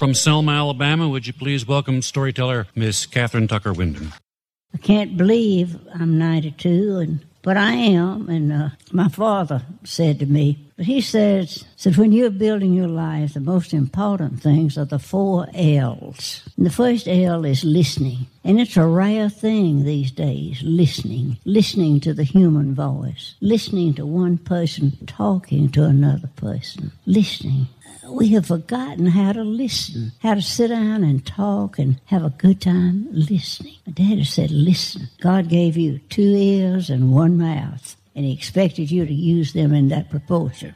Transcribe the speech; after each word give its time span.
From 0.00 0.14
Selma, 0.14 0.52
Alabama, 0.52 1.10
would 1.10 1.26
you 1.26 1.34
please 1.34 1.68
welcome 1.68 2.00
storyteller 2.00 2.66
Miss 2.74 3.04
Kathryn 3.04 3.46
Tucker 3.46 3.74
Windham? 3.74 4.14
I 4.72 4.78
can't 4.78 5.14
believe 5.14 5.78
I'm 5.92 6.16
92, 6.16 6.96
and 7.00 7.26
but 7.42 7.58
I 7.58 7.72
am. 7.72 8.30
And 8.30 8.50
uh, 8.50 8.68
my 8.92 9.10
father 9.10 9.62
said 9.84 10.18
to 10.20 10.26
me, 10.26 10.70
but 10.78 10.86
he 10.86 11.02
says, 11.02 11.66
said 11.76 11.98
when 11.98 12.12
you're 12.12 12.30
building 12.30 12.72
your 12.72 12.88
life, 12.88 13.34
the 13.34 13.40
most 13.40 13.74
important 13.74 14.42
things 14.42 14.78
are 14.78 14.86
the 14.86 14.98
four 14.98 15.48
L's. 15.52 16.48
And 16.56 16.64
the 16.64 16.70
first 16.70 17.06
L 17.06 17.44
is 17.44 17.62
listening, 17.62 18.26
and 18.42 18.58
it's 18.58 18.78
a 18.78 18.86
rare 18.86 19.28
thing 19.28 19.84
these 19.84 20.10
days. 20.10 20.62
Listening, 20.62 21.36
listening 21.44 22.00
to 22.00 22.14
the 22.14 22.24
human 22.24 22.74
voice, 22.74 23.34
listening 23.42 23.92
to 23.94 24.06
one 24.06 24.38
person 24.38 24.96
talking 25.06 25.68
to 25.72 25.84
another 25.84 26.30
person, 26.36 26.92
listening 27.04 27.66
we 28.08 28.28
have 28.28 28.46
forgotten 28.46 29.06
how 29.06 29.32
to 29.32 29.42
listen, 29.42 30.12
how 30.22 30.34
to 30.34 30.42
sit 30.42 30.68
down 30.68 31.04
and 31.04 31.24
talk 31.24 31.78
and 31.78 32.00
have 32.06 32.24
a 32.24 32.30
good 32.30 32.60
time 32.60 33.06
listening. 33.10 33.76
My 33.86 33.92
daddy 33.92 34.24
said, 34.24 34.50
listen. 34.50 35.08
God 35.20 35.48
gave 35.48 35.76
you 35.76 35.98
two 36.08 36.22
ears 36.36 36.90
and 36.90 37.12
one 37.12 37.36
mouth, 37.36 37.96
and 38.14 38.24
he 38.24 38.32
expected 38.32 38.90
you 38.90 39.06
to 39.06 39.12
use 39.12 39.52
them 39.52 39.74
in 39.74 39.88
that 39.88 40.10
proportion. 40.10 40.74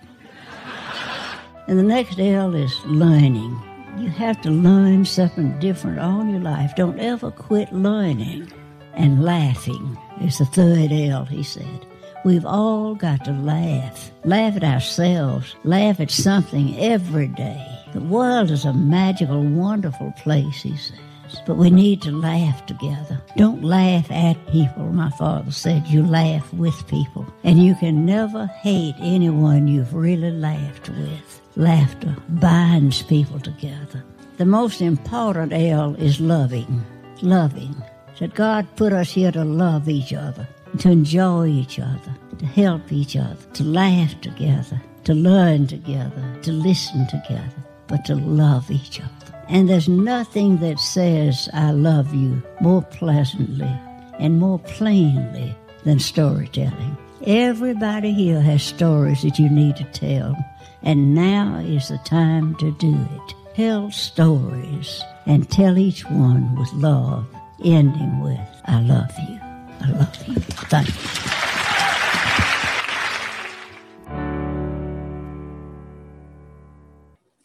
and 1.66 1.78
the 1.78 1.82
next 1.82 2.18
L 2.18 2.54
is 2.54 2.78
learning. 2.84 3.60
You 3.98 4.08
have 4.08 4.40
to 4.42 4.50
learn 4.50 5.04
something 5.04 5.58
different 5.60 6.00
all 6.00 6.26
your 6.26 6.40
life. 6.40 6.74
Don't 6.76 6.98
ever 6.98 7.30
quit 7.30 7.72
learning. 7.72 8.52
And 8.94 9.24
laughing 9.24 9.96
is 10.20 10.38
the 10.38 10.46
third 10.46 10.92
L, 10.92 11.24
he 11.24 11.42
said. 11.42 11.86
We've 12.24 12.46
all 12.46 12.94
got 12.94 13.26
to 13.26 13.32
laugh. 13.32 14.10
Laugh 14.24 14.56
at 14.56 14.64
ourselves. 14.64 15.54
Laugh 15.62 16.00
at 16.00 16.10
something 16.10 16.74
every 16.80 17.28
day. 17.28 17.62
The 17.92 18.00
world 18.00 18.50
is 18.50 18.64
a 18.64 18.72
magical, 18.72 19.44
wonderful 19.44 20.10
place, 20.16 20.62
he 20.62 20.74
says. 20.74 20.98
But 21.46 21.58
we 21.58 21.68
need 21.68 22.00
to 22.00 22.10
laugh 22.10 22.64
together. 22.64 23.20
Don't 23.36 23.62
laugh 23.62 24.10
at 24.10 24.46
people, 24.46 24.86
my 24.86 25.10
father 25.10 25.50
said. 25.50 25.86
You 25.86 26.02
laugh 26.06 26.50
with 26.54 26.88
people. 26.88 27.26
And 27.44 27.62
you 27.62 27.74
can 27.74 28.06
never 28.06 28.46
hate 28.46 28.94
anyone 29.00 29.68
you've 29.68 29.92
really 29.94 30.30
laughed 30.30 30.88
with. 30.88 31.42
Laughter 31.56 32.16
binds 32.30 33.02
people 33.02 33.38
together. 33.38 34.02
The 34.38 34.46
most 34.46 34.80
important 34.80 35.52
L 35.52 35.94
is 35.96 36.20
loving. 36.20 36.86
Loving. 37.20 37.76
That 38.18 38.32
God 38.32 38.66
put 38.76 38.94
us 38.94 39.10
here 39.10 39.32
to 39.32 39.44
love 39.44 39.90
each 39.90 40.14
other 40.14 40.48
to 40.78 40.90
enjoy 40.90 41.46
each 41.46 41.78
other, 41.78 42.14
to 42.38 42.46
help 42.46 42.92
each 42.92 43.16
other, 43.16 43.36
to 43.54 43.64
laugh 43.64 44.20
together, 44.20 44.80
to 45.04 45.14
learn 45.14 45.66
together, 45.66 46.38
to 46.42 46.52
listen 46.52 47.06
together, 47.06 47.64
but 47.86 48.04
to 48.06 48.14
love 48.14 48.70
each 48.70 49.00
other. 49.00 49.44
And 49.48 49.68
there's 49.68 49.88
nothing 49.88 50.58
that 50.58 50.80
says, 50.80 51.48
I 51.52 51.72
love 51.72 52.14
you 52.14 52.42
more 52.60 52.82
pleasantly 52.82 53.70
and 54.18 54.38
more 54.38 54.58
plainly 54.58 55.54
than 55.84 55.98
storytelling. 55.98 56.96
Everybody 57.26 58.12
here 58.12 58.40
has 58.40 58.62
stories 58.62 59.22
that 59.22 59.38
you 59.38 59.48
need 59.48 59.76
to 59.76 59.84
tell, 59.84 60.36
and 60.82 61.14
now 61.14 61.58
is 61.58 61.88
the 61.88 61.98
time 62.04 62.54
to 62.56 62.72
do 62.72 62.94
it. 62.94 63.34
Tell 63.54 63.90
stories 63.90 65.02
and 65.26 65.50
tell 65.50 65.78
each 65.78 66.04
one 66.06 66.56
with 66.56 66.72
love, 66.72 67.26
ending 67.64 68.20
with, 68.20 68.40
I 68.64 68.80
love 68.80 69.12
you. 69.28 69.38
I 69.80 69.90
love 69.90 70.28
you. 70.28 70.34
Thank 70.40 70.88
you. 70.88 71.30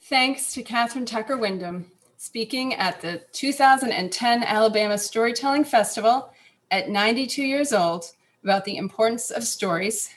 Thanks 0.10 0.54
to 0.54 0.64
Kathryn 0.64 1.06
Tucker 1.06 1.38
Windham, 1.38 1.86
speaking 2.18 2.74
at 2.74 3.00
the 3.00 3.22
2010 3.32 4.44
Alabama 4.44 4.98
Storytelling 4.98 5.64
Festival 5.64 6.34
at 6.72 6.90
92 6.90 7.44
years 7.44 7.72
old 7.72 8.06
about 8.44 8.66
the 8.66 8.78
importance 8.78 9.30
of 9.30 9.44
stories, 9.44 10.10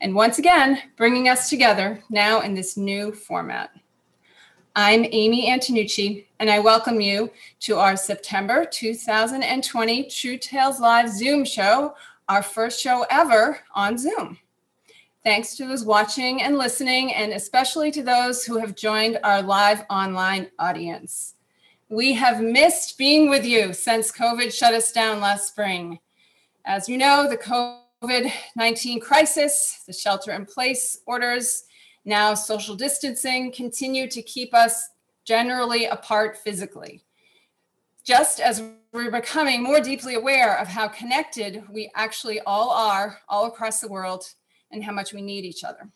and 0.00 0.16
once 0.16 0.40
again, 0.40 0.82
bringing 0.96 1.28
us 1.28 1.48
together 1.48 2.02
now 2.10 2.40
in 2.40 2.54
this 2.54 2.76
new 2.76 3.12
format. 3.12 3.70
I'm 4.74 5.06
Amy 5.12 5.48
Antonucci, 5.48 6.26
and 6.40 6.50
I 6.50 6.58
welcome 6.58 7.00
you 7.00 7.30
to 7.60 7.76
our 7.76 7.96
September 7.96 8.64
2020 8.64 10.08
True 10.10 10.38
Tales 10.38 10.80
Live 10.80 11.08
Zoom 11.08 11.44
show, 11.44 11.94
our 12.28 12.42
first 12.42 12.80
show 12.80 13.06
ever 13.10 13.60
on 13.76 13.96
Zoom. 13.96 14.38
Thanks 15.26 15.56
to 15.56 15.66
those 15.66 15.84
watching 15.84 16.40
and 16.42 16.56
listening, 16.56 17.12
and 17.12 17.32
especially 17.32 17.90
to 17.90 18.04
those 18.04 18.44
who 18.44 18.58
have 18.58 18.76
joined 18.76 19.18
our 19.24 19.42
live 19.42 19.84
online 19.90 20.52
audience. 20.60 21.34
We 21.88 22.12
have 22.12 22.40
missed 22.40 22.96
being 22.96 23.28
with 23.28 23.44
you 23.44 23.72
since 23.72 24.12
COVID 24.12 24.52
shut 24.52 24.72
us 24.72 24.92
down 24.92 25.20
last 25.20 25.48
spring. 25.48 25.98
As 26.64 26.88
you 26.88 26.96
know, 26.96 27.28
the 27.28 27.36
COVID 27.36 28.30
19 28.54 29.00
crisis, 29.00 29.82
the 29.84 29.92
shelter 29.92 30.30
in 30.30 30.46
place 30.46 31.00
orders, 31.08 31.64
now 32.04 32.32
social 32.34 32.76
distancing 32.76 33.50
continue 33.50 34.06
to 34.08 34.22
keep 34.22 34.54
us 34.54 34.90
generally 35.24 35.86
apart 35.86 36.36
physically. 36.36 37.02
Just 38.04 38.38
as 38.38 38.62
we're 38.92 39.10
becoming 39.10 39.60
more 39.60 39.80
deeply 39.80 40.14
aware 40.14 40.56
of 40.56 40.68
how 40.68 40.86
connected 40.86 41.64
we 41.68 41.90
actually 41.96 42.38
all 42.42 42.70
are 42.70 43.18
all 43.28 43.46
across 43.46 43.80
the 43.80 43.88
world 43.88 44.24
and 44.70 44.82
how 44.82 44.92
much 44.92 45.12
we 45.12 45.22
need 45.22 45.44
each 45.44 45.64
other. 45.64 45.88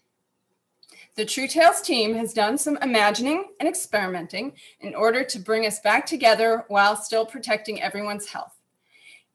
The 1.17 1.25
True 1.25 1.49
Tales 1.49 1.81
team 1.81 2.15
has 2.15 2.33
done 2.33 2.57
some 2.57 2.79
imagining 2.83 3.45
and 3.59 3.69
experimenting 3.69 4.53
in 4.81 4.95
order 4.95 5.25
to 5.25 5.39
bring 5.39 5.67
us 5.67 5.81
back 5.81 6.07
together 6.07 6.65
while 6.69 6.97
still 6.97 7.27
protecting 7.27 7.83
everyone's 7.83 8.27
health. 8.27 8.57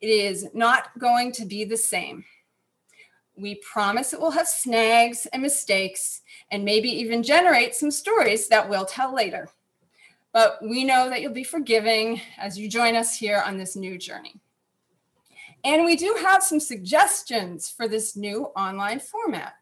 It 0.02 0.08
is 0.08 0.48
not 0.54 0.98
going 1.00 1.32
to 1.34 1.46
be 1.46 1.66
the 1.66 1.78
same. 1.78 2.24
We 3.38 3.56
promise 3.56 4.14
it 4.14 4.20
will 4.20 4.32
have 4.32 4.48
snags 4.48 5.26
and 5.34 5.42
mistakes 5.42 6.22
and 6.52 6.64
maybe 6.64 6.90
even 6.90 7.24
generate 7.24 7.76
some 7.76 7.92
stories 7.92 8.48
that 8.48 8.70
we'll 8.70 8.86
tell 8.86 9.14
later. 9.14 9.50
But 10.32 10.60
we 10.62 10.84
know 10.84 11.10
that 11.10 11.22
you'll 11.22 11.34
be 11.34 11.44
forgiving 11.44 12.22
as 12.38 12.58
you 12.58 12.70
join 12.70 12.96
us 12.96 13.18
here 13.18 13.42
on 13.46 13.58
this 13.58 13.76
new 13.76 13.98
journey. 13.98 14.36
And 15.66 15.84
we 15.84 15.96
do 15.96 16.16
have 16.22 16.44
some 16.44 16.60
suggestions 16.60 17.72
for 17.72 17.88
this 17.88 18.16
new 18.16 18.46
online 18.56 19.00
format. 19.00 19.56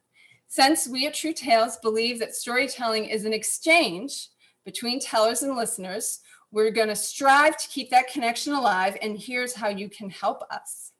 Since 0.49 0.85
we 0.85 1.07
at 1.07 1.13
True 1.13 1.31
Tales 1.31 1.77
believe 1.77 2.19
that 2.19 2.35
storytelling 2.35 3.05
is 3.05 3.23
an 3.23 3.31
exchange 3.31 4.27
between 4.65 4.99
tellers 4.99 5.43
and 5.43 5.55
listeners, 5.55 6.19
we're 6.51 6.71
going 6.71 6.89
to 6.89 6.95
strive 6.95 7.55
to 7.57 7.69
keep 7.69 7.89
that 7.89 8.11
connection 8.11 8.51
alive. 8.51 8.97
And 9.01 9.17
here's 9.17 9.55
how 9.55 9.69
you 9.69 9.89
can 9.89 10.09
help 10.09 10.43
us. 10.51 10.91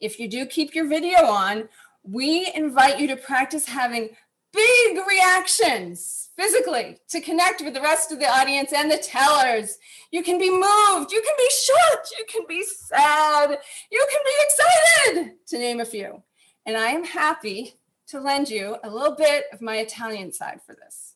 If 0.00 0.20
you 0.20 0.28
do 0.28 0.44
keep 0.44 0.74
your 0.74 0.86
video 0.86 1.24
on, 1.24 1.70
we 2.02 2.52
invite 2.54 3.00
you 3.00 3.08
to 3.08 3.16
practice 3.16 3.66
having 3.66 4.10
big 4.56 4.98
reactions 5.06 6.30
physically 6.36 6.98
to 7.08 7.20
connect 7.20 7.62
with 7.62 7.74
the 7.74 7.80
rest 7.80 8.10
of 8.10 8.18
the 8.18 8.28
audience 8.28 8.72
and 8.72 8.90
the 8.90 8.98
tellers. 8.98 9.78
You 10.10 10.22
can 10.22 10.38
be 10.38 10.50
moved, 10.50 11.12
you 11.12 11.22
can 11.22 11.34
be 11.36 11.50
shocked, 11.50 12.14
you 12.18 12.24
can 12.28 12.42
be 12.48 12.64
sad, 12.64 13.58
you 13.90 14.06
can 14.10 14.20
be 14.24 15.14
excited, 15.20 15.46
to 15.46 15.58
name 15.58 15.80
a 15.80 15.84
few. 15.84 16.22
And 16.66 16.76
I 16.76 16.88
am 16.88 17.04
happy 17.04 17.74
to 18.08 18.20
lend 18.20 18.48
you 18.48 18.76
a 18.82 18.90
little 18.90 19.16
bit 19.16 19.44
of 19.52 19.60
my 19.60 19.78
Italian 19.78 20.32
side 20.32 20.60
for 20.64 20.74
this. 20.74 21.14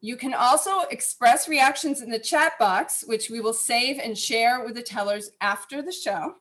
You 0.00 0.16
can 0.16 0.34
also 0.34 0.80
express 0.90 1.48
reactions 1.48 2.02
in 2.02 2.10
the 2.10 2.18
chat 2.18 2.58
box, 2.58 3.04
which 3.06 3.30
we 3.30 3.40
will 3.40 3.54
save 3.54 3.98
and 3.98 4.16
share 4.16 4.62
with 4.62 4.74
the 4.74 4.82
tellers 4.82 5.30
after 5.40 5.80
the 5.80 5.92
show. 5.92 6.34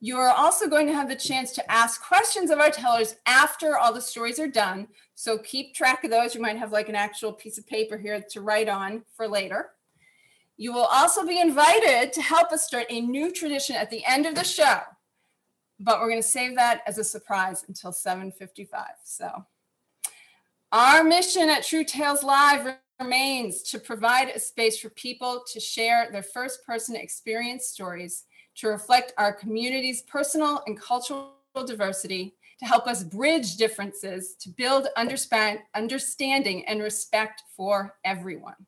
You 0.00 0.18
are 0.18 0.30
also 0.30 0.68
going 0.68 0.86
to 0.88 0.92
have 0.92 1.08
the 1.08 1.16
chance 1.16 1.52
to 1.52 1.72
ask 1.72 2.02
questions 2.02 2.50
of 2.50 2.58
our 2.58 2.70
tellers 2.70 3.16
after 3.26 3.78
all 3.78 3.94
the 3.94 4.00
stories 4.00 4.38
are 4.38 4.46
done. 4.46 4.88
So 5.14 5.38
keep 5.38 5.74
track 5.74 6.04
of 6.04 6.10
those. 6.10 6.34
You 6.34 6.42
might 6.42 6.58
have 6.58 6.72
like 6.72 6.88
an 6.88 6.94
actual 6.94 7.32
piece 7.32 7.56
of 7.56 7.66
paper 7.66 7.96
here 7.96 8.20
to 8.30 8.40
write 8.42 8.68
on 8.68 9.04
for 9.16 9.26
later. 9.26 9.70
You 10.58 10.72
will 10.72 10.84
also 10.84 11.26
be 11.26 11.40
invited 11.40 12.12
to 12.12 12.22
help 12.22 12.52
us 12.52 12.66
start 12.66 12.86
a 12.90 13.00
new 13.00 13.32
tradition 13.32 13.76
at 13.76 13.90
the 13.90 14.04
end 14.04 14.26
of 14.26 14.34
the 14.34 14.44
show. 14.44 14.80
But 15.80 16.00
we're 16.00 16.08
going 16.08 16.22
to 16.22 16.28
save 16.28 16.56
that 16.56 16.82
as 16.86 16.98
a 16.98 17.04
surprise 17.04 17.64
until 17.68 17.92
7:55. 17.92 18.86
So 19.04 19.44
our 20.72 21.04
mission 21.04 21.48
at 21.48 21.64
True 21.64 21.84
Tales 21.84 22.22
Live 22.22 22.76
remains 22.98 23.62
to 23.64 23.78
provide 23.78 24.28
a 24.28 24.40
space 24.40 24.78
for 24.78 24.88
people 24.90 25.42
to 25.52 25.60
share 25.60 26.10
their 26.10 26.22
first 26.22 26.64
person 26.66 26.96
experience 26.96 27.66
stories 27.66 28.24
to 28.56 28.68
reflect 28.68 29.12
our 29.18 29.32
community's 29.32 30.02
personal 30.02 30.62
and 30.66 30.80
cultural 30.80 31.32
diversity, 31.66 32.34
to 32.58 32.64
help 32.64 32.86
us 32.86 33.04
bridge 33.04 33.56
differences, 33.56 34.34
to 34.36 34.48
build 34.48 34.88
understanding 34.96 36.64
and 36.66 36.82
respect 36.82 37.42
for 37.56 37.96
everyone. 38.04 38.66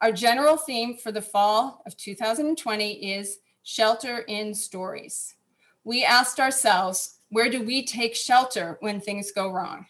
Our 0.00 0.12
general 0.12 0.56
theme 0.56 0.96
for 0.96 1.12
the 1.12 1.22
fall 1.22 1.82
of 1.86 1.96
2020 1.96 3.12
is 3.12 3.38
shelter 3.62 4.18
in 4.28 4.54
stories. 4.54 5.36
We 5.84 6.04
asked 6.04 6.40
ourselves, 6.40 7.18
where 7.30 7.48
do 7.48 7.62
we 7.62 7.84
take 7.84 8.14
shelter 8.14 8.76
when 8.80 9.00
things 9.00 9.30
go 9.30 9.50
wrong? 9.50 9.86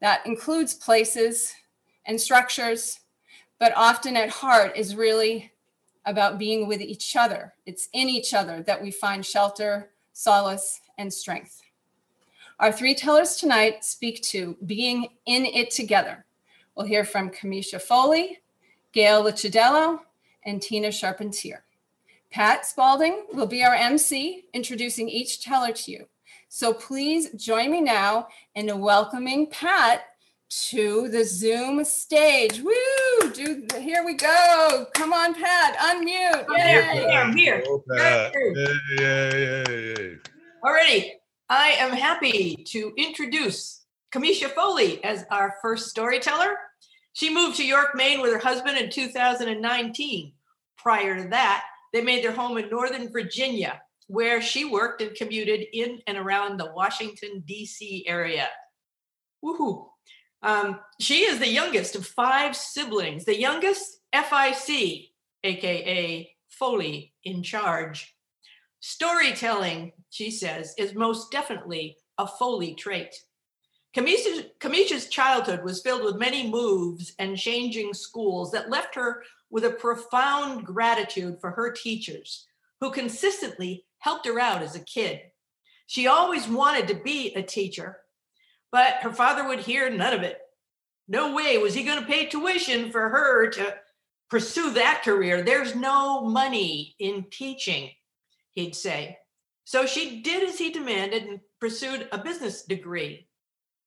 That 0.00 0.26
includes 0.26 0.74
places 0.74 1.54
and 2.06 2.20
structures, 2.20 3.00
but 3.60 3.72
often 3.76 4.16
at 4.16 4.30
heart 4.30 4.76
is 4.76 4.96
really 4.96 5.51
about 6.04 6.38
being 6.38 6.66
with 6.66 6.80
each 6.80 7.16
other. 7.16 7.54
It's 7.66 7.88
in 7.92 8.08
each 8.08 8.34
other 8.34 8.62
that 8.62 8.82
we 8.82 8.90
find 8.90 9.24
shelter, 9.24 9.90
solace, 10.12 10.80
and 10.98 11.12
strength. 11.12 11.62
Our 12.58 12.72
three 12.72 12.94
tellers 12.94 13.36
tonight 13.36 13.84
speak 13.84 14.22
to 14.22 14.56
being 14.66 15.08
in 15.26 15.46
it 15.46 15.70
together. 15.70 16.24
We'll 16.76 16.86
hear 16.86 17.04
from 17.04 17.30
Kamisha 17.30 17.80
Foley, 17.80 18.38
Gail 18.92 19.24
Licciardello, 19.24 20.00
and 20.44 20.60
Tina 20.60 20.90
Charpentier. 20.90 21.64
Pat 22.30 22.64
Spalding 22.64 23.24
will 23.32 23.46
be 23.46 23.62
our 23.62 23.74
MC, 23.74 24.44
introducing 24.54 25.08
each 25.08 25.42
teller 25.42 25.72
to 25.72 25.90
you. 25.90 26.06
So 26.48 26.72
please 26.72 27.30
join 27.32 27.70
me 27.70 27.80
now 27.80 28.28
in 28.54 28.78
welcoming 28.78 29.48
Pat 29.48 30.04
to 30.70 31.08
the 31.08 31.24
Zoom 31.24 31.84
stage. 31.84 32.60
Woo! 32.60 32.72
Do, 33.32 33.66
here 33.80 34.04
we 34.04 34.14
go. 34.14 34.86
Come 34.94 35.12
on, 35.12 35.34
Pat, 35.34 35.76
unmute. 35.78 36.44
I'm 36.48 36.66
here. 36.68 36.82
Yay. 36.82 37.06
I'm 37.14 37.36
here. 37.36 37.62
Go, 37.64 37.82
Pat. 37.88 38.32
Yay. 38.34 38.52
Yay, 38.54 38.78
yay, 38.98 39.64
yay, 39.68 39.94
yay. 39.98 40.16
Alrighty. 40.62 41.10
I 41.48 41.68
am 41.78 41.92
happy 41.92 42.56
to 42.68 42.92
introduce 42.96 43.84
Kamisha 44.14 44.50
Foley 44.50 45.02
as 45.04 45.24
our 45.30 45.54
first 45.62 45.88
storyteller. 45.88 46.56
She 47.14 47.32
moved 47.32 47.56
to 47.56 47.66
York, 47.66 47.94
Maine 47.94 48.20
with 48.20 48.32
her 48.32 48.38
husband 48.38 48.76
in 48.76 48.90
2019. 48.90 50.32
Prior 50.76 51.22
to 51.22 51.28
that, 51.30 51.64
they 51.92 52.02
made 52.02 52.24
their 52.24 52.32
home 52.32 52.58
in 52.58 52.68
Northern 52.68 53.10
Virginia, 53.10 53.80
where 54.08 54.42
she 54.42 54.64
worked 54.64 55.00
and 55.00 55.14
commuted 55.14 55.66
in 55.72 56.00
and 56.06 56.18
around 56.18 56.58
the 56.58 56.72
Washington, 56.72 57.42
D.C. 57.46 58.04
area. 58.06 58.48
Woohoo. 59.44 59.88
Um, 60.42 60.80
she 61.00 61.20
is 61.24 61.38
the 61.38 61.48
youngest 61.48 61.94
of 61.94 62.06
five 62.06 62.56
siblings, 62.56 63.24
the 63.24 63.38
youngest 63.38 64.00
FIC, 64.12 65.10
aka 65.44 66.30
Foley, 66.48 67.12
in 67.24 67.42
charge. 67.42 68.16
Storytelling, 68.80 69.92
she 70.10 70.30
says, 70.30 70.74
is 70.76 70.94
most 70.94 71.30
definitely 71.30 71.96
a 72.18 72.26
Foley 72.26 72.74
trait. 72.74 73.14
Kamisha's, 73.94 74.44
Kamisha's 74.58 75.08
childhood 75.08 75.62
was 75.62 75.82
filled 75.82 76.02
with 76.02 76.16
many 76.16 76.48
moves 76.48 77.14
and 77.18 77.36
changing 77.36 77.92
schools 77.94 78.50
that 78.52 78.70
left 78.70 78.94
her 78.94 79.22
with 79.50 79.64
a 79.64 79.70
profound 79.70 80.64
gratitude 80.64 81.38
for 81.40 81.50
her 81.50 81.70
teachers 81.70 82.46
who 82.80 82.90
consistently 82.90 83.84
helped 83.98 84.26
her 84.26 84.40
out 84.40 84.62
as 84.62 84.74
a 84.74 84.80
kid. 84.80 85.20
She 85.86 86.06
always 86.06 86.48
wanted 86.48 86.88
to 86.88 86.94
be 86.94 87.34
a 87.34 87.42
teacher, 87.42 87.98
but 88.72 88.94
her 89.02 89.12
father 89.12 89.46
would 89.46 89.60
hear 89.60 89.90
none 89.90 90.14
of 90.14 90.22
it. 90.22 90.40
No 91.06 91.34
way 91.34 91.58
was 91.58 91.74
he 91.74 91.84
going 91.84 92.00
to 92.00 92.06
pay 92.06 92.26
tuition 92.26 92.90
for 92.90 93.10
her 93.10 93.50
to 93.50 93.76
pursue 94.30 94.72
that 94.72 95.02
career. 95.04 95.42
There's 95.42 95.76
no 95.76 96.22
money 96.22 96.96
in 96.98 97.26
teaching, 97.30 97.90
he'd 98.52 98.74
say. 98.74 99.18
So 99.64 99.84
she 99.84 100.22
did 100.22 100.48
as 100.48 100.58
he 100.58 100.70
demanded 100.70 101.24
and 101.24 101.40
pursued 101.60 102.08
a 102.10 102.18
business 102.18 102.62
degree. 102.62 103.28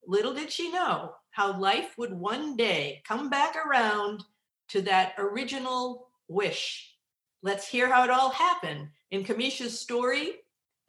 Little 0.07 0.35
did 0.35 0.51
she 0.51 0.71
know 0.71 1.15
how 1.31 1.59
life 1.59 1.95
would 1.97 2.13
one 2.13 2.55
day 2.55 3.01
come 3.07 3.29
back 3.29 3.55
around 3.55 4.23
to 4.69 4.81
that 4.83 5.13
original 5.17 6.07
wish. 6.27 6.95
Let's 7.41 7.67
hear 7.67 7.91
how 7.91 8.03
it 8.03 8.09
all 8.09 8.29
happened 8.29 8.89
in 9.11 9.23
Kamisha's 9.23 9.79
story 9.79 10.33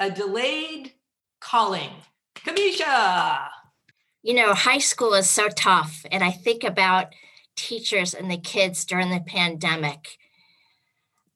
A 0.01 0.11
Delayed 0.11 0.93
Calling. 1.41 1.91
Kamisha! 2.37 3.49
You 4.27 4.35
know, 4.35 4.55
high 4.55 4.79
school 4.79 5.15
is 5.15 5.31
so 5.31 5.49
tough. 5.49 6.05
And 6.11 6.25
I 6.25 6.33
think 6.33 6.65
about 6.65 7.15
teachers 7.55 8.13
and 8.13 8.29
the 8.29 8.37
kids 8.37 8.85
during 8.85 9.09
the 9.11 9.21
pandemic. 9.21 10.19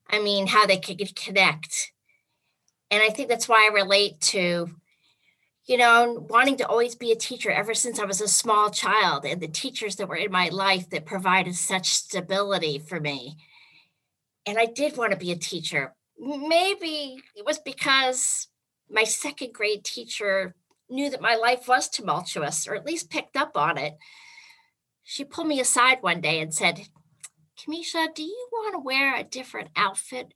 I 0.09 0.19
mean, 0.19 0.47
how 0.47 0.65
they 0.65 0.77
could 0.77 1.15
connect. 1.15 1.93
And 2.91 3.01
I 3.01 3.07
think 3.07 3.29
that's 3.29 3.47
why 3.47 3.65
I 3.65 3.73
relate 3.73 4.19
to, 4.19 4.69
you 5.67 5.77
know, 5.77 6.27
wanting 6.29 6.57
to 6.57 6.67
always 6.67 6.95
be 6.95 7.13
a 7.13 7.15
teacher 7.15 7.49
ever 7.49 7.73
since 7.73 7.97
I 7.97 8.03
was 8.03 8.19
a 8.19 8.27
small 8.27 8.69
child 8.69 9.23
and 9.23 9.39
the 9.39 9.47
teachers 9.47 9.95
that 9.95 10.09
were 10.09 10.17
in 10.17 10.29
my 10.29 10.49
life 10.49 10.89
that 10.89 11.05
provided 11.05 11.55
such 11.55 11.93
stability 11.93 12.77
for 12.77 12.99
me. 12.99 13.37
And 14.45 14.57
I 14.57 14.65
did 14.65 14.97
want 14.97 15.13
to 15.13 15.17
be 15.17 15.31
a 15.31 15.37
teacher. 15.37 15.95
Maybe 16.19 17.23
it 17.37 17.45
was 17.45 17.57
because 17.57 18.49
my 18.89 19.05
second 19.05 19.53
grade 19.53 19.85
teacher 19.85 20.55
knew 20.91 21.09
that 21.09 21.21
my 21.21 21.35
life 21.35 21.67
was 21.67 21.89
tumultuous, 21.89 22.67
or 22.67 22.75
at 22.75 22.85
least 22.85 23.09
picked 23.09 23.37
up 23.37 23.55
on 23.55 23.77
it. 23.77 23.97
She 25.03 25.23
pulled 25.23 25.47
me 25.47 25.59
aside 25.59 25.97
one 26.01 26.21
day 26.21 26.39
and 26.39 26.53
said, 26.53 26.87
Kamisha, 27.57 28.13
do 28.13 28.23
you 28.23 28.47
want 28.51 28.73
to 28.73 28.79
wear 28.79 29.15
a 29.15 29.23
different 29.23 29.69
outfit 29.75 30.33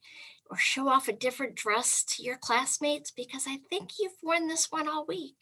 or 0.50 0.58
show 0.58 0.88
off 0.88 1.08
a 1.08 1.14
different 1.14 1.56
dress 1.56 2.04
to 2.04 2.24
your 2.24 2.38
classmates? 2.38 3.12
Because 3.12 3.46
I 3.48 3.58
think 3.70 3.92
you've 4.00 4.14
worn 4.22 4.48
this 4.48 4.72
one 4.72 4.88
all 4.88 5.06
week. 5.06 5.38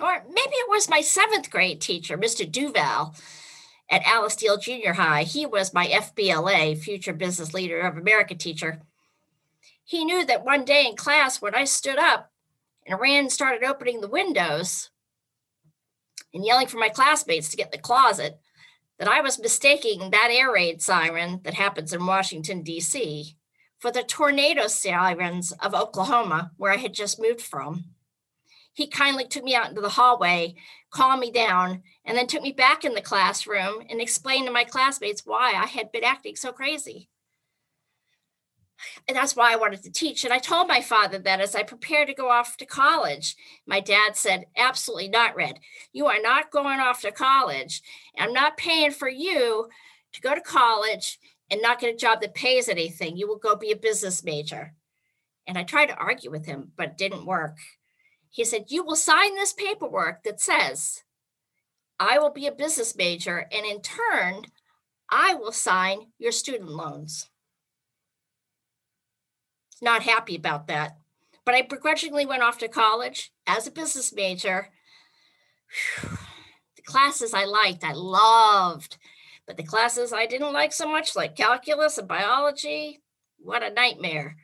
Or 0.00 0.24
maybe 0.26 0.54
it 0.54 0.68
was 0.68 0.90
my 0.90 1.00
seventh 1.00 1.50
grade 1.50 1.80
teacher, 1.80 2.18
Mr. 2.18 2.50
Duval 2.50 3.14
at 3.90 4.02
Alice 4.04 4.36
Deal 4.36 4.56
Junior 4.56 4.94
High. 4.94 5.22
He 5.22 5.46
was 5.46 5.72
my 5.72 5.86
FBLA, 5.86 6.78
Future 6.78 7.12
Business 7.12 7.54
Leader 7.54 7.80
of 7.80 7.96
America 7.96 8.34
teacher. 8.34 8.82
He 9.84 10.04
knew 10.04 10.24
that 10.26 10.44
one 10.44 10.64
day 10.64 10.86
in 10.86 10.96
class, 10.96 11.40
when 11.40 11.54
I 11.54 11.64
stood 11.64 11.98
up, 11.98 12.32
and 12.86 12.94
I 12.94 12.98
ran 12.98 13.20
and 13.20 13.32
started 13.32 13.64
opening 13.64 14.00
the 14.00 14.08
windows 14.08 14.90
and 16.32 16.44
yelling 16.44 16.66
for 16.66 16.78
my 16.78 16.88
classmates 16.88 17.48
to 17.50 17.56
get 17.56 17.66
in 17.66 17.72
the 17.72 17.78
closet 17.78 18.38
that 18.98 19.08
I 19.08 19.20
was 19.20 19.40
mistaking 19.40 20.10
that 20.10 20.28
air 20.30 20.52
raid 20.52 20.82
siren 20.82 21.40
that 21.44 21.54
happens 21.54 21.92
in 21.92 22.06
Washington, 22.06 22.62
D.C. 22.62 23.36
for 23.78 23.90
the 23.90 24.02
tornado 24.02 24.66
sirens 24.66 25.52
of 25.52 25.74
Oklahoma, 25.74 26.52
where 26.56 26.72
I 26.72 26.76
had 26.76 26.94
just 26.94 27.20
moved 27.20 27.42
from. 27.42 27.84
He 28.72 28.88
kindly 28.88 29.26
took 29.26 29.44
me 29.44 29.54
out 29.54 29.68
into 29.68 29.80
the 29.80 29.90
hallway, 29.90 30.56
calmed 30.90 31.20
me 31.20 31.30
down, 31.30 31.82
and 32.04 32.18
then 32.18 32.26
took 32.26 32.42
me 32.42 32.52
back 32.52 32.84
in 32.84 32.94
the 32.94 33.00
classroom 33.00 33.82
and 33.88 34.00
explained 34.00 34.46
to 34.46 34.52
my 34.52 34.64
classmates 34.64 35.22
why 35.24 35.52
I 35.52 35.66
had 35.66 35.92
been 35.92 36.04
acting 36.04 36.34
so 36.36 36.52
crazy 36.52 37.08
and 39.06 39.16
that's 39.16 39.36
why 39.36 39.52
I 39.52 39.56
wanted 39.56 39.82
to 39.82 39.92
teach. 39.92 40.24
And 40.24 40.32
I 40.32 40.38
told 40.38 40.68
my 40.68 40.80
father 40.80 41.18
that 41.18 41.40
as 41.40 41.54
I 41.54 41.62
prepared 41.62 42.08
to 42.08 42.14
go 42.14 42.30
off 42.30 42.56
to 42.56 42.66
college, 42.66 43.36
my 43.66 43.80
dad 43.80 44.16
said, 44.16 44.46
Absolutely 44.56 45.08
not, 45.08 45.36
Red. 45.36 45.58
You 45.92 46.06
are 46.06 46.20
not 46.20 46.50
going 46.50 46.80
off 46.80 47.02
to 47.02 47.12
college. 47.12 47.82
I'm 48.18 48.32
not 48.32 48.56
paying 48.56 48.90
for 48.90 49.08
you 49.08 49.68
to 50.12 50.20
go 50.20 50.34
to 50.34 50.40
college 50.40 51.18
and 51.50 51.60
not 51.60 51.80
get 51.80 51.94
a 51.94 51.96
job 51.96 52.20
that 52.20 52.34
pays 52.34 52.68
anything. 52.68 53.16
You 53.16 53.28
will 53.28 53.38
go 53.38 53.56
be 53.56 53.72
a 53.72 53.76
business 53.76 54.24
major. 54.24 54.74
And 55.46 55.58
I 55.58 55.62
tried 55.62 55.86
to 55.86 55.96
argue 55.96 56.30
with 56.30 56.46
him, 56.46 56.72
but 56.76 56.90
it 56.90 56.98
didn't 56.98 57.26
work. 57.26 57.58
He 58.30 58.44
said, 58.44 58.64
You 58.68 58.84
will 58.84 58.96
sign 58.96 59.34
this 59.34 59.52
paperwork 59.52 60.22
that 60.24 60.40
says, 60.40 61.02
I 62.00 62.18
will 62.18 62.30
be 62.30 62.46
a 62.46 62.52
business 62.52 62.96
major. 62.96 63.46
And 63.52 63.66
in 63.66 63.80
turn, 63.80 64.42
I 65.10 65.34
will 65.34 65.52
sign 65.52 66.08
your 66.18 66.32
student 66.32 66.70
loans 66.70 67.28
not 69.84 70.02
happy 70.02 70.34
about 70.34 70.66
that. 70.66 70.96
But 71.44 71.54
I 71.54 71.62
begrudgingly 71.62 72.26
went 72.26 72.42
off 72.42 72.58
to 72.58 72.68
college 72.68 73.32
as 73.46 73.66
a 73.66 73.70
business 73.70 74.12
major. 74.12 74.70
The 76.76 76.82
classes 76.82 77.34
I 77.34 77.44
liked, 77.44 77.84
I 77.84 77.92
loved. 77.92 78.96
But 79.46 79.56
the 79.56 79.62
classes 79.62 80.12
I 80.12 80.26
didn't 80.26 80.52
like 80.52 80.72
so 80.72 80.90
much, 80.90 81.14
like 81.14 81.36
calculus 81.36 81.98
and 81.98 82.08
biology, 82.08 83.00
what 83.38 83.62
a 83.62 83.70
nightmare. 83.70 84.36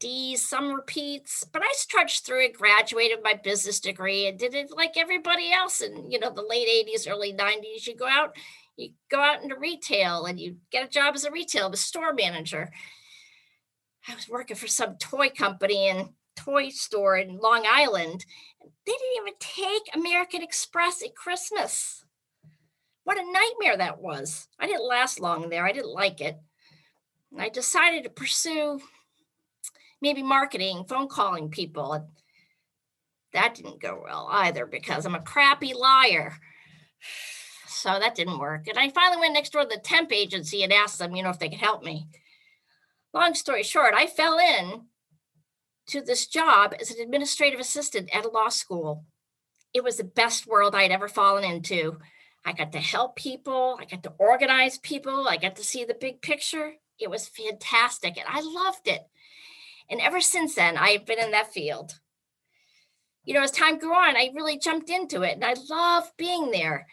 D's, 0.00 0.46
some 0.46 0.74
repeats, 0.74 1.44
but 1.50 1.62
I 1.62 1.72
trudged 1.88 2.26
through 2.26 2.44
it, 2.44 2.52
graduated 2.52 3.20
my 3.22 3.40
business 3.42 3.80
degree, 3.80 4.26
and 4.26 4.38
did 4.38 4.54
it 4.54 4.70
like 4.70 4.98
everybody 4.98 5.50
else 5.50 5.80
in 5.80 6.10
you 6.10 6.18
know 6.18 6.30
the 6.30 6.42
late 6.42 6.68
80s, 6.86 7.08
early 7.10 7.32
90s. 7.32 7.86
You 7.86 7.96
go 7.96 8.06
out, 8.06 8.36
you 8.76 8.90
go 9.10 9.20
out 9.20 9.42
into 9.42 9.56
retail 9.56 10.26
and 10.26 10.38
you 10.38 10.56
get 10.70 10.84
a 10.84 10.90
job 10.90 11.14
as 11.14 11.24
a 11.24 11.30
retail, 11.30 11.70
the 11.70 11.76
store 11.76 12.12
manager. 12.12 12.70
I 14.08 14.14
was 14.14 14.28
working 14.28 14.56
for 14.56 14.66
some 14.66 14.96
toy 14.96 15.30
company 15.30 15.88
and 15.88 16.10
toy 16.36 16.68
store 16.68 17.16
in 17.16 17.38
Long 17.38 17.64
Island. 17.66 18.24
They 18.86 18.92
didn't 18.92 19.22
even 19.22 19.34
take 19.38 19.82
American 19.94 20.42
Express 20.42 21.02
at 21.02 21.14
Christmas. 21.14 22.04
What 23.04 23.18
a 23.18 23.32
nightmare 23.32 23.76
that 23.78 24.00
was. 24.00 24.48
I 24.58 24.66
didn't 24.66 24.88
last 24.88 25.20
long 25.20 25.48
there. 25.48 25.66
I 25.66 25.72
didn't 25.72 25.92
like 25.92 26.20
it. 26.20 26.38
And 27.32 27.40
I 27.40 27.48
decided 27.48 28.04
to 28.04 28.10
pursue 28.10 28.80
maybe 30.00 30.22
marketing, 30.22 30.84
phone 30.88 31.08
calling 31.08 31.48
people. 31.48 32.08
That 33.32 33.54
didn't 33.54 33.80
go 33.80 34.00
well 34.02 34.28
either 34.30 34.66
because 34.66 35.06
I'm 35.06 35.14
a 35.14 35.20
crappy 35.20 35.74
liar. 35.74 36.34
So 37.66 37.98
that 37.98 38.14
didn't 38.14 38.38
work. 38.38 38.66
And 38.66 38.78
I 38.78 38.88
finally 38.88 39.20
went 39.20 39.34
next 39.34 39.52
door 39.52 39.62
to 39.62 39.68
the 39.68 39.78
temp 39.78 40.10
agency 40.10 40.62
and 40.62 40.72
asked 40.72 40.98
them, 40.98 41.14
you 41.14 41.22
know, 41.22 41.28
if 41.28 41.38
they 41.38 41.50
could 41.50 41.58
help 41.58 41.82
me 41.82 42.06
long 43.14 43.34
story 43.34 43.62
short, 43.62 43.94
I 43.94 44.06
fell 44.06 44.38
in 44.38 44.82
to 45.88 46.00
this 46.00 46.26
job 46.26 46.74
as 46.80 46.90
an 46.90 47.00
administrative 47.00 47.60
assistant 47.60 48.14
at 48.14 48.24
a 48.24 48.30
law 48.30 48.48
school. 48.48 49.04
It 49.72 49.84
was 49.84 49.96
the 49.96 50.04
best 50.04 50.46
world 50.46 50.74
I'd 50.74 50.90
ever 50.90 51.08
fallen 51.08 51.44
into. 51.44 51.98
I 52.44 52.52
got 52.52 52.72
to 52.72 52.78
help 52.78 53.16
people. 53.16 53.78
I 53.80 53.84
got 53.84 54.02
to 54.02 54.12
organize 54.18 54.78
people. 54.78 55.28
I 55.28 55.36
got 55.36 55.56
to 55.56 55.64
see 55.64 55.84
the 55.84 55.94
big 55.94 56.20
picture. 56.20 56.74
It 56.98 57.10
was 57.10 57.28
fantastic 57.28 58.16
and 58.16 58.26
I 58.28 58.40
loved 58.40 58.86
it. 58.86 59.02
And 59.90 60.00
ever 60.00 60.20
since 60.20 60.54
then, 60.54 60.76
I've 60.76 61.06
been 61.06 61.18
in 61.18 61.32
that 61.32 61.52
field. 61.52 61.98
You 63.24 63.34
know, 63.34 63.42
as 63.42 63.50
time 63.50 63.78
grew 63.78 63.94
on, 63.94 64.16
I 64.16 64.30
really 64.34 64.58
jumped 64.58 64.90
into 64.90 65.22
it 65.22 65.34
and 65.34 65.44
I 65.44 65.54
love 65.68 66.12
being 66.16 66.50
there. 66.50 66.86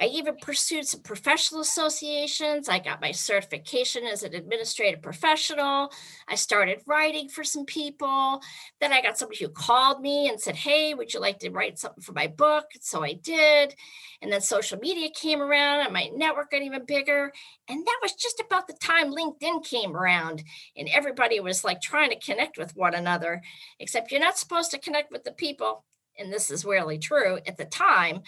I 0.00 0.06
even 0.06 0.36
pursued 0.36 0.86
some 0.86 1.02
professional 1.02 1.60
associations. 1.60 2.70
I 2.70 2.78
got 2.78 3.02
my 3.02 3.12
certification 3.12 4.04
as 4.04 4.22
an 4.22 4.34
administrative 4.34 5.02
professional. 5.02 5.92
I 6.26 6.36
started 6.36 6.80
writing 6.86 7.28
for 7.28 7.44
some 7.44 7.66
people. 7.66 8.40
Then 8.80 8.94
I 8.94 9.02
got 9.02 9.18
somebody 9.18 9.44
who 9.44 9.50
called 9.50 10.00
me 10.00 10.30
and 10.30 10.40
said, 10.40 10.56
Hey, 10.56 10.94
would 10.94 11.12
you 11.12 11.20
like 11.20 11.38
to 11.40 11.50
write 11.50 11.78
something 11.78 12.02
for 12.02 12.12
my 12.12 12.28
book? 12.28 12.64
So 12.80 13.04
I 13.04 13.12
did. 13.12 13.74
And 14.22 14.32
then 14.32 14.40
social 14.40 14.78
media 14.78 15.10
came 15.14 15.42
around 15.42 15.80
and 15.80 15.92
my 15.92 16.10
network 16.14 16.52
got 16.52 16.62
even 16.62 16.86
bigger. 16.86 17.30
And 17.68 17.86
that 17.86 17.98
was 18.00 18.14
just 18.14 18.40
about 18.40 18.68
the 18.68 18.74
time 18.80 19.12
LinkedIn 19.12 19.64
came 19.66 19.94
around 19.94 20.42
and 20.76 20.88
everybody 20.88 21.40
was 21.40 21.62
like 21.62 21.82
trying 21.82 22.08
to 22.10 22.18
connect 22.18 22.56
with 22.56 22.74
one 22.74 22.94
another, 22.94 23.42
except 23.78 24.10
you're 24.10 24.20
not 24.20 24.38
supposed 24.38 24.70
to 24.70 24.78
connect 24.78 25.12
with 25.12 25.24
the 25.24 25.32
people. 25.32 25.84
And 26.18 26.32
this 26.32 26.50
is 26.50 26.64
really 26.64 26.98
true 26.98 27.38
at 27.46 27.56
the 27.56 27.64
time 27.66 28.22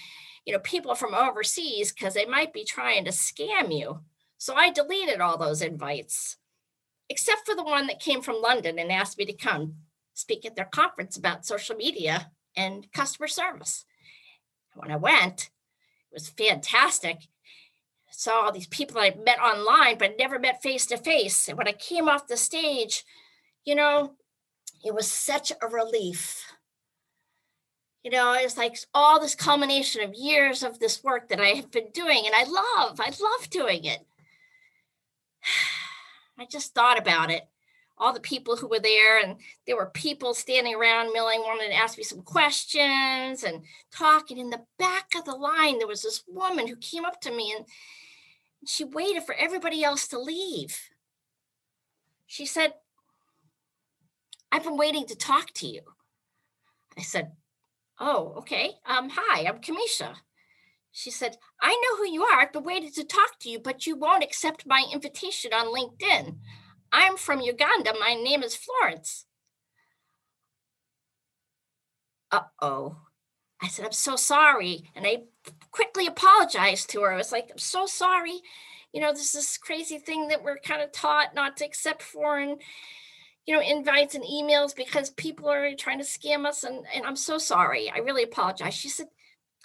you 0.44 0.52
know, 0.52 0.58
people 0.60 0.94
from 0.94 1.14
overseas 1.14 1.92
because 1.92 2.14
they 2.14 2.26
might 2.26 2.52
be 2.52 2.64
trying 2.64 3.04
to 3.04 3.10
scam 3.10 3.76
you. 3.76 4.00
So 4.38 4.54
I 4.54 4.70
deleted 4.70 5.20
all 5.20 5.38
those 5.38 5.62
invites, 5.62 6.36
except 7.08 7.46
for 7.46 7.54
the 7.54 7.62
one 7.62 7.86
that 7.86 8.00
came 8.00 8.22
from 8.22 8.42
London 8.42 8.78
and 8.78 8.90
asked 8.90 9.18
me 9.18 9.24
to 9.26 9.32
come 9.32 9.76
speak 10.14 10.44
at 10.44 10.56
their 10.56 10.66
conference 10.66 11.16
about 11.16 11.46
social 11.46 11.76
media 11.76 12.30
and 12.56 12.90
customer 12.92 13.28
service. 13.28 13.84
When 14.74 14.90
I 14.90 14.96
went, 14.96 15.50
it 16.10 16.14
was 16.14 16.28
fantastic. 16.28 17.18
Saw 18.10 18.42
all 18.42 18.52
these 18.52 18.66
people 18.66 18.98
I 18.98 19.14
met 19.24 19.38
online, 19.38 19.96
but 19.96 20.16
never 20.18 20.38
met 20.38 20.62
face 20.62 20.86
to 20.86 20.98
face. 20.98 21.48
And 21.48 21.56
when 21.56 21.68
I 21.68 21.72
came 21.72 22.08
off 22.08 22.26
the 22.26 22.36
stage, 22.36 23.04
you 23.64 23.74
know, 23.74 24.16
it 24.84 24.94
was 24.94 25.10
such 25.10 25.50
a 25.50 25.68
relief 25.68 26.51
you 28.02 28.10
know 28.10 28.34
it's 28.34 28.56
like 28.56 28.76
all 28.94 29.20
this 29.20 29.34
culmination 29.34 30.02
of 30.02 30.14
years 30.14 30.62
of 30.62 30.78
this 30.78 31.02
work 31.04 31.28
that 31.28 31.40
i 31.40 31.48
have 31.48 31.70
been 31.70 31.90
doing 31.92 32.24
and 32.26 32.34
i 32.34 32.44
love 32.44 33.00
i 33.00 33.10
love 33.20 33.50
doing 33.50 33.84
it. 33.84 34.00
I 36.38 36.46
just 36.46 36.74
thought 36.74 36.98
about 36.98 37.30
it. 37.30 37.42
All 37.98 38.12
the 38.12 38.20
people 38.20 38.56
who 38.56 38.66
were 38.66 38.80
there 38.80 39.22
and 39.22 39.36
there 39.66 39.76
were 39.76 39.90
people 39.90 40.34
standing 40.34 40.74
around 40.74 41.12
milling 41.12 41.40
wanted 41.40 41.68
to 41.68 41.74
ask 41.74 41.96
me 41.96 42.04
some 42.04 42.22
questions 42.22 43.44
and 43.44 43.62
talking. 43.92 44.38
In 44.38 44.50
the 44.50 44.64
back 44.78 45.10
of 45.14 45.24
the 45.24 45.36
line 45.36 45.78
there 45.78 45.86
was 45.86 46.02
this 46.02 46.24
woman 46.26 46.66
who 46.66 46.76
came 46.76 47.04
up 47.04 47.20
to 47.20 47.30
me 47.30 47.54
and 47.56 47.66
she 48.66 48.84
waited 48.84 49.24
for 49.24 49.34
everybody 49.34 49.84
else 49.84 50.08
to 50.08 50.18
leave. 50.18 50.78
She 52.26 52.46
said 52.46 52.74
i've 54.50 54.64
been 54.64 54.76
waiting 54.76 55.06
to 55.06 55.16
talk 55.16 55.52
to 55.54 55.66
you. 55.66 55.82
I 56.98 57.02
said 57.02 57.32
Oh, 58.04 58.34
okay. 58.38 58.72
Um, 58.84 59.10
hi, 59.12 59.46
I'm 59.46 59.60
Kamisha. 59.60 60.16
She 60.90 61.12
said, 61.12 61.36
I 61.60 61.68
know 61.70 61.96
who 61.96 62.12
you 62.12 62.24
are. 62.24 62.40
I've 62.40 62.52
been 62.52 62.64
waiting 62.64 62.90
to 62.94 63.04
talk 63.04 63.38
to 63.40 63.48
you, 63.48 63.60
but 63.60 63.86
you 63.86 63.94
won't 63.94 64.24
accept 64.24 64.66
my 64.66 64.84
invitation 64.92 65.52
on 65.54 65.72
LinkedIn. 65.72 66.34
I'm 66.90 67.16
from 67.16 67.40
Uganda. 67.40 67.92
My 68.00 68.14
name 68.14 68.42
is 68.42 68.56
Florence. 68.56 69.26
Uh 72.32 72.40
oh. 72.60 72.96
I 73.62 73.68
said, 73.68 73.84
I'm 73.84 73.92
so 73.92 74.16
sorry. 74.16 74.90
And 74.96 75.06
I 75.06 75.22
quickly 75.70 76.08
apologized 76.08 76.90
to 76.90 77.02
her. 77.02 77.12
I 77.12 77.16
was 77.16 77.30
like, 77.30 77.50
I'm 77.52 77.58
so 77.58 77.86
sorry. 77.86 78.40
You 78.92 79.00
know, 79.00 79.12
there's 79.12 79.30
this 79.30 79.56
crazy 79.56 79.98
thing 79.98 80.26
that 80.26 80.42
we're 80.42 80.58
kind 80.58 80.82
of 80.82 80.90
taught 80.90 81.36
not 81.36 81.56
to 81.58 81.64
accept 81.64 82.02
foreign 82.02 82.58
you 83.46 83.54
know, 83.54 83.60
invites 83.60 84.14
and 84.14 84.24
emails 84.24 84.74
because 84.74 85.10
people 85.10 85.48
are 85.48 85.74
trying 85.74 85.98
to 85.98 86.04
scam 86.04 86.46
us. 86.46 86.64
And, 86.64 86.84
and 86.94 87.04
I'm 87.04 87.16
so 87.16 87.38
sorry. 87.38 87.90
I 87.90 87.98
really 87.98 88.22
apologize. 88.22 88.74
She 88.74 88.88
said, 88.88 89.06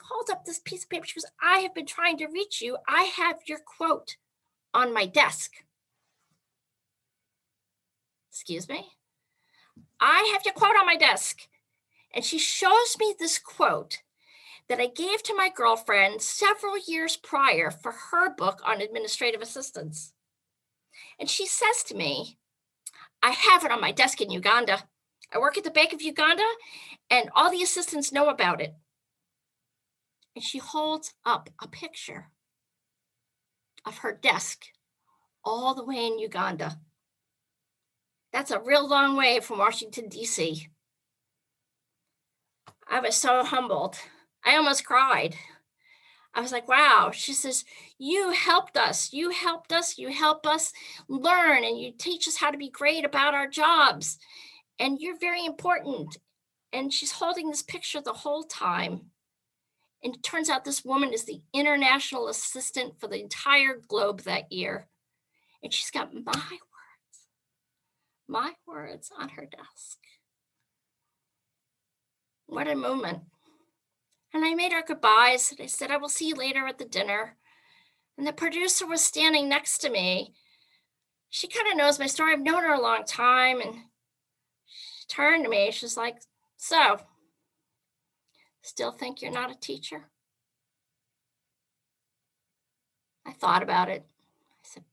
hold 0.01 0.29
up 0.31 0.46
this 0.46 0.60
piece 0.60 0.84
of 0.84 0.89
paper. 0.89 1.05
She 1.05 1.19
goes, 1.19 1.29
I 1.41 1.60
have 1.60 1.75
been 1.75 1.86
trying 1.86 2.17
to 2.17 2.27
reach 2.27 2.62
you. 2.62 2.77
I 2.88 3.03
have 3.03 3.38
your 3.46 3.60
quote 3.60 4.17
on 4.74 4.93
my 4.93 5.05
desk. 5.05 5.51
Excuse 8.31 8.67
me? 8.67 8.88
I 10.00 10.31
have 10.34 10.43
your 10.46 10.53
quote 10.53 10.75
on 10.79 10.86
my 10.86 10.96
desk. 10.96 11.41
And 12.13 12.24
she 12.24 12.39
shows 12.39 12.96
me 13.00 13.15
this 13.17 13.38
quote 13.38 14.00
that 14.69 14.79
I 14.79 14.88
gave 14.88 15.24
to 15.24 15.36
my 15.36 15.50
girlfriend 15.50 16.22
several 16.22 16.77
years 16.88 17.15
prior 17.15 17.72
for 17.72 17.91
her 17.91 18.34
book 18.34 18.62
on 18.65 18.81
administrative 18.81 19.41
assistance. 19.41 20.13
And 21.19 21.29
she 21.29 21.46
says 21.46 21.84
to 21.88 21.96
me, 21.96 22.38
I 23.21 23.31
have 23.31 23.63
it 23.63 23.71
on 23.71 23.81
my 23.81 23.91
desk 23.91 24.21
in 24.21 24.31
Uganda. 24.31 24.83
I 25.33 25.39
work 25.39 25.57
at 25.57 25.63
the 25.63 25.71
Bank 25.71 25.93
of 25.93 26.01
Uganda, 26.01 26.45
and 27.09 27.29
all 27.36 27.51
the 27.51 27.62
assistants 27.62 28.12
know 28.12 28.29
about 28.29 28.62
it. 28.62 28.75
And 30.36 30.43
she 30.43 30.59
holds 30.59 31.13
up 31.25 31.50
a 31.62 31.67
picture 31.67 32.27
of 33.86 34.00
her 34.00 34.13
desk 34.13 34.65
all 35.43 35.74
the 35.74 35.83
way 35.83 36.05
in 36.05 36.19
Uganda. 36.19 36.79
That's 38.31 38.51
a 38.51 38.59
real 38.59 38.88
long 38.88 39.15
way 39.17 39.39
from 39.39 39.57
Washington, 39.57 40.09
D.C. 40.09 40.67
I 42.89 43.00
was 43.00 43.15
so 43.15 43.43
humbled. 43.43 43.97
I 44.45 44.55
almost 44.55 44.86
cried. 44.86 45.36
I 46.38 46.41
was 46.41 46.51
like, 46.51 46.67
wow. 46.67 47.10
She 47.12 47.34
says, 47.34 47.65
You 47.98 48.29
helped 48.29 48.77
us. 48.77 49.12
You 49.12 49.32
helped 49.32 49.74
us. 49.74 49.98
You 49.98 50.10
help 50.10 50.46
us 50.46 50.72
learn 51.10 51.63
and 51.63 51.79
you 51.79 51.91
teach 51.98 52.27
us 52.27 52.38
how 52.38 52.51
to 52.51 52.60
be 52.60 52.70
great 52.70 53.03
about 53.03 53.34
our 53.34 53.48
jobs. 53.48 54.20
And 54.79 55.00
you're 55.01 55.17
very 55.17 55.44
important. 55.44 56.15
And 56.72 56.94
she's 56.94 57.12
holding 57.12 57.50
this 57.50 57.63
picture 57.63 58.01
the 58.01 58.13
whole 58.13 58.44
time. 58.44 59.10
And 60.03 60.13
it 60.13 60.22
turns 60.22 60.48
out 60.48 60.63
this 60.63 60.86
woman 60.86 61.12
is 61.12 61.25
the 61.25 61.41
international 61.53 62.27
assistant 62.27 63.00
for 63.00 63.08
the 63.08 63.20
entire 63.20 63.82
globe 63.88 64.22
that 64.22 64.51
year. 64.51 64.88
And 65.63 65.74
she's 65.74 65.89
got 65.89 66.13
my 66.13 66.22
words, 66.24 67.17
my 68.27 68.51
words 68.67 69.10
on 69.17 69.29
her 69.29 69.48
desk. 69.48 69.98
What 72.46 72.67
a 72.67 72.75
moment. 72.75 73.24
And 74.34 74.46
I 74.46 74.53
made 74.53 74.74
our 74.74 74.84
goodbyes. 74.84 75.51
And 75.51 75.62
I 75.62 75.67
said, 75.67 75.91
I 75.91 75.98
will 75.98 76.10
see 76.10 76.27
you 76.27 76.36
later 76.36 76.67
at 76.67 76.77
the 76.77 76.86
dinner. 76.86 77.38
And 78.17 78.25
the 78.25 78.34
producer 78.34 78.86
was 78.86 79.01
standing 79.01 79.48
next 79.48 79.79
to 79.79 79.89
me. 79.89 80.34
She 81.29 81.48
kind 81.48 81.67
of 81.69 81.77
knows 81.77 82.00
my 82.00 82.07
story. 82.07 82.34
I've 82.34 82.41
known 82.41 82.63
her 82.63 82.74
a 82.74 82.81
long 82.81 83.03
time. 83.05 83.62
And 83.62 83.74
she 83.75 85.07
turned 85.07 85.43
to 85.43 85.50
me. 85.50 85.72
She's 85.72 85.98
like, 85.98 86.17
So, 86.57 86.98
still 88.62 88.91
think 88.91 89.22
you're 89.22 89.31
not 89.31 89.51
a 89.51 89.60
teacher? 89.60 90.10
I 93.25 93.34
thought 93.34 93.62
about 93.62 93.89
it. 93.89 94.05
I 94.51 94.63
said, 94.63 94.84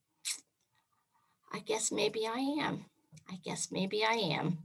I 1.53 1.61
guess 1.61 1.93
maybe 1.93 2.27
I 2.27 2.39
am. 2.63 2.87
I 3.31 3.37
guess 3.45 3.71
maybe 3.71 4.05
I 4.05 4.15
am. 4.15 4.59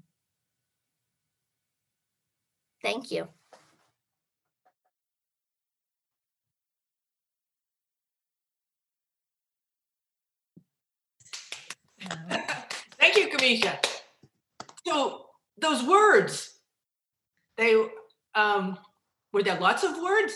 Thank 2.82 3.12
you. 3.12 3.28
Thank 13.00 13.16
you, 13.18 13.30
Kamisha. 13.30 13.78
So 14.86 15.26
those 15.58 15.84
words, 15.84 16.60
they 17.58 17.76
um 18.36 18.78
were 19.34 19.44
there 19.44 19.60
lots 19.60 19.84
of 19.84 19.98
words? 20.02 20.34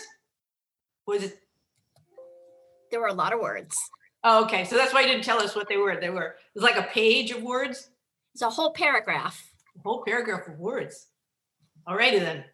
Was 1.06 1.22
it 1.24 1.38
There 2.90 3.00
were 3.00 3.08
a 3.08 3.12
lot 3.14 3.32
of 3.32 3.40
words. 3.40 3.76
oh, 4.22 4.44
okay. 4.44 4.64
So 4.64 4.76
that's 4.76 4.92
why 4.94 5.00
you 5.02 5.08
didn't 5.08 5.24
tell 5.24 5.40
us 5.40 5.54
what 5.56 5.68
they 5.68 5.76
were. 5.76 5.98
They 6.00 6.10
were 6.10 6.26
it 6.28 6.54
was 6.54 6.62
like 6.62 6.76
a 6.76 6.88
page 6.90 7.30
of 7.30 7.42
words, 7.42 7.90
It's 8.34 8.42
a 8.42 8.50
whole 8.50 8.72
paragraph. 8.72 9.42
a 9.76 9.80
whole 9.82 10.02
paragraph 10.04 10.46
of 10.48 10.58
words. 10.58 11.06
All 11.86 11.96
righty 11.96 12.18
then. 12.18 12.44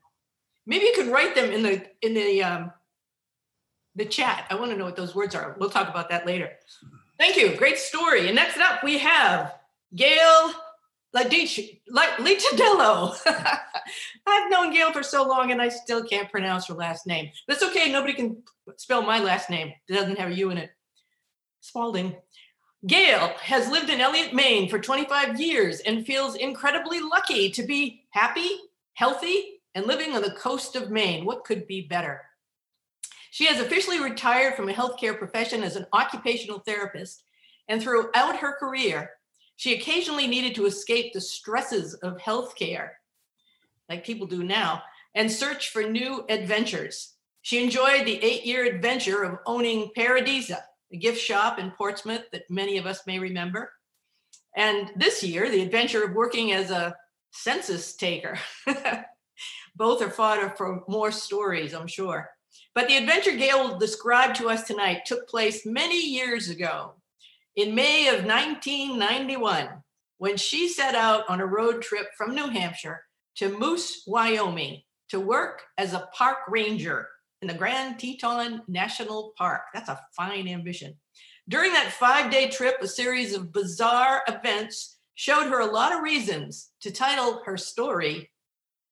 Maybe 0.66 0.86
you 0.86 0.92
can 0.94 1.10
write 1.10 1.34
them 1.34 1.50
in 1.50 1.62
the 1.62 1.86
in 2.02 2.14
the 2.14 2.42
um 2.42 2.72
the 3.96 4.04
chat. 4.04 4.46
I 4.50 4.54
want 4.54 4.70
to 4.70 4.76
know 4.76 4.84
what 4.84 4.96
those 4.96 5.14
words 5.14 5.34
are. 5.34 5.56
We'll 5.58 5.70
talk 5.70 5.88
about 5.88 6.08
that 6.10 6.26
later. 6.26 6.50
Thank 7.20 7.36
you. 7.36 7.54
Great 7.54 7.76
story. 7.76 8.28
And 8.28 8.34
next 8.34 8.56
up, 8.56 8.82
we 8.82 8.96
have 8.96 9.54
Gail 9.94 10.54
Litadello. 11.14 13.14
I've 14.26 14.50
known 14.50 14.72
Gail 14.72 14.90
for 14.90 15.02
so 15.02 15.28
long 15.28 15.52
and 15.52 15.60
I 15.60 15.68
still 15.68 16.02
can't 16.02 16.30
pronounce 16.30 16.66
her 16.68 16.74
last 16.74 17.06
name. 17.06 17.30
That's 17.46 17.62
okay. 17.62 17.92
Nobody 17.92 18.14
can 18.14 18.42
spell 18.78 19.02
my 19.02 19.20
last 19.20 19.50
name. 19.50 19.70
It 19.86 19.92
doesn't 19.92 20.18
have 20.18 20.30
a 20.30 20.34
U 20.34 20.48
in 20.48 20.56
it. 20.56 20.70
Spalding. 21.60 22.16
Gail 22.86 23.34
has 23.42 23.68
lived 23.68 23.90
in 23.90 24.00
Eliot, 24.00 24.32
Maine 24.32 24.70
for 24.70 24.78
25 24.78 25.38
years 25.38 25.80
and 25.80 26.06
feels 26.06 26.36
incredibly 26.36 27.02
lucky 27.02 27.50
to 27.50 27.62
be 27.64 28.06
happy, 28.12 28.48
healthy, 28.94 29.60
and 29.74 29.86
living 29.86 30.14
on 30.14 30.22
the 30.22 30.30
coast 30.30 30.74
of 30.74 30.90
Maine. 30.90 31.26
What 31.26 31.44
could 31.44 31.66
be 31.66 31.82
better? 31.82 32.22
She 33.30 33.46
has 33.46 33.60
officially 33.60 34.00
retired 34.00 34.54
from 34.54 34.68
a 34.68 34.72
healthcare 34.72 35.16
profession 35.16 35.62
as 35.62 35.76
an 35.76 35.86
occupational 35.92 36.58
therapist, 36.60 37.22
and 37.68 37.80
throughout 37.80 38.36
her 38.36 38.56
career, 38.58 39.10
she 39.56 39.74
occasionally 39.74 40.26
needed 40.26 40.54
to 40.56 40.66
escape 40.66 41.12
the 41.12 41.20
stresses 41.20 41.94
of 41.94 42.18
healthcare, 42.18 42.90
like 43.88 44.04
people 44.04 44.26
do 44.26 44.42
now, 44.42 44.82
and 45.14 45.30
search 45.30 45.70
for 45.70 45.82
new 45.82 46.24
adventures. 46.28 47.14
She 47.42 47.62
enjoyed 47.62 48.04
the 48.04 48.22
eight 48.22 48.44
year 48.44 48.64
adventure 48.64 49.22
of 49.22 49.38
owning 49.46 49.90
Paradisa, 49.96 50.62
a 50.92 50.96
gift 50.96 51.20
shop 51.20 51.58
in 51.58 51.70
Portsmouth 51.70 52.24
that 52.32 52.50
many 52.50 52.78
of 52.78 52.86
us 52.86 53.06
may 53.06 53.18
remember. 53.18 53.72
And 54.56 54.90
this 54.96 55.22
year, 55.22 55.48
the 55.48 55.62
adventure 55.62 56.02
of 56.04 56.14
working 56.14 56.52
as 56.52 56.70
a 56.70 56.96
census 57.30 57.94
taker. 57.94 58.38
Both 59.76 60.02
are 60.02 60.10
fodder 60.10 60.52
for 60.56 60.82
more 60.88 61.12
stories, 61.12 61.74
I'm 61.74 61.86
sure. 61.86 62.28
But 62.74 62.88
the 62.88 62.96
adventure 62.96 63.36
Gail 63.36 63.68
will 63.68 63.78
describe 63.78 64.34
to 64.36 64.48
us 64.48 64.64
tonight 64.64 65.02
took 65.04 65.28
place 65.28 65.66
many 65.66 66.00
years 66.00 66.48
ago, 66.50 66.94
in 67.56 67.74
May 67.74 68.08
of 68.08 68.24
1991, 68.24 69.68
when 70.18 70.36
she 70.36 70.68
set 70.68 70.94
out 70.94 71.28
on 71.28 71.40
a 71.40 71.46
road 71.46 71.82
trip 71.82 72.08
from 72.16 72.34
New 72.34 72.48
Hampshire 72.48 73.02
to 73.36 73.58
Moose, 73.58 74.04
Wyoming, 74.06 74.82
to 75.08 75.20
work 75.20 75.62
as 75.76 75.92
a 75.92 76.08
park 76.14 76.38
ranger 76.48 77.08
in 77.42 77.48
the 77.48 77.54
Grand 77.54 77.98
Teton 77.98 78.62
National 78.68 79.32
Park. 79.36 79.62
That's 79.74 79.88
a 79.88 80.00
fine 80.16 80.46
ambition. 80.46 80.94
During 81.48 81.72
that 81.72 81.92
five 81.92 82.30
day 82.30 82.48
trip, 82.48 82.76
a 82.80 82.86
series 82.86 83.34
of 83.34 83.52
bizarre 83.52 84.22
events 84.28 84.98
showed 85.14 85.48
her 85.48 85.60
a 85.60 85.66
lot 85.66 85.92
of 85.92 86.02
reasons 86.02 86.70
to 86.82 86.90
title 86.90 87.42
her 87.44 87.56
story, 87.56 88.30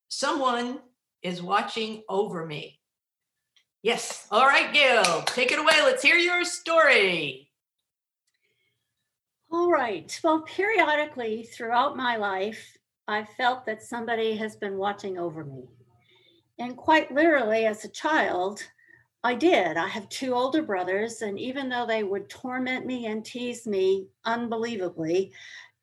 Someone 0.08 0.80
is 1.22 1.42
Watching 1.42 2.02
Over 2.08 2.46
Me. 2.46 2.77
Yes. 3.88 4.26
All 4.30 4.44
right, 4.44 4.70
Gail, 4.70 5.22
take 5.22 5.50
it 5.50 5.58
away. 5.58 5.72
Let's 5.82 6.02
hear 6.02 6.16
your 6.16 6.44
story. 6.44 7.48
All 9.50 9.70
right. 9.70 10.20
Well, 10.22 10.42
periodically 10.42 11.44
throughout 11.44 11.96
my 11.96 12.16
life, 12.16 12.76
I 13.08 13.24
felt 13.24 13.64
that 13.64 13.82
somebody 13.82 14.36
has 14.36 14.56
been 14.56 14.76
watching 14.76 15.16
over 15.16 15.42
me. 15.42 15.70
And 16.58 16.76
quite 16.76 17.10
literally, 17.14 17.64
as 17.64 17.86
a 17.86 17.88
child, 17.88 18.62
I 19.24 19.34
did. 19.34 19.78
I 19.78 19.88
have 19.88 20.10
two 20.10 20.34
older 20.34 20.60
brothers, 20.60 21.22
and 21.22 21.38
even 21.38 21.70
though 21.70 21.86
they 21.86 22.04
would 22.04 22.28
torment 22.28 22.84
me 22.84 23.06
and 23.06 23.24
tease 23.24 23.66
me 23.66 24.08
unbelievably, 24.26 25.32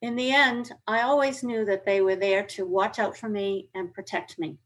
in 0.04 0.16
the 0.16 0.32
end, 0.32 0.72
I 0.86 1.02
always 1.02 1.42
knew 1.42 1.66
that 1.66 1.88
they 1.88 2.02
were 2.02 2.16
there 2.16 2.44
to 2.50 2.68
watch 2.68 3.00
out 3.00 3.18
for 3.18 3.30
me 3.30 3.70
and 3.74 3.92
protect 3.92 4.38
me. 4.38 4.60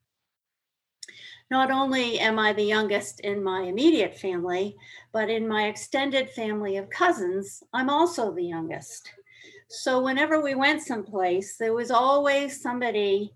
Not 1.51 1.71
only 1.71 2.19
am 2.19 2.37
I 2.37 2.53
the 2.53 2.63
youngest 2.63 3.21
in 3.21 3.43
my 3.43 3.61
immediate 3.63 4.19
family, 4.19 4.75
but 5.11 5.29
in 5.29 5.47
my 5.47 5.67
extended 5.67 6.29
family 6.29 6.77
of 6.77 6.89
cousins, 6.91 7.63
I'm 7.73 7.89
also 7.89 8.31
the 8.31 8.45
youngest. 8.45 9.11
So 9.67 10.01
whenever 10.01 10.41
we 10.41 10.53
went 10.53 10.83
someplace, 10.83 11.57
there 11.57 11.73
was 11.73 11.89
always 11.89 12.61
somebody 12.61 13.33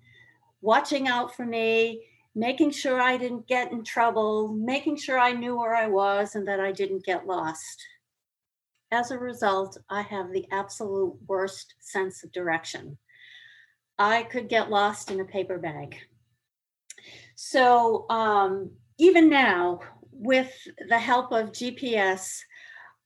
watching 0.61 1.07
out 1.07 1.35
for 1.35 1.45
me, 1.45 2.05
making 2.35 2.71
sure 2.71 3.01
I 3.01 3.17
didn't 3.17 3.47
get 3.47 3.71
in 3.71 3.83
trouble, 3.83 4.53
making 4.53 4.97
sure 4.97 5.17
I 5.17 5.33
knew 5.33 5.57
where 5.57 5.75
I 5.75 5.87
was 5.87 6.35
and 6.35 6.47
that 6.47 6.59
I 6.59 6.71
didn't 6.71 7.05
get 7.05 7.25
lost. 7.25 7.83
As 8.91 9.09
a 9.09 9.17
result, 9.17 9.77
I 9.89 10.03
have 10.03 10.31
the 10.31 10.45
absolute 10.51 11.17
worst 11.27 11.73
sense 11.79 12.23
of 12.23 12.31
direction. 12.31 12.97
I 13.97 14.23
could 14.23 14.49
get 14.49 14.69
lost 14.69 15.09
in 15.09 15.19
a 15.19 15.25
paper 15.25 15.57
bag. 15.57 15.97
So, 17.35 18.05
um, 18.09 18.71
even 18.97 19.29
now, 19.29 19.79
with 20.11 20.51
the 20.87 20.99
help 20.99 21.31
of 21.31 21.51
GPS, 21.51 22.39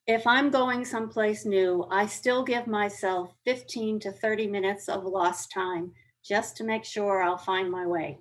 if 0.06 0.26
I'm 0.26 0.50
going 0.50 0.86
someplace 0.86 1.46
new, 1.46 1.86
I 1.92 2.06
still 2.06 2.44
give 2.44 2.68
myself 2.68 3.34
15 3.46 4.00
to 4.02 4.12
30 4.12 4.48
minutes 4.48 4.88
of 4.88 5.04
lost 5.04 5.52
time 5.52 5.92
just 6.24 6.58
to 6.58 6.64
make 6.64 6.86
sure 6.86 7.22
I'll 7.22 7.38
find 7.38 7.72
my 7.72 7.86
way. 7.86 8.20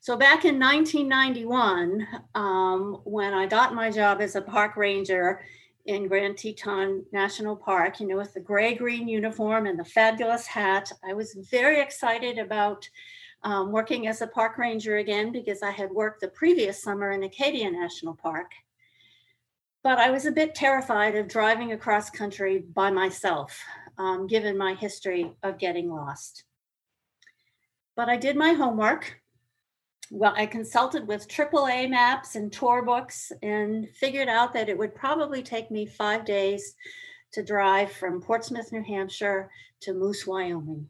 So 0.00 0.16
back 0.16 0.44
in 0.44 0.58
1991, 0.58 2.06
um, 2.34 3.00
when 3.04 3.32
I 3.34 3.46
got 3.46 3.72
my 3.72 3.88
job 3.88 4.20
as 4.20 4.34
a 4.34 4.42
park 4.42 4.76
ranger 4.76 5.42
in 5.86 6.08
Grand 6.08 6.36
Teton 6.36 7.04
National 7.12 7.54
Park, 7.54 8.00
you 8.00 8.08
know, 8.08 8.16
with 8.16 8.34
the 8.34 8.40
gray 8.40 8.74
green 8.74 9.06
uniform 9.06 9.66
and 9.66 9.78
the 9.78 9.84
fabulous 9.84 10.46
hat, 10.46 10.90
I 11.04 11.14
was 11.14 11.34
very 11.50 11.80
excited 11.80 12.38
about 12.38 12.88
um, 13.44 13.72
working 13.72 14.06
as 14.06 14.22
a 14.22 14.26
park 14.26 14.58
ranger 14.58 14.96
again 14.98 15.32
because 15.32 15.62
I 15.62 15.70
had 15.70 15.90
worked 15.90 16.20
the 16.20 16.28
previous 16.28 16.82
summer 16.82 17.12
in 17.12 17.22
Acadia 17.22 17.70
National 17.70 18.14
Park. 18.14 18.52
But 19.82 19.98
I 19.98 20.10
was 20.10 20.26
a 20.26 20.32
bit 20.32 20.54
terrified 20.54 21.16
of 21.16 21.26
driving 21.28 21.72
across 21.72 22.08
country 22.08 22.58
by 22.58 22.90
myself, 22.90 23.58
um, 23.98 24.26
given 24.26 24.56
my 24.56 24.74
history 24.74 25.32
of 25.42 25.58
getting 25.58 25.90
lost. 25.90 26.44
But 27.96 28.08
I 28.08 28.16
did 28.16 28.36
my 28.36 28.52
homework 28.52 29.22
well, 30.14 30.34
I 30.36 30.44
consulted 30.44 31.08
with 31.08 31.26
AAA 31.26 31.88
maps 31.88 32.36
and 32.36 32.52
tour 32.52 32.82
books 32.82 33.32
and 33.42 33.88
figured 33.96 34.28
out 34.28 34.52
that 34.52 34.68
it 34.68 34.76
would 34.76 34.94
probably 34.94 35.42
take 35.42 35.70
me 35.70 35.86
five 35.86 36.26
days 36.26 36.74
to 37.32 37.42
drive 37.42 37.90
from 37.90 38.20
Portsmouth, 38.20 38.72
New 38.72 38.82
Hampshire 38.82 39.50
to 39.80 39.94
Moose, 39.94 40.26
Wyoming. 40.26 40.86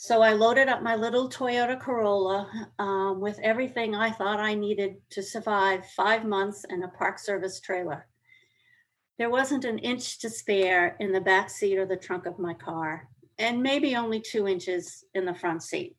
So 0.00 0.22
I 0.22 0.32
loaded 0.32 0.68
up 0.68 0.80
my 0.80 0.94
little 0.94 1.28
Toyota 1.28 1.78
Corolla 1.78 2.68
um, 2.78 3.18
with 3.18 3.40
everything 3.40 3.96
I 3.96 4.12
thought 4.12 4.38
I 4.38 4.54
needed 4.54 4.94
to 5.10 5.24
survive 5.24 5.84
five 5.90 6.24
months 6.24 6.64
in 6.70 6.84
a 6.84 6.88
Park 6.88 7.18
Service 7.18 7.58
trailer. 7.58 8.06
There 9.18 9.28
wasn't 9.28 9.64
an 9.64 9.80
inch 9.80 10.20
to 10.20 10.30
spare 10.30 10.96
in 11.00 11.10
the 11.10 11.20
back 11.20 11.50
seat 11.50 11.78
or 11.78 11.84
the 11.84 11.96
trunk 11.96 12.26
of 12.26 12.38
my 12.38 12.54
car, 12.54 13.08
and 13.40 13.60
maybe 13.60 13.96
only 13.96 14.20
two 14.20 14.46
inches 14.46 15.04
in 15.14 15.24
the 15.24 15.34
front 15.34 15.64
seat. 15.64 15.96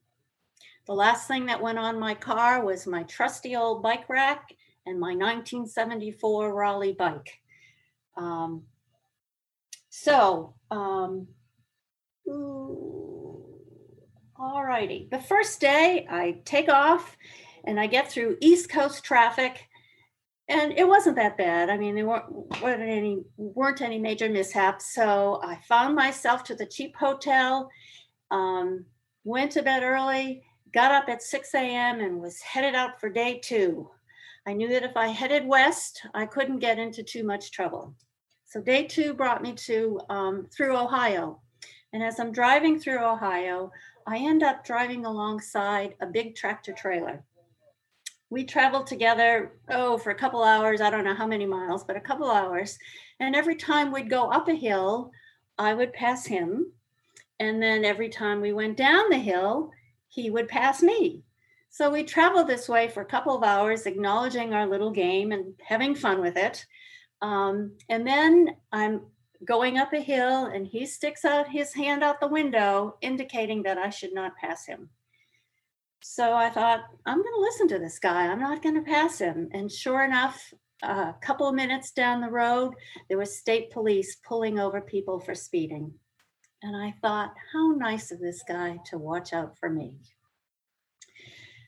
The 0.88 0.94
last 0.94 1.28
thing 1.28 1.48
that 1.48 1.62
went 1.62 1.78
on 1.78 2.00
my 2.00 2.14
car 2.14 2.64
was 2.64 2.88
my 2.88 3.04
trusty 3.04 3.58
old 3.58 3.84
bike 3.84 4.08
rack 4.08 4.56
and 4.86 4.98
my 4.98 5.14
1974 5.14 6.54
Raleigh 6.54 6.96
bike. 6.98 7.34
Um, 8.16 8.64
so, 9.90 10.56
um, 10.72 11.28
all 14.40 14.64
righty. 14.64 15.08
The 15.12 15.20
first 15.20 15.60
day 15.60 16.08
I 16.10 16.40
take 16.46 16.70
off 16.70 17.18
and 17.66 17.80
I 17.80 17.88
get 17.88 18.10
through 18.10 18.38
East 18.40 18.70
Coast 18.70 19.04
traffic 19.04 19.68
and 20.48 20.72
it 20.74 20.88
wasn't 20.88 21.18
that 21.18 21.38
bad. 21.38 21.70
I 21.70 21.78
mean, 21.78 21.94
there 21.94 22.08
weren't, 22.08 22.62
weren't 22.62 22.82
any 22.82 23.22
weren't 23.38 23.82
any 23.82 24.00
major 24.00 24.30
mishaps. 24.30 24.96
So 24.96 25.40
I 25.44 25.60
found 25.68 25.94
myself 25.94 26.44
to 26.46 26.56
the 26.56 26.66
cheap 26.66 26.96
hotel, 26.96 27.70
um, 28.32 28.86
went 29.26 29.52
to 29.52 29.62
bed 29.62 29.84
early, 29.84 30.42
got 30.74 30.92
up 30.92 31.10
at 31.10 31.22
6 31.22 31.54
a.m. 31.54 32.00
and 32.00 32.20
was 32.20 32.42
headed 32.42 32.74
out 32.74 33.00
for 33.00 33.10
day 33.10 33.40
two. 33.44 33.90
I 34.48 34.54
knew 34.54 34.70
that 34.70 34.84
if 34.84 34.96
I 34.96 35.08
headed 35.08 35.46
west, 35.46 36.02
I 36.16 36.26
couldn't 36.26 36.60
get 36.60 36.80
into 36.80 37.04
too 37.04 37.24
much 37.24 37.52
trouble. 37.52 37.94
So 38.46 38.62
day 38.62 38.86
two 38.86 39.14
brought 39.14 39.44
me 39.44 39.54
to 39.54 40.00
um, 40.10 40.48
through 40.52 40.76
Ohio. 40.76 41.42
And 41.94 42.04
as 42.04 42.20
I'm 42.20 42.32
driving 42.32 42.80
through 42.80 43.04
Ohio, 43.04 43.72
I 44.10 44.18
end 44.18 44.42
up 44.42 44.66
driving 44.66 45.06
alongside 45.06 45.94
a 46.02 46.08
big 46.08 46.36
tractor 46.36 46.74
trailer. 46.74 47.24
We 48.32 48.44
traveled 48.44 48.88
together, 48.88 49.60
oh, 49.70 50.00
for 50.00 50.10
a 50.10 50.16
couple 50.16 50.44
hours. 50.44 50.82
I 50.82 50.90
don't 50.90 51.04
know 51.04 51.14
how 51.14 51.28
many 51.28 51.46
miles, 51.46 51.84
but 51.84 51.96
a 51.96 52.02
couple 52.02 52.32
hours. 52.32 52.80
And 53.20 53.36
every 53.36 53.56
time 53.56 53.92
we'd 53.92 54.10
go 54.10 54.32
up 54.32 54.48
a 54.48 54.56
hill, 54.56 55.12
I 55.60 55.76
would 55.76 55.94
pass 55.94 56.26
him. 56.26 56.72
And 57.40 57.62
then 57.62 57.86
every 57.86 58.10
time 58.10 58.42
we 58.42 58.52
went 58.52 58.78
down 58.78 59.12
the 59.12 59.18
hill, 59.20 59.70
he 60.08 60.32
would 60.32 60.48
pass 60.48 60.82
me. 60.82 61.22
So 61.70 61.92
we 61.92 62.04
traveled 62.04 62.48
this 62.48 62.68
way 62.68 62.88
for 62.88 63.02
a 63.02 63.06
couple 63.14 63.36
of 63.36 63.44
hours, 63.44 63.86
acknowledging 63.86 64.56
our 64.56 64.66
little 64.66 64.90
game 64.90 65.32
and 65.32 65.54
having 65.64 65.94
fun 65.94 66.20
with 66.20 66.36
it. 66.36 66.66
Um, 67.22 67.74
and 67.90 68.08
then 68.08 68.56
I'm 68.72 69.02
going 69.46 69.78
up 69.78 69.94
a 69.94 70.00
hill, 70.00 70.46
and 70.46 70.68
he 70.68 70.86
sticks 70.86 71.24
out 71.26 71.50
his 71.50 71.74
hand 71.74 72.04
out 72.04 72.20
the 72.20 72.28
window, 72.28 72.98
indicating 73.02 73.64
that 73.64 73.78
I 73.78 73.90
should 73.90 74.14
not 74.14 74.38
pass 74.38 74.66
him. 74.66 74.90
So 76.02 76.34
I 76.34 76.50
thought, 76.50 76.82
I'm 77.06 77.22
going 77.22 77.36
to 77.36 77.42
listen 77.42 77.68
to 77.70 77.80
this 77.80 78.00
guy. 78.00 78.28
I'm 78.28 78.40
not 78.40 78.64
going 78.64 78.76
to 78.76 78.82
pass 78.82 79.20
him. 79.20 79.50
And 79.54 79.72
sure 79.72 80.04
enough, 80.04 80.54
a 80.82 81.14
couple 81.22 81.48
of 81.48 81.56
minutes 81.56 81.92
down 81.92 82.22
the 82.22 82.30
road, 82.30 82.74
there 83.10 83.18
was 83.18 83.38
state 83.38 83.70
police 83.72 84.18
pulling 84.26 84.60
over 84.60 84.80
people 84.80 85.20
for 85.20 85.36
speeding. 85.36 85.94
And 86.64 86.76
I 86.76 86.94
thought, 87.02 87.34
how 87.54 87.72
nice 87.72 88.12
of 88.12 88.20
this 88.20 88.44
guy 88.48 88.80
to 88.86 88.98
watch 88.98 89.34
out 89.34 89.58
for 89.58 89.70
me. 89.70 89.98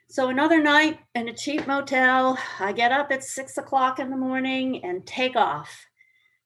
So 0.10 0.28
another 0.28 0.62
night 0.62 1.00
in 1.16 1.30
a 1.30 1.34
cheap 1.34 1.68
motel, 1.68 2.38
I 2.60 2.74
get 2.74 2.92
up 2.92 3.12
at 3.12 3.24
six 3.24 3.58
o'clock 3.58 4.00
in 4.00 4.10
the 4.10 4.18
morning 4.18 4.84
and 4.84 5.06
take 5.06 5.38
off. 5.38 5.86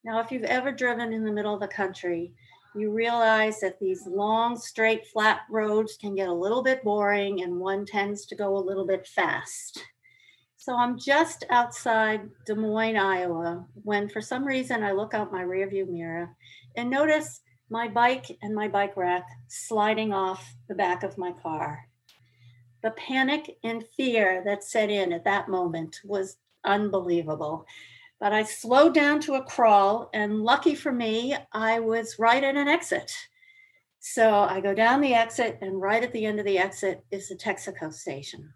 Now, 0.05 0.19
if 0.19 0.31
you've 0.31 0.43
ever 0.43 0.71
driven 0.71 1.11
in 1.13 1.25
the 1.25 1.31
middle 1.31 1.55
of 1.55 1.59
the 1.59 1.67
country, 1.67 2.31
you 2.75 2.91
realize 2.91 3.59
that 3.61 3.79
these 3.79 4.05
long, 4.05 4.55
straight, 4.55 5.07
flat 5.07 5.41
roads 5.49 5.97
can 5.99 6.13
get 6.13 6.27
a 6.27 6.33
little 6.33 6.61
bit 6.61 6.83
boring 6.83 7.41
and 7.41 7.59
one 7.59 7.87
tends 7.87 8.27
to 8.27 8.35
go 8.35 8.55
a 8.55 8.59
little 8.59 8.85
bit 8.85 9.07
fast. 9.07 9.83
So 10.57 10.75
I'm 10.75 10.99
just 10.99 11.43
outside 11.49 12.29
Des 12.45 12.53
Moines, 12.53 12.97
Iowa, 12.97 13.65
when 13.81 14.07
for 14.07 14.21
some 14.21 14.45
reason 14.45 14.83
I 14.83 14.91
look 14.91 15.15
out 15.15 15.31
my 15.31 15.41
rearview 15.41 15.89
mirror 15.89 16.35
and 16.77 16.87
notice 16.87 17.41
my 17.71 17.87
bike 17.87 18.37
and 18.43 18.53
my 18.53 18.67
bike 18.67 18.95
rack 18.95 19.25
sliding 19.47 20.13
off 20.13 20.53
the 20.67 20.75
back 20.75 21.01
of 21.01 21.17
my 21.17 21.31
car. 21.41 21.87
The 22.83 22.91
panic 22.91 23.57
and 23.63 23.83
fear 23.97 24.43
that 24.45 24.63
set 24.63 24.91
in 24.91 25.13
at 25.13 25.23
that 25.23 25.49
moment 25.49 25.99
was 26.03 26.37
unbelievable. 26.63 27.65
But 28.19 28.34
I 28.34 28.43
slowed 28.43 28.93
down 28.93 29.19
to 29.21 29.36
a 29.36 29.43
crawl, 29.43 30.10
and 30.13 30.41
lucky 30.41 30.75
for 30.75 30.91
me, 30.91 31.36
I 31.51 31.80
was 31.80 32.17
right 32.17 32.43
at 32.43 32.56
an 32.56 32.67
exit. 32.67 33.12
So 33.99 34.32
I 34.32 34.62
go 34.62 34.73
down 34.73 35.01
the 35.01 35.13
exit, 35.13 35.58
and 35.62 35.82
right 35.82 36.04
at 36.04 36.13
the 36.13 36.25
end 36.25 36.39
of 36.39 36.45
the 36.45 36.58
exit 36.58 37.04
is 37.12 37.30
the 37.30 37.36
Texaco 37.36 37.93
station. 37.93 38.54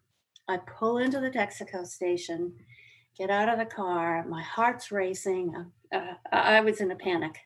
I 0.48 0.58
pull 0.58 0.98
into 0.98 1.20
the 1.20 1.30
Texaco 1.30 1.86
station, 1.86 2.54
get 3.18 3.30
out 3.30 3.50
of 3.50 3.60
the 3.60 3.66
car, 3.66 4.26
my 4.28 4.42
heart's 4.42 4.92
racing. 4.92 5.54
Uh, 5.94 6.14
I 6.32 6.62
was 6.62 6.82
in 6.82 6.92
a 6.92 6.96
panic. 6.96 7.38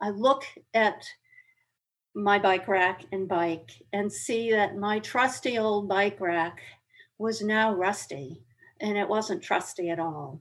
I 0.00 0.10
look 0.10 0.44
at 0.74 1.04
my 2.14 2.38
bike 2.38 2.66
rack 2.66 3.04
and 3.12 3.28
bike 3.28 3.70
and 3.92 4.12
see 4.12 4.50
that 4.50 4.76
my 4.76 4.98
trusty 4.98 5.58
old 5.58 5.88
bike 5.88 6.20
rack 6.20 6.60
was 7.18 7.42
now 7.42 7.74
rusty 7.74 8.42
and 8.80 8.96
it 8.96 9.08
wasn't 9.08 9.42
trusty 9.42 9.90
at 9.90 10.00
all. 10.00 10.40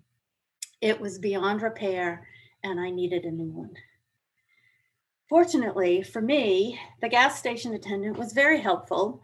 It 0.81 0.99
was 0.99 1.19
beyond 1.19 1.61
repair 1.61 2.27
and 2.63 2.79
I 2.79 2.89
needed 2.89 3.25
a 3.25 3.31
new 3.31 3.51
one. 3.51 3.73
Fortunately 5.29 6.01
for 6.01 6.21
me, 6.21 6.79
the 7.01 7.09
gas 7.09 7.37
station 7.37 7.73
attendant 7.73 8.17
was 8.17 8.33
very 8.33 8.59
helpful. 8.59 9.21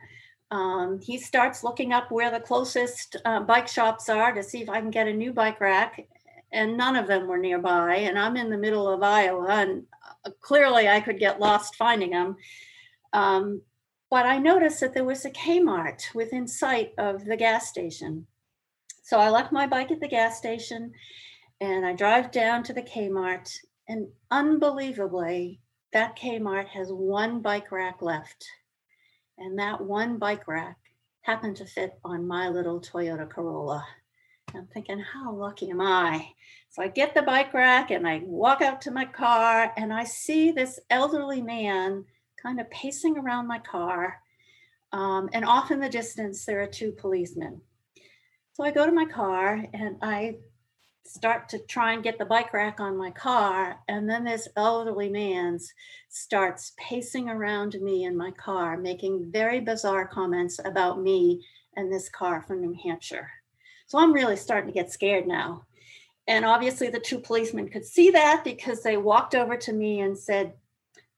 Um, 0.51 0.99
he 1.01 1.17
starts 1.17 1.63
looking 1.63 1.93
up 1.93 2.11
where 2.11 2.29
the 2.29 2.39
closest 2.39 3.15
uh, 3.25 3.39
bike 3.41 3.67
shops 3.67 4.09
are 4.09 4.31
to 4.33 4.43
see 4.43 4.61
if 4.61 4.69
I 4.69 4.79
can 4.79 4.91
get 4.91 5.07
a 5.07 5.13
new 5.13 5.33
bike 5.33 5.59
rack, 5.59 6.07
and 6.51 6.77
none 6.77 6.95
of 6.95 7.07
them 7.07 7.27
were 7.27 7.39
nearby. 7.39 7.95
And 7.95 8.17
I'm 8.17 8.37
in 8.37 8.51
the 8.51 8.57
middle 8.57 8.87
of 8.87 9.01
Iowa, 9.01 9.47
and 9.49 9.83
uh, 10.23 10.29
clearly 10.41 10.87
I 10.87 11.01
could 11.01 11.19
get 11.19 11.39
lost 11.39 11.75
finding 11.75 12.11
them. 12.11 12.35
Um, 13.11 13.61
but 14.11 14.27
I 14.27 14.37
noticed 14.37 14.79
that 14.81 14.93
there 14.93 15.03
was 15.03 15.25
a 15.25 15.31
Kmart 15.31 16.13
within 16.13 16.47
sight 16.47 16.93
of 16.99 17.25
the 17.25 17.35
gas 17.35 17.67
station. 17.67 18.27
So 19.01 19.19
I 19.19 19.29
left 19.29 19.51
my 19.51 19.65
bike 19.65 19.91
at 19.91 19.99
the 19.99 20.07
gas 20.07 20.37
station 20.37 20.93
and 21.61 21.85
I 21.85 21.93
drive 21.93 22.31
down 22.31 22.63
to 22.63 22.73
the 22.73 22.81
Kmart, 22.81 23.51
and 23.87 24.07
unbelievably, 24.31 25.61
that 25.93 26.17
Kmart 26.17 26.67
has 26.67 26.89
one 26.91 27.41
bike 27.41 27.71
rack 27.71 28.01
left. 28.01 28.45
And 29.37 29.59
that 29.59 29.81
one 29.81 30.17
bike 30.17 30.47
rack 30.47 30.77
happened 31.21 31.57
to 31.57 31.65
fit 31.65 31.97
on 32.03 32.27
my 32.27 32.49
little 32.49 32.81
Toyota 32.81 33.29
Corolla. 33.29 33.85
I'm 34.53 34.67
thinking, 34.67 34.99
how 34.99 35.33
lucky 35.33 35.69
am 35.69 35.81
I? 35.81 36.33
So 36.69 36.81
I 36.81 36.87
get 36.87 37.13
the 37.13 37.21
bike 37.21 37.53
rack 37.53 37.91
and 37.91 38.07
I 38.07 38.21
walk 38.25 38.61
out 38.61 38.81
to 38.81 38.91
my 38.91 39.05
car 39.05 39.73
and 39.77 39.93
I 39.93 40.03
see 40.03 40.51
this 40.51 40.79
elderly 40.89 41.41
man 41.41 42.05
kind 42.41 42.59
of 42.59 42.69
pacing 42.69 43.17
around 43.17 43.47
my 43.47 43.59
car. 43.59 44.21
Um, 44.91 45.29
and 45.33 45.45
off 45.45 45.71
in 45.71 45.79
the 45.79 45.89
distance, 45.89 46.45
there 46.45 46.61
are 46.61 46.67
two 46.67 46.91
policemen. 46.91 47.61
So 48.53 48.63
I 48.63 48.71
go 48.71 48.85
to 48.85 48.91
my 48.91 49.05
car 49.05 49.65
and 49.73 49.97
I 50.01 50.35
start 51.05 51.47
to 51.49 51.59
try 51.59 51.93
and 51.93 52.03
get 52.03 52.17
the 52.17 52.25
bike 52.25 52.51
rack 52.53 52.79
on 52.79 52.97
my 52.97 53.11
car. 53.11 53.77
And 53.87 54.09
then 54.09 54.23
this 54.25 54.47
elderly 54.57 55.09
man 55.09 55.59
starts 56.09 56.73
pacing 56.77 57.29
around 57.29 57.75
me 57.81 58.03
in 58.05 58.17
my 58.17 58.31
car, 58.31 58.75
making 58.75 59.31
very 59.31 59.59
bizarre 59.59 60.07
comments 60.07 60.59
about 60.65 61.01
me 61.01 61.45
and 61.75 61.91
this 61.91 62.09
car 62.09 62.41
from 62.41 62.61
New 62.61 62.75
Hampshire. 62.83 63.29
So 63.87 63.99
I'm 63.99 64.13
really 64.13 64.35
starting 64.35 64.67
to 64.67 64.73
get 64.73 64.91
scared 64.91 65.27
now. 65.27 65.65
And 66.27 66.43
obviously, 66.43 66.89
the 66.89 66.99
two 66.99 67.19
policemen 67.19 67.69
could 67.69 67.85
see 67.85 68.09
that 68.09 68.43
because 68.43 68.81
they 68.81 68.97
walked 68.97 69.35
over 69.35 69.55
to 69.57 69.73
me 69.73 69.99
and 69.99 70.17
said, 70.17 70.53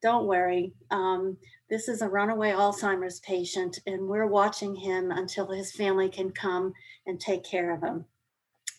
Don't 0.02 0.28
worry, 0.28 0.74
um, 0.92 1.38
this 1.70 1.88
is 1.88 2.02
a 2.02 2.10
runaway 2.10 2.52
Alzheimer's 2.52 3.22
patient, 3.22 3.80
and 3.88 4.08
we're 4.08 4.28
watching 4.28 4.76
him 4.76 5.12
until 5.12 5.50
his 5.50 5.72
family 5.72 6.10
can 6.10 6.32
come 6.32 6.74
and 7.06 7.20
take 7.20 7.46
care 7.46 7.74
of 7.74 7.82
him. 7.82 8.06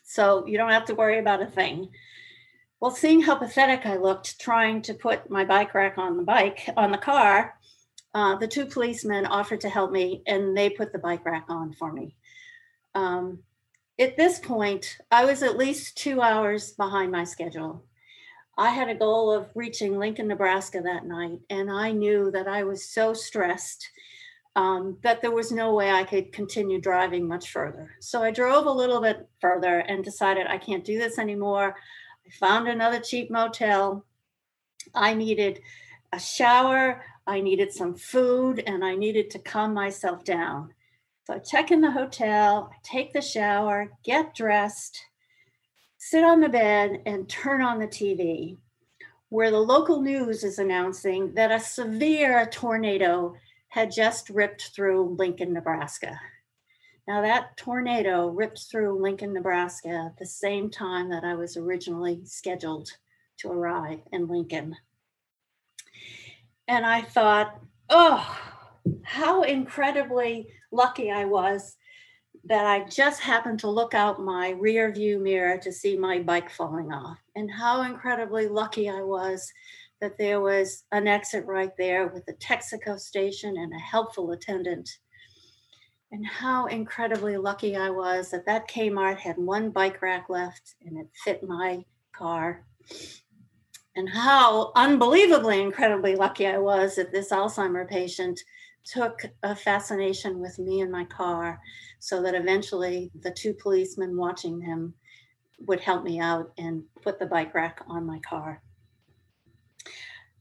So 0.09 0.47
you 0.47 0.57
don't 0.57 0.71
have 0.71 0.87
to 0.87 0.95
worry 0.95 1.19
about 1.19 1.43
a 1.43 1.47
thing. 1.47 1.91
Well, 2.81 2.91
seeing 2.91 3.21
how 3.21 3.35
pathetic 3.35 3.85
I 3.85 3.99
looked 3.99 4.41
trying 4.41 4.81
to 4.83 4.95
put 4.95 5.29
my 5.29 5.45
bike 5.45 5.75
rack 5.75 5.99
on 5.99 6.17
the 6.17 6.23
bike, 6.23 6.67
on 6.79 6.91
the 6.93 6.99
car, 6.99 7.59
uh, 8.15 8.37
the 8.37 8.49
two 8.49 8.65
policemen 8.65 9.27
offered 9.27 9.61
to 9.61 9.69
help 9.69 9.93
me 9.93 10.23
and 10.27 10.57
they 10.57 10.71
put 10.71 10.93
the 10.93 10.99
bike 10.99 11.27
rack 11.27 11.45
on 11.51 11.75
for 11.75 11.93
me. 11.93 12.17
Um, 12.95 13.41
at 13.99 14.17
this 14.17 14.39
point, 14.39 14.97
I 15.11 15.27
was 15.27 15.43
at 15.43 15.59
least 15.59 15.99
two 15.99 16.23
hours 16.23 16.73
behind 16.73 17.13
my 17.13 17.25
schedule. 17.25 17.85
I 18.57 18.71
had 18.71 18.89
a 18.89 18.95
goal 18.95 19.31
of 19.31 19.51
reaching 19.55 19.99
Lincoln, 19.99 20.29
Nebraska 20.29 20.81
that 20.81 21.05
night, 21.05 21.41
and 21.51 21.71
I 21.71 21.93
knew 21.93 22.31
that 22.31 22.49
I 22.49 22.65
was 22.65 22.83
so 22.83 23.13
stressed 23.13 23.87
um, 24.59 24.99
that 25.03 25.23
there 25.23 25.31
was 25.31 25.53
no 25.53 25.73
way 25.73 25.89
I 25.89 26.03
could 26.03 26.33
continue 26.33 26.81
driving 26.81 27.29
much 27.29 27.51
further. 27.51 27.95
So 28.01 28.25
I 28.25 28.33
drove 28.33 28.67
a 28.67 28.73
little 28.73 29.01
bit 29.01 29.29
further 29.41 29.79
and 29.79 30.03
decided 30.03 30.49
I 30.49 30.59
can't 30.59 30.85
do 30.85 30.99
this 30.99 31.17
anymore. 31.17 31.77
I 32.27 32.31
found 32.41 32.67
another 32.67 32.99
cheap 32.99 33.31
motel. 33.31 34.05
I 34.97 35.15
needed 35.15 35.61
a 36.13 36.19
shower, 36.19 37.05
I 37.25 37.41
needed 37.41 37.73
some 37.73 37.95
food, 37.95 38.65
and 38.67 38.85
I 38.85 38.97
needed 38.97 39.31
to 39.31 39.39
calm 39.39 39.75
myself 39.75 40.25
down. 40.25 40.75
So 41.25 41.35
I 41.35 41.39
check 41.39 41.71
in 41.71 41.81
the 41.81 41.93
hotel, 41.93 42.73
take 42.83 43.13
the 43.13 43.23
shower, 43.23 43.93
get 44.03 44.35
dressed, 44.35 44.99
sit 45.99 46.25
on 46.25 46.41
the 46.41 46.49
bed, 46.49 47.03
and 47.07 47.29
turn 47.29 47.63
on 47.63 47.79
the 47.79 47.87
TV, 47.87 48.57
where 49.29 49.53
the 49.53 49.61
local 49.61 50.03
news 50.03 50.43
is 50.43 50.59
announcing 50.59 51.35
that 51.35 51.53
a 51.53 51.61
severe 51.61 52.47
tornado 52.47 53.37
had 53.69 53.91
just 53.91 54.31
ripped 54.31 54.71
through 54.75 55.17
Lincoln, 55.19 55.53
Nebraska. 55.53 56.19
Now, 57.07 57.23
that 57.23 57.57
tornado 57.57 58.29
ripped 58.29 58.67
through 58.71 59.03
Lincoln, 59.03 59.33
Nebraska 59.33 59.89
at 59.89 60.19
the 60.19 60.27
same 60.27 60.71
time 60.71 61.09
that 61.11 61.25
I 61.25 61.35
was 61.35 61.57
originally 61.57 62.21
scheduled 62.25 62.91
to 63.39 63.51
arrive 63.51 64.01
in 64.13 64.29
Lincoln. 64.29 64.77
And 66.67 66.85
I 66.85 67.03
thought, 67.03 67.59
oh, 67.89 68.39
how 69.03 69.43
incredibly 69.43 70.49
lucky 70.71 71.11
I 71.11 71.25
was 71.25 71.77
that 72.45 72.67
I 72.67 72.85
just 72.85 73.21
happened 73.21 73.61
to 73.61 73.71
look 73.71 73.95
out 73.95 74.23
my 74.23 74.51
rear 74.51 74.93
view 74.93 75.19
mirror 75.19 75.59
to 75.59 75.73
see 75.73 75.97
my 75.97 76.19
bike 76.19 76.51
falling 76.51 76.93
off, 76.93 77.19
and 77.37 77.51
how 77.51 77.83
incredibly 77.83 78.49
lucky 78.49 78.89
I 78.89 79.01
was 79.01 79.51
that 80.01 80.19
there 80.19 80.41
was 80.41 80.85
an 80.93 81.09
exit 81.09 81.45
right 81.47 81.73
there 81.77 82.09
with 82.09 82.29
a 82.29 82.35
Texaco 82.35 82.99
station 82.99 83.57
and 83.57 83.73
a 83.73 83.79
helpful 83.79 84.31
attendant. 84.33 84.89
And 86.13 86.27
how 86.27 86.67
incredibly 86.67 87.37
lucky 87.37 87.77
I 87.77 87.91
was 87.91 88.31
that 88.31 88.47
that 88.47 88.69
Kmart 88.69 89.19
had 89.19 89.37
one 89.37 89.71
bike 89.71 90.01
rack 90.01 90.29
left 90.29 90.77
and 90.85 90.99
it 90.99 91.09
fit 91.25 91.43
my 91.43 91.85
car. 92.13 92.65
And 93.97 94.09
how 94.09 94.73
unbelievably 94.77 95.61
incredibly 95.61 96.15
lucky 96.15 96.47
I 96.47 96.59
was 96.59 96.97
that 96.97 97.13
this 97.13 97.31
Alzheimer 97.31 97.89
patient 97.89 98.41
took 98.85 99.21
a 99.43 99.55
fascination 99.55 100.39
with 100.39 100.59
me 100.59 100.81
and 100.81 100.91
my 100.91 101.05
car 101.05 101.61
so 101.99 102.23
that 102.23 102.35
eventually 102.35 103.11
the 103.21 103.33
two 103.33 103.53
policemen 103.53 104.17
watching 104.17 104.61
him 104.61 104.95
would 105.67 105.81
help 105.81 106.05
me 106.05 106.21
out 106.21 106.53
and 106.57 106.85
put 107.03 107.19
the 107.19 107.27
bike 107.27 107.53
rack 107.55 107.83
on 107.89 108.07
my 108.07 108.21
car 108.21 108.63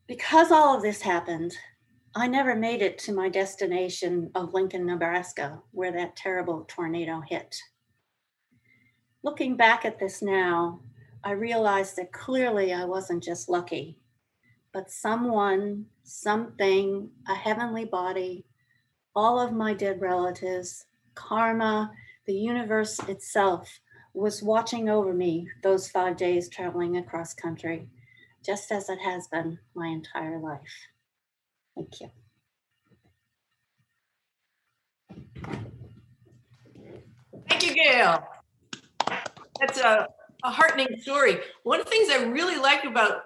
because 0.08 0.52
all 0.52 0.76
of 0.76 0.82
this 0.82 1.02
happened, 1.02 1.54
I 2.16 2.28
never 2.28 2.56
made 2.56 2.82
it 2.82 2.98
to 3.00 3.14
my 3.14 3.30
destination 3.30 4.32
of 4.34 4.54
Lincoln, 4.54 4.86
Nebraska, 4.86 5.62
where 5.72 5.92
that 5.92 6.16
terrible 6.16 6.66
tornado 6.68 7.22
hit. 7.28 7.56
Looking 9.24 9.58
back 9.58 9.84
at 9.84 10.00
this 10.00 10.22
now, 10.22 10.80
I 11.24 11.32
realized 11.32 11.98
that 11.98 12.14
clearly 12.14 12.74
I 12.74 12.86
wasn't 12.86 13.24
just 13.24 13.50
lucky, 13.50 13.98
but 14.72 14.90
someone, 14.90 15.86
something, 16.04 17.10
a 17.28 17.36
heavenly 17.36 17.86
body, 17.86 18.46
all 19.14 19.40
of 19.40 19.52
my 19.52 19.74
dead 19.74 20.00
relatives, 20.00 20.86
karma, 21.16 21.92
the 22.26 22.34
universe 22.34 23.00
itself 23.10 23.80
was 24.14 24.42
watching 24.42 24.90
over 24.90 25.14
me 25.14 25.48
those 25.64 25.90
five 25.90 26.16
days 26.16 26.50
traveling 26.50 26.98
across 26.98 27.34
country 27.34 27.90
just 28.48 28.72
as 28.72 28.90
it 28.90 29.00
has 29.00 29.28
been 29.28 29.60
my 29.76 29.88
entire 29.88 30.40
life. 30.40 30.62
Thank 31.76 32.00
you. 32.00 32.10
Thank 37.50 37.68
you, 37.68 37.76
Gail. 37.76 38.24
That's 39.60 39.80
a, 39.80 40.08
a 40.44 40.50
heartening 40.50 40.88
story. 41.02 41.40
One 41.64 41.82
of 41.82 41.86
the 41.86 41.92
things 41.92 42.10
I 42.10 42.24
really 42.24 42.58
liked 42.58 42.86
about 42.86 43.24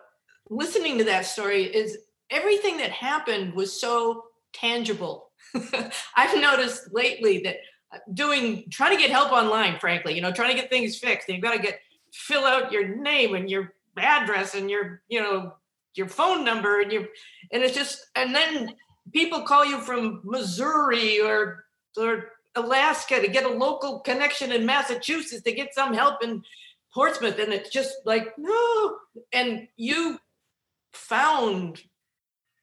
listening 0.50 0.98
to 0.98 1.04
that 1.04 1.28
story 1.28 1.66
is 1.66 2.00
everything 2.32 2.78
that 2.78 2.90
happened 2.90 3.54
was 3.54 3.80
so 3.80 4.24
tangible. 4.54 5.30
I've 6.16 6.40
noticed 6.40 6.94
lately 6.94 7.42
that 7.44 7.58
uh, 7.94 8.00
doing 8.16 8.66
trying 8.72 8.96
to 8.96 9.02
get 9.02 9.12
help 9.12 9.32
online, 9.32 9.80
frankly, 9.80 10.16
you 10.16 10.22
know, 10.22 10.32
trying 10.32 10.56
to 10.56 10.60
get 10.60 10.72
things 10.72 10.98
fixed. 10.98 11.28
And 11.28 11.36
you've 11.36 11.44
got 11.44 11.56
to 11.56 11.62
get 11.62 11.80
fill 12.12 12.44
out 12.44 12.72
your 12.72 12.88
name 12.88 13.36
and 13.36 13.50
your 13.50 13.74
address 13.98 14.56
and 14.56 14.70
your, 14.70 15.02
you 15.08 15.22
know, 15.22 15.54
your 15.96 16.08
phone 16.08 16.46
number 16.46 16.82
and 16.82 16.92
your 16.92 17.08
and 17.52 17.64
it's 17.64 17.76
just 17.76 18.06
and 18.16 18.34
then 18.34 18.74
people 19.12 19.42
call 19.42 19.66
you 19.66 19.80
from 19.80 20.22
Missouri 20.24 21.20
or 21.20 21.66
or 21.98 22.30
Alaska 22.56 23.22
to 23.22 23.28
get 23.28 23.46
a 23.46 23.50
local 23.50 24.00
connection 24.00 24.52
in 24.52 24.66
Massachusetts 24.66 25.44
to 25.44 25.52
get 25.52 25.74
some 25.74 25.94
help 25.94 26.24
in 26.24 26.44
Portsmouth. 26.94 27.40
And 27.40 27.54
it's 27.54 27.70
just 27.70 27.94
like 28.06 28.34
no. 28.38 28.98
And 29.32 29.68
you 29.78 30.20
found 30.94 31.82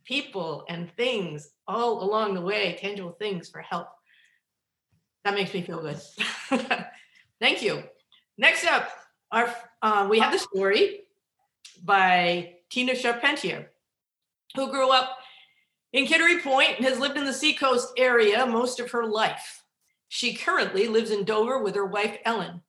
people 0.05 0.65
and 0.69 0.91
things 0.97 1.51
all 1.67 2.03
along 2.03 2.35
the 2.35 2.41
way 2.41 2.77
tangible 2.81 3.13
things 3.13 3.49
for 3.49 3.61
help. 3.61 3.89
That 5.25 5.35
makes 5.35 5.53
me 5.53 5.63
feel 5.63 5.83
good. 5.83 6.01
Thank 7.41 7.63
you. 7.63 7.83
Next 8.39 8.65
up 8.65 8.91
our 9.31 9.55
uh, 9.83 10.07
we 10.09 10.19
have 10.21 10.33
the 10.33 10.39
story 10.39 11.01
by 11.85 12.55
tina 12.71 12.95
charpentier 12.95 13.71
who 14.55 14.71
grew 14.71 14.91
up 14.91 15.19
in 15.93 16.07
kittery 16.07 16.41
point 16.41 16.77
and 16.77 16.85
has 16.85 16.99
lived 16.99 17.17
in 17.17 17.25
the 17.25 17.33
seacoast 17.33 17.93
area 17.97 18.47
most 18.47 18.81
of 18.81 18.91
her 18.91 19.07
life 19.07 19.65
she 20.09 20.35
currently 20.35 20.89
lives 20.89 21.11
in 21.11 21.25
dover 21.25 21.63
with 21.63 21.75
her 21.75 21.87
wife 21.87 22.19
ellen 22.25 22.61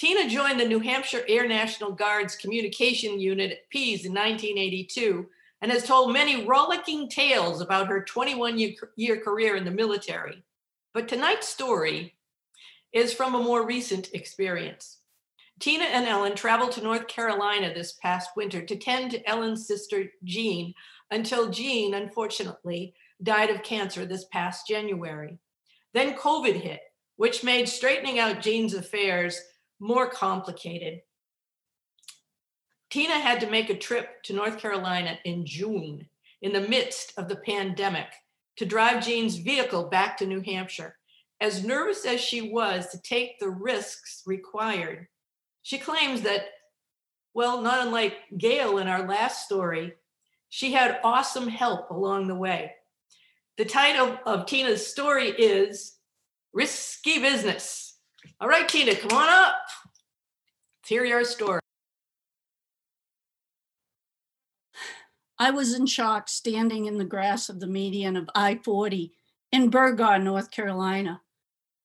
Tina 0.00 0.30
joined 0.30 0.58
the 0.58 0.64
New 0.64 0.78
Hampshire 0.78 1.26
Air 1.28 1.46
National 1.46 1.92
Guard's 1.92 2.34
communication 2.34 3.20
unit 3.20 3.50
at 3.50 3.68
Pease 3.68 4.06
in 4.06 4.12
1982 4.12 5.26
and 5.60 5.70
has 5.70 5.84
told 5.84 6.14
many 6.14 6.46
rollicking 6.46 7.06
tales 7.10 7.60
about 7.60 7.88
her 7.88 8.02
21 8.02 8.58
year 8.96 9.20
career 9.20 9.56
in 9.56 9.64
the 9.66 9.70
military. 9.70 10.42
But 10.94 11.06
tonight's 11.06 11.48
story 11.48 12.14
is 12.94 13.12
from 13.12 13.34
a 13.34 13.42
more 13.42 13.66
recent 13.66 14.08
experience. 14.14 14.99
Tina 15.60 15.84
and 15.84 16.06
Ellen 16.06 16.34
traveled 16.34 16.72
to 16.72 16.82
North 16.82 17.06
Carolina 17.06 17.72
this 17.72 17.92
past 17.92 18.30
winter 18.34 18.62
to 18.62 18.76
tend 18.76 19.10
to 19.10 19.28
Ellen's 19.28 19.66
sister, 19.66 20.06
Jean, 20.24 20.72
until 21.10 21.50
Jean, 21.50 21.92
unfortunately, 21.92 22.94
died 23.22 23.50
of 23.50 23.62
cancer 23.62 24.06
this 24.06 24.24
past 24.32 24.66
January. 24.66 25.38
Then 25.92 26.16
COVID 26.16 26.54
hit, 26.54 26.80
which 27.16 27.44
made 27.44 27.68
straightening 27.68 28.18
out 28.18 28.40
Jean's 28.40 28.72
affairs 28.72 29.38
more 29.80 30.08
complicated. 30.08 31.00
Tina 32.88 33.18
had 33.18 33.40
to 33.40 33.50
make 33.50 33.68
a 33.68 33.76
trip 33.76 34.22
to 34.24 34.32
North 34.32 34.58
Carolina 34.58 35.18
in 35.26 35.44
June 35.44 36.08
in 36.40 36.54
the 36.54 36.68
midst 36.68 37.12
of 37.18 37.28
the 37.28 37.36
pandemic 37.36 38.08
to 38.56 38.64
drive 38.64 39.04
Jean's 39.04 39.36
vehicle 39.36 39.84
back 39.84 40.16
to 40.16 40.26
New 40.26 40.40
Hampshire. 40.40 40.96
As 41.40 41.64
nervous 41.64 42.06
as 42.06 42.20
she 42.20 42.50
was 42.50 42.88
to 42.88 43.00
take 43.02 43.38
the 43.38 43.50
risks 43.50 44.22
required, 44.26 45.06
she 45.62 45.78
claims 45.78 46.22
that, 46.22 46.46
well, 47.34 47.62
not 47.62 47.86
unlike 47.86 48.16
Gail 48.36 48.78
in 48.78 48.88
our 48.88 49.06
last 49.06 49.44
story, 49.44 49.94
she 50.48 50.72
had 50.72 51.00
awesome 51.04 51.48
help 51.48 51.90
along 51.90 52.26
the 52.26 52.34
way. 52.34 52.72
The 53.56 53.64
title 53.64 54.18
of 54.26 54.46
Tina's 54.46 54.86
story 54.86 55.28
is 55.28 55.96
Risky 56.52 57.20
Business. 57.20 57.98
All 58.40 58.48
right, 58.48 58.68
Tina, 58.68 58.94
come 58.96 59.16
on 59.16 59.28
up. 59.28 59.56
Let's 60.80 60.88
hear 60.88 61.04
your 61.04 61.24
story. 61.24 61.60
I 65.38 65.52
was 65.52 65.74
in 65.74 65.86
shock 65.86 66.28
standing 66.28 66.84
in 66.86 66.98
the 66.98 67.04
grass 67.04 67.48
of 67.48 67.60
the 67.60 67.66
median 67.66 68.16
of 68.16 68.28
I-40 68.34 69.12
in 69.52 69.70
Burgaw, 69.70 70.22
North 70.22 70.50
Carolina. 70.50 71.22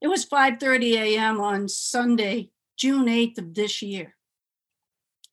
It 0.02 0.08
was 0.08 0.26
5:30 0.26 0.96
a.m. 0.96 1.40
on 1.40 1.70
Sunday, 1.70 2.52
June 2.78 3.06
8th 3.06 3.38
of 3.38 3.54
this 3.54 3.82
year. 3.82 4.16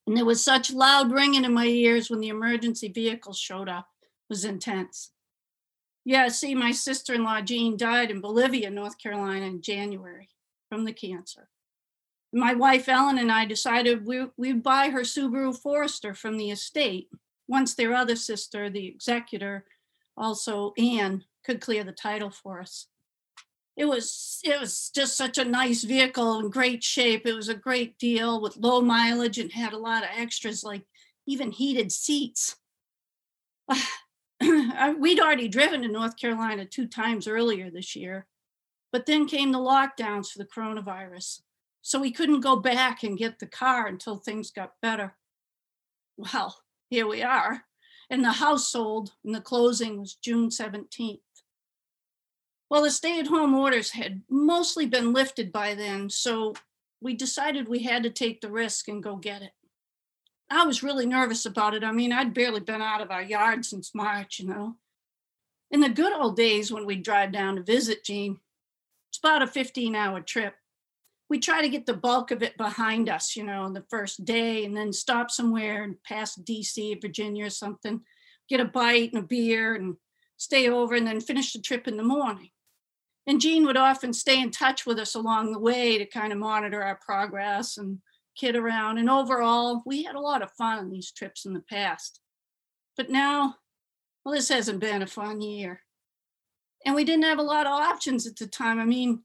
And 0.06 0.16
there 0.16 0.24
was 0.24 0.44
such 0.44 0.72
loud 0.72 1.12
ringing 1.12 1.44
in 1.44 1.54
my 1.54 1.66
ears 1.66 2.10
when 2.10 2.20
the 2.20 2.28
emergency 2.28 2.88
vehicle 2.88 3.32
showed 3.32 3.68
up. 3.68 3.88
It 4.02 4.08
was 4.28 4.44
intense. 4.44 5.12
Yeah, 6.04 6.28
see, 6.28 6.54
my 6.54 6.72
sister-in-law 6.72 7.42
Jean 7.42 7.76
died 7.76 8.10
in 8.10 8.20
Bolivia, 8.20 8.70
North 8.70 8.98
Carolina 8.98 9.46
in 9.46 9.62
January 9.62 10.28
from 10.68 10.84
the 10.84 10.92
cancer. 10.92 11.48
My 12.32 12.54
wife 12.54 12.88
Ellen 12.88 13.18
and 13.18 13.30
I 13.30 13.44
decided 13.44 14.06
we, 14.06 14.26
we'd 14.36 14.62
buy 14.62 14.88
her 14.88 15.02
Subaru 15.02 15.56
Forester 15.56 16.14
from 16.14 16.38
the 16.38 16.50
estate 16.50 17.08
once 17.46 17.74
their 17.74 17.94
other 17.94 18.16
sister, 18.16 18.70
the 18.70 18.86
executor, 18.86 19.66
also 20.16 20.72
Anne, 20.78 21.24
could 21.44 21.60
clear 21.60 21.84
the 21.84 21.92
title 21.92 22.30
for 22.30 22.60
us. 22.60 22.86
It 23.76 23.86
was 23.86 24.40
it 24.44 24.60
was 24.60 24.90
just 24.94 25.16
such 25.16 25.38
a 25.38 25.44
nice 25.44 25.82
vehicle 25.82 26.38
in 26.40 26.50
great 26.50 26.84
shape. 26.84 27.26
It 27.26 27.34
was 27.34 27.48
a 27.48 27.54
great 27.54 27.98
deal 27.98 28.40
with 28.40 28.58
low 28.58 28.80
mileage 28.82 29.38
and 29.38 29.50
had 29.50 29.72
a 29.72 29.78
lot 29.78 30.02
of 30.02 30.10
extras 30.14 30.62
like 30.62 30.82
even 31.26 31.50
heated 31.50 31.90
seats. 31.90 32.56
We'd 34.40 35.20
already 35.20 35.48
driven 35.48 35.82
to 35.82 35.88
North 35.88 36.16
Carolina 36.18 36.66
two 36.66 36.86
times 36.86 37.26
earlier 37.26 37.70
this 37.70 37.96
year, 37.96 38.26
but 38.90 39.06
then 39.06 39.26
came 39.26 39.52
the 39.52 39.58
lockdowns 39.58 40.30
for 40.30 40.38
the 40.38 40.44
coronavirus. 40.44 41.40
So 41.80 42.00
we 42.00 42.12
couldn't 42.12 42.40
go 42.40 42.56
back 42.56 43.02
and 43.02 43.18
get 43.18 43.38
the 43.38 43.46
car 43.46 43.86
until 43.86 44.16
things 44.16 44.50
got 44.50 44.74
better. 44.82 45.16
Well, 46.16 46.56
here 46.90 47.06
we 47.06 47.22
are. 47.22 47.64
And 48.10 48.24
the 48.24 48.32
house 48.32 48.68
sold 48.68 49.12
and 49.24 49.34
the 49.34 49.40
closing 49.40 49.98
was 49.98 50.14
June 50.14 50.50
17th. 50.50 51.20
Well, 52.72 52.84
the 52.84 52.90
stay 52.90 53.20
at 53.20 53.26
home 53.26 53.52
orders 53.54 53.90
had 53.90 54.22
mostly 54.30 54.86
been 54.86 55.12
lifted 55.12 55.52
by 55.52 55.74
then, 55.74 56.08
so 56.08 56.54
we 57.02 57.12
decided 57.12 57.68
we 57.68 57.82
had 57.82 58.02
to 58.04 58.08
take 58.08 58.40
the 58.40 58.50
risk 58.50 58.88
and 58.88 59.02
go 59.02 59.16
get 59.16 59.42
it. 59.42 59.52
I 60.48 60.64
was 60.64 60.82
really 60.82 61.04
nervous 61.04 61.44
about 61.44 61.74
it. 61.74 61.84
I 61.84 61.92
mean, 61.92 62.14
I'd 62.14 62.32
barely 62.32 62.60
been 62.60 62.80
out 62.80 63.02
of 63.02 63.10
our 63.10 63.20
yard 63.20 63.66
since 63.66 63.94
March, 63.94 64.38
you 64.38 64.48
know. 64.48 64.76
In 65.70 65.80
the 65.80 65.90
good 65.90 66.14
old 66.14 66.34
days 66.34 66.72
when 66.72 66.86
we'd 66.86 67.02
drive 67.02 67.30
down 67.30 67.56
to 67.56 67.62
visit 67.62 68.04
Jean, 68.04 68.40
it's 69.10 69.18
about 69.18 69.42
a 69.42 69.46
15 69.46 69.94
hour 69.94 70.22
trip. 70.22 70.54
We 71.28 71.40
try 71.40 71.60
to 71.60 71.68
get 71.68 71.84
the 71.84 71.92
bulk 71.92 72.30
of 72.30 72.42
it 72.42 72.56
behind 72.56 73.10
us, 73.10 73.36
you 73.36 73.44
know, 73.44 73.64
on 73.64 73.74
the 73.74 73.84
first 73.90 74.24
day 74.24 74.64
and 74.64 74.74
then 74.74 74.94
stop 74.94 75.30
somewhere 75.30 75.82
and 75.82 76.02
pass 76.04 76.36
DC, 76.36 77.02
Virginia 77.02 77.44
or 77.44 77.50
something, 77.50 78.00
get 78.48 78.60
a 78.60 78.64
bite 78.64 79.12
and 79.12 79.24
a 79.24 79.26
beer 79.26 79.74
and 79.74 79.96
stay 80.38 80.70
over 80.70 80.94
and 80.94 81.06
then 81.06 81.20
finish 81.20 81.52
the 81.52 81.60
trip 81.60 81.86
in 81.86 81.98
the 81.98 82.02
morning. 82.02 82.48
And 83.26 83.40
Jean 83.40 83.64
would 83.66 83.76
often 83.76 84.12
stay 84.12 84.40
in 84.40 84.50
touch 84.50 84.84
with 84.84 84.98
us 84.98 85.14
along 85.14 85.52
the 85.52 85.58
way 85.58 85.96
to 85.98 86.06
kind 86.06 86.32
of 86.32 86.38
monitor 86.38 86.82
our 86.82 86.98
progress 87.04 87.78
and 87.78 87.98
kid 88.36 88.56
around. 88.56 88.98
And 88.98 89.08
overall, 89.08 89.82
we 89.86 90.02
had 90.02 90.16
a 90.16 90.20
lot 90.20 90.42
of 90.42 90.50
fun 90.52 90.78
on 90.78 90.90
these 90.90 91.12
trips 91.12 91.44
in 91.44 91.52
the 91.52 91.60
past. 91.60 92.20
But 92.96 93.10
now, 93.10 93.56
well, 94.24 94.34
this 94.34 94.48
hasn't 94.48 94.80
been 94.80 95.02
a 95.02 95.06
fun 95.06 95.40
year 95.40 95.82
and 96.84 96.94
we 96.94 97.04
didn't 97.04 97.24
have 97.24 97.38
a 97.38 97.42
lot 97.42 97.66
of 97.66 97.72
options 97.72 98.26
at 98.26 98.36
the 98.36 98.46
time. 98.46 98.78
I 98.78 98.84
mean, 98.84 99.22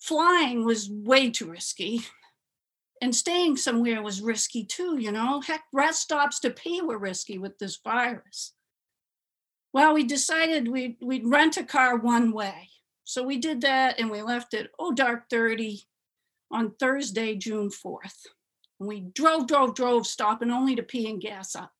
flying 0.00 0.64
was 0.64 0.90
way 0.90 1.30
too 1.30 1.50
risky. 1.50 2.02
And 3.02 3.14
staying 3.14 3.56
somewhere 3.56 4.02
was 4.02 4.20
risky 4.20 4.64
too, 4.64 4.98
you 4.98 5.10
know. 5.10 5.40
Heck, 5.40 5.62
rest 5.72 6.02
stops 6.02 6.38
to 6.40 6.50
pee 6.50 6.82
were 6.82 6.98
risky 6.98 7.38
with 7.38 7.58
this 7.58 7.78
virus. 7.82 8.52
Well, 9.72 9.94
we 9.94 10.04
decided 10.04 10.68
we'd, 10.68 10.96
we'd 11.00 11.26
rent 11.26 11.56
a 11.56 11.64
car 11.64 11.96
one 11.96 12.32
way. 12.32 12.68
So 13.04 13.22
we 13.22 13.38
did 13.38 13.62
that 13.62 13.98
and 13.98 14.10
we 14.10 14.22
left 14.22 14.54
at 14.54 14.68
oh 14.78 14.92
dark 14.92 15.28
30 15.30 15.82
on 16.50 16.72
Thursday, 16.78 17.34
June 17.36 17.68
4th. 17.68 18.26
And 18.78 18.88
we 18.88 19.00
drove, 19.00 19.46
drove, 19.46 19.74
drove, 19.74 20.06
stopping 20.06 20.50
only 20.50 20.76
to 20.76 20.82
pee 20.82 21.08
and 21.08 21.20
gas 21.20 21.54
up. 21.54 21.72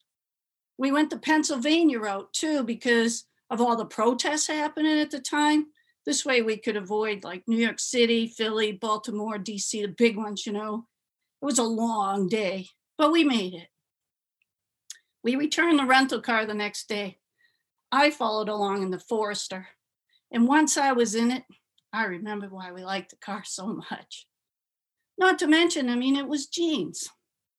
We 0.78 0.92
went 0.92 1.11
the 1.11 1.18
Pennsylvania 1.18 1.98
route 1.98 2.33
too 2.33 2.62
because 2.62 3.24
of 3.50 3.61
all 3.61 3.76
the 3.76 3.85
protests 3.85 4.46
happening 4.46 4.98
at 4.98 5.11
the 5.11 5.20
time. 5.20 5.66
This 6.06 6.24
way 6.24 6.40
we 6.40 6.56
could 6.56 6.76
avoid 6.76 7.24
like 7.24 7.42
New 7.46 7.59
York 7.59 7.78
City, 7.78 8.26
Philly, 8.26 8.72
Baltimore, 8.72 9.38
DC, 9.38 9.83
the 9.83 9.88
big 9.88 10.16
ones, 10.16 10.46
you 10.46 10.52
know. 10.52 10.87
It 11.42 11.44
was 11.44 11.59
a 11.59 11.64
long 11.64 12.28
day, 12.28 12.68
but 12.96 13.12
we 13.12 13.24
made 13.24 13.54
it. 13.54 13.68
We 15.22 15.37
returned 15.37 15.78
the 15.78 15.85
rental 15.85 16.20
car 16.20 16.46
the 16.46 16.54
next 16.54 16.88
day. 16.88 17.18
I 17.92 18.11
followed 18.11 18.48
along 18.48 18.83
in 18.83 18.90
the 18.90 18.98
Forester. 18.98 19.68
And 20.33 20.47
once 20.47 20.77
I 20.77 20.93
was 20.93 21.14
in 21.14 21.31
it, 21.31 21.45
I 21.93 22.05
remember 22.05 22.49
why 22.49 22.73
we 22.73 22.85
liked 22.85 23.11
the 23.11 23.16
car 23.16 23.43
so 23.45 23.66
much. 23.90 24.27
Not 25.19 25.38
to 25.40 25.47
mention, 25.47 25.88
I 25.88 25.97
mean, 25.97 26.16
it 26.16 26.29
was 26.29 26.47
Jean's. 26.47 27.11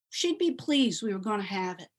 She'd 0.10 0.38
be 0.38 0.52
pleased 0.52 1.04
we 1.04 1.14
were 1.14 1.20
going 1.20 1.42
to 1.42 1.46
have 1.46 1.80
it. 1.80 1.90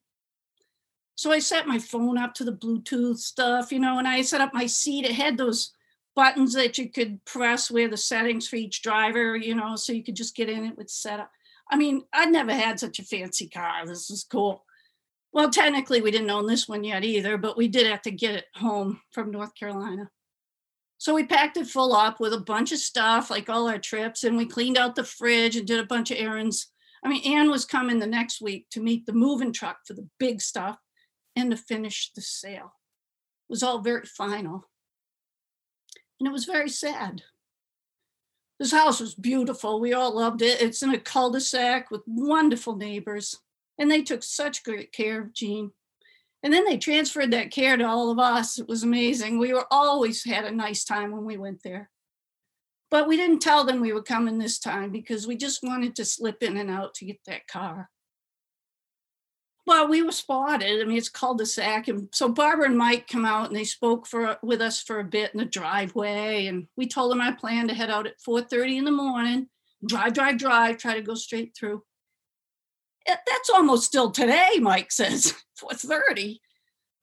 So 1.14 1.30
I 1.30 1.38
set 1.38 1.68
my 1.68 1.78
phone 1.78 2.18
up 2.18 2.34
to 2.34 2.44
the 2.44 2.52
Bluetooth 2.52 3.18
stuff, 3.18 3.70
you 3.70 3.78
know, 3.78 3.98
and 3.98 4.08
I 4.08 4.22
set 4.22 4.40
up 4.40 4.54
my 4.54 4.66
seat. 4.66 5.04
It 5.04 5.12
had 5.12 5.36
those 5.36 5.72
buttons 6.16 6.52
that 6.54 6.78
you 6.78 6.90
could 6.90 7.24
press 7.24 7.70
where 7.70 7.88
the 7.88 7.96
settings 7.96 8.48
for 8.48 8.56
each 8.56 8.82
driver, 8.82 9.36
you 9.36 9.54
know, 9.54 9.76
so 9.76 9.92
you 9.92 10.02
could 10.02 10.16
just 10.16 10.34
get 10.34 10.48
in 10.48 10.64
it 10.64 10.76
with 10.76 10.90
setup. 10.90 11.30
I 11.70 11.76
mean, 11.76 12.04
I'd 12.12 12.32
never 12.32 12.52
had 12.52 12.80
such 12.80 12.98
a 12.98 13.04
fancy 13.04 13.48
car. 13.48 13.86
This 13.86 14.10
is 14.10 14.24
cool. 14.24 14.64
Well, 15.32 15.50
technically, 15.50 16.02
we 16.02 16.10
didn't 16.10 16.30
own 16.30 16.46
this 16.46 16.68
one 16.68 16.84
yet 16.84 17.04
either, 17.04 17.38
but 17.38 17.56
we 17.56 17.68
did 17.68 17.86
have 17.86 18.02
to 18.02 18.10
get 18.10 18.34
it 18.34 18.46
home 18.54 19.00
from 19.12 19.30
North 19.30 19.54
Carolina. 19.54 20.10
So 21.02 21.12
we 21.12 21.24
packed 21.24 21.56
it 21.56 21.66
full 21.66 21.94
up 21.94 22.20
with 22.20 22.32
a 22.32 22.38
bunch 22.38 22.70
of 22.70 22.78
stuff, 22.78 23.28
like 23.28 23.50
all 23.50 23.68
our 23.68 23.76
trips, 23.76 24.22
and 24.22 24.36
we 24.36 24.46
cleaned 24.46 24.78
out 24.78 24.94
the 24.94 25.02
fridge 25.02 25.56
and 25.56 25.66
did 25.66 25.80
a 25.80 25.84
bunch 25.84 26.12
of 26.12 26.16
errands. 26.16 26.70
I 27.04 27.08
mean, 27.08 27.24
Anne 27.24 27.50
was 27.50 27.64
coming 27.64 27.98
the 27.98 28.06
next 28.06 28.40
week 28.40 28.66
to 28.70 28.80
meet 28.80 29.04
the 29.04 29.12
moving 29.12 29.52
truck 29.52 29.78
for 29.84 29.94
the 29.94 30.08
big 30.20 30.40
stuff 30.40 30.78
and 31.34 31.50
to 31.50 31.56
finish 31.56 32.12
the 32.14 32.20
sale. 32.20 32.76
It 33.48 33.50
was 33.50 33.64
all 33.64 33.80
very 33.80 34.06
final. 34.06 34.68
And 36.20 36.28
it 36.28 36.32
was 36.32 36.44
very 36.44 36.68
sad. 36.68 37.22
This 38.60 38.70
house 38.70 39.00
was 39.00 39.16
beautiful. 39.16 39.80
We 39.80 39.94
all 39.94 40.14
loved 40.14 40.40
it. 40.40 40.62
It's 40.62 40.84
in 40.84 40.94
a 40.94 41.00
cul-de-sac 41.00 41.90
with 41.90 42.02
wonderful 42.06 42.76
neighbors. 42.76 43.40
And 43.76 43.90
they 43.90 44.02
took 44.02 44.22
such 44.22 44.62
great 44.62 44.92
care 44.92 45.20
of 45.20 45.32
Jean. 45.32 45.72
And 46.42 46.52
then 46.52 46.64
they 46.64 46.76
transferred 46.76 47.30
that 47.32 47.52
care 47.52 47.76
to 47.76 47.84
all 47.84 48.10
of 48.10 48.18
us. 48.18 48.58
It 48.58 48.68
was 48.68 48.82
amazing. 48.82 49.38
We 49.38 49.54
were 49.54 49.66
always 49.70 50.24
had 50.24 50.44
a 50.44 50.50
nice 50.50 50.84
time 50.84 51.12
when 51.12 51.24
we 51.24 51.36
went 51.36 51.62
there. 51.62 51.88
But 52.90 53.08
we 53.08 53.16
didn't 53.16 53.40
tell 53.40 53.64
them 53.64 53.80
we 53.80 53.92
were 53.92 54.02
coming 54.02 54.38
this 54.38 54.58
time 54.58 54.90
because 54.90 55.26
we 55.26 55.36
just 55.36 55.62
wanted 55.62 55.96
to 55.96 56.04
slip 56.04 56.42
in 56.42 56.56
and 56.56 56.70
out 56.70 56.94
to 56.94 57.04
get 57.04 57.20
that 57.26 57.46
car. 57.46 57.88
Well, 59.64 59.88
we 59.88 60.02
were 60.02 60.12
spotted. 60.12 60.82
I 60.82 60.84
mean, 60.84 60.98
it's 60.98 61.08
cul-de-sac, 61.08 61.86
and 61.86 62.08
so 62.12 62.28
Barbara 62.28 62.66
and 62.66 62.76
Mike 62.76 63.06
come 63.06 63.24
out 63.24 63.46
and 63.46 63.56
they 63.56 63.62
spoke 63.62 64.08
for 64.08 64.36
with 64.42 64.60
us 64.60 64.82
for 64.82 64.98
a 64.98 65.04
bit 65.04 65.32
in 65.32 65.38
the 65.38 65.44
driveway, 65.44 66.46
and 66.46 66.66
we 66.76 66.88
told 66.88 67.12
them 67.12 67.20
I 67.20 67.30
planned 67.30 67.68
to 67.68 67.74
head 67.74 67.88
out 67.88 68.08
at 68.08 68.20
4:30 68.20 68.78
in 68.78 68.84
the 68.84 68.90
morning, 68.90 69.48
drive, 69.86 70.14
drive, 70.14 70.38
drive, 70.38 70.78
try 70.78 70.94
to 70.94 71.02
go 71.02 71.14
straight 71.14 71.56
through. 71.56 71.84
"Eh, 73.06 73.16
That's 73.26 73.50
almost 73.50 73.84
still 73.86 74.10
today, 74.10 74.58
Mike 74.60 74.92
says. 74.92 75.34
4:30. 75.60 76.40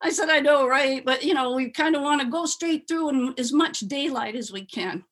I 0.01 0.11
said, 0.11 0.29
I 0.29 0.39
know, 0.39 0.67
right? 0.67 1.03
But 1.03 1.23
you 1.23 1.33
know, 1.33 1.51
we 1.53 1.71
kind 1.71 1.95
of 1.95 2.01
want 2.01 2.21
to 2.21 2.27
go 2.27 2.45
straight 2.45 2.87
through 2.87 3.09
in 3.09 3.33
as 3.37 3.51
much 3.51 3.79
daylight 3.81 4.35
as 4.35 4.51
we 4.51 4.65
can. 4.65 5.03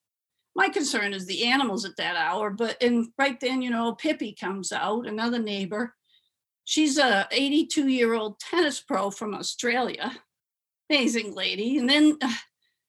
My 0.56 0.70
concern 0.70 1.14
is 1.14 1.26
the 1.26 1.46
animals 1.46 1.86
at 1.86 1.98
that 1.98 2.16
hour, 2.16 2.50
but 2.50 2.82
and 2.82 3.10
right 3.18 3.40
then, 3.40 3.62
you 3.62 3.70
know, 3.70 3.94
Pippi 3.94 4.34
comes 4.34 4.72
out, 4.72 5.08
another 5.08 5.40
neighbor. 5.40 5.94
She's 6.66 6.98
a 6.98 7.28
82 7.32 7.88
year 7.88 8.14
old 8.14 8.40
tennis 8.40 8.82
pro 8.82 9.10
from 9.12 9.34
Australia. 9.34 10.12
Amazing 10.90 11.34
lady. 11.36 11.78
And 11.78 11.90
then, 11.90 12.18
uh, 12.22 12.34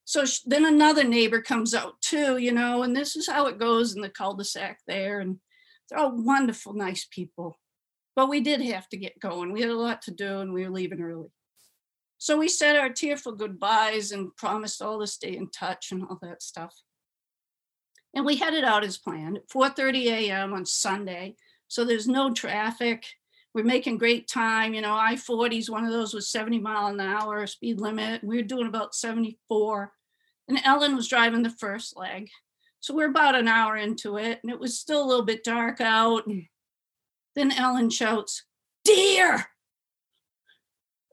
so 0.05 0.25
then 0.47 0.65
another 0.65 1.05
neighbor 1.05 1.43
comes 1.43 1.75
out 1.75 2.01
too, 2.01 2.39
you 2.39 2.53
know, 2.53 2.83
and 2.83 2.97
this 2.97 3.15
is 3.17 3.29
how 3.29 3.47
it 3.47 3.59
goes 3.59 3.95
in 3.95 4.01
the 4.03 4.09
cul-de-sac 4.09 4.81
there. 4.87 5.21
And 5.21 5.39
they're 5.89 5.99
all 5.99 6.13
wonderful, 6.17 6.73
nice 6.73 7.07
people. 7.11 7.59
But 8.19 8.31
we 8.31 8.41
did 8.41 8.61
have 8.63 8.89
to 8.89 8.97
get 8.97 9.21
going. 9.21 9.53
We 9.53 9.61
had 9.61 9.71
a 9.71 9.79
lot 9.79 10.03
to 10.03 10.11
do 10.11 10.41
and 10.41 10.53
we 10.53 10.65
were 10.65 10.73
leaving 10.73 11.01
early. 11.01 11.29
So 12.19 12.37
we 12.37 12.49
said 12.49 12.75
our 12.75 12.89
tearful 12.89 13.31
goodbyes 13.31 14.11
and 14.11 14.35
promised 14.35 14.83
all 14.83 14.99
to 14.99 15.07
stay 15.07 15.37
in 15.37 15.51
touch 15.51 15.93
and 15.93 16.03
all 16.03 16.19
that 16.23 16.43
stuff. 16.43 16.75
And 18.13 18.27
we 18.27 18.35
headed 18.35 18.65
out 18.65 18.83
as 18.83 18.99
planned 18.99 19.37
at 19.37 19.49
4:30 19.49 20.07
a.m. 20.07 20.53
on 20.53 20.67
Sunday. 20.67 21.37
So 21.69 21.85
there's 21.85 22.09
no 22.09 22.35
traffic. 22.35 23.07
We're 23.55 23.63
making 23.63 23.99
great 23.99 24.27
time. 24.27 24.75
You 24.75 24.81
know, 24.81 24.95
I-40 24.95 25.57
is 25.57 25.71
one 25.71 25.85
of 25.85 25.93
those 25.93 26.13
with 26.13 26.25
70 26.25 26.59
mile 26.59 26.89
an 26.89 26.99
hour 26.99 27.47
speed 27.47 27.81
limit. 27.81 28.25
We 28.25 28.39
were 28.39 28.43
doing 28.43 28.67
about 28.67 28.97
74. 28.97 29.93
And 30.49 30.59
Ellen 30.65 30.97
was 30.97 31.07
driving 31.07 31.45
the 31.45 31.51
first 31.51 31.97
leg. 31.97 32.31
So 32.81 32.97
we're 32.97 33.11
about 33.11 33.37
an 33.37 33.47
hour 33.47 33.77
into 33.77 34.17
it, 34.17 34.41
and 34.43 34.51
it 34.51 34.59
was 34.59 34.77
still 34.77 35.05
a 35.05 35.07
little 35.07 35.25
bit 35.25 35.45
dark 35.45 35.81
out. 35.81 36.27
And 36.27 36.49
then 37.38 37.53
Ellen 37.53 37.90
shouts, 37.90 38.44
Deer! 38.85 39.46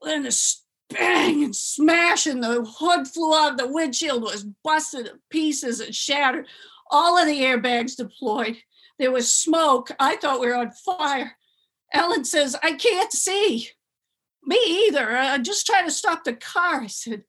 Then 0.01 0.23
the 0.23 0.55
bang 0.89 1.43
and 1.43 1.55
smash, 1.55 2.27
and 2.27 2.43
the 2.43 2.63
hood 2.63 3.07
flew 3.07 3.35
out, 3.35 3.53
of 3.53 3.57
the 3.57 3.67
windshield 3.67 4.21
was 4.21 4.45
busted 4.63 5.05
to 5.07 5.19
pieces 5.29 5.79
and 5.79 5.95
shattered. 5.95 6.47
All 6.91 7.17
of 7.17 7.27
the 7.27 7.41
airbags 7.41 7.95
deployed. 7.95 8.57
There 8.99 9.11
was 9.11 9.31
smoke. 9.31 9.89
I 9.99 10.15
thought 10.15 10.39
we 10.39 10.47
were 10.47 10.55
on 10.55 10.71
fire. 10.71 11.37
Ellen 11.93 12.23
says, 12.23 12.55
I 12.61 12.73
can't 12.73 13.11
see. 13.11 13.69
Me 14.43 14.87
either. 14.87 15.17
I'm 15.17 15.43
just 15.43 15.65
trying 15.65 15.85
to 15.85 15.91
stop 15.91 16.23
the 16.23 16.33
car. 16.33 16.81
I 16.81 16.87
said, 16.87 17.23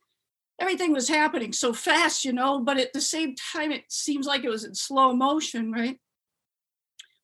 everything 0.60 0.92
was 0.92 1.08
happening 1.08 1.52
so 1.52 1.72
fast, 1.72 2.24
you 2.24 2.32
know, 2.32 2.60
but 2.60 2.78
at 2.78 2.92
the 2.92 3.00
same 3.00 3.34
time, 3.52 3.72
it 3.72 3.84
seems 3.88 4.26
like 4.26 4.44
it 4.44 4.50
was 4.50 4.64
in 4.64 4.74
slow 4.74 5.14
motion, 5.14 5.72
right? 5.72 5.98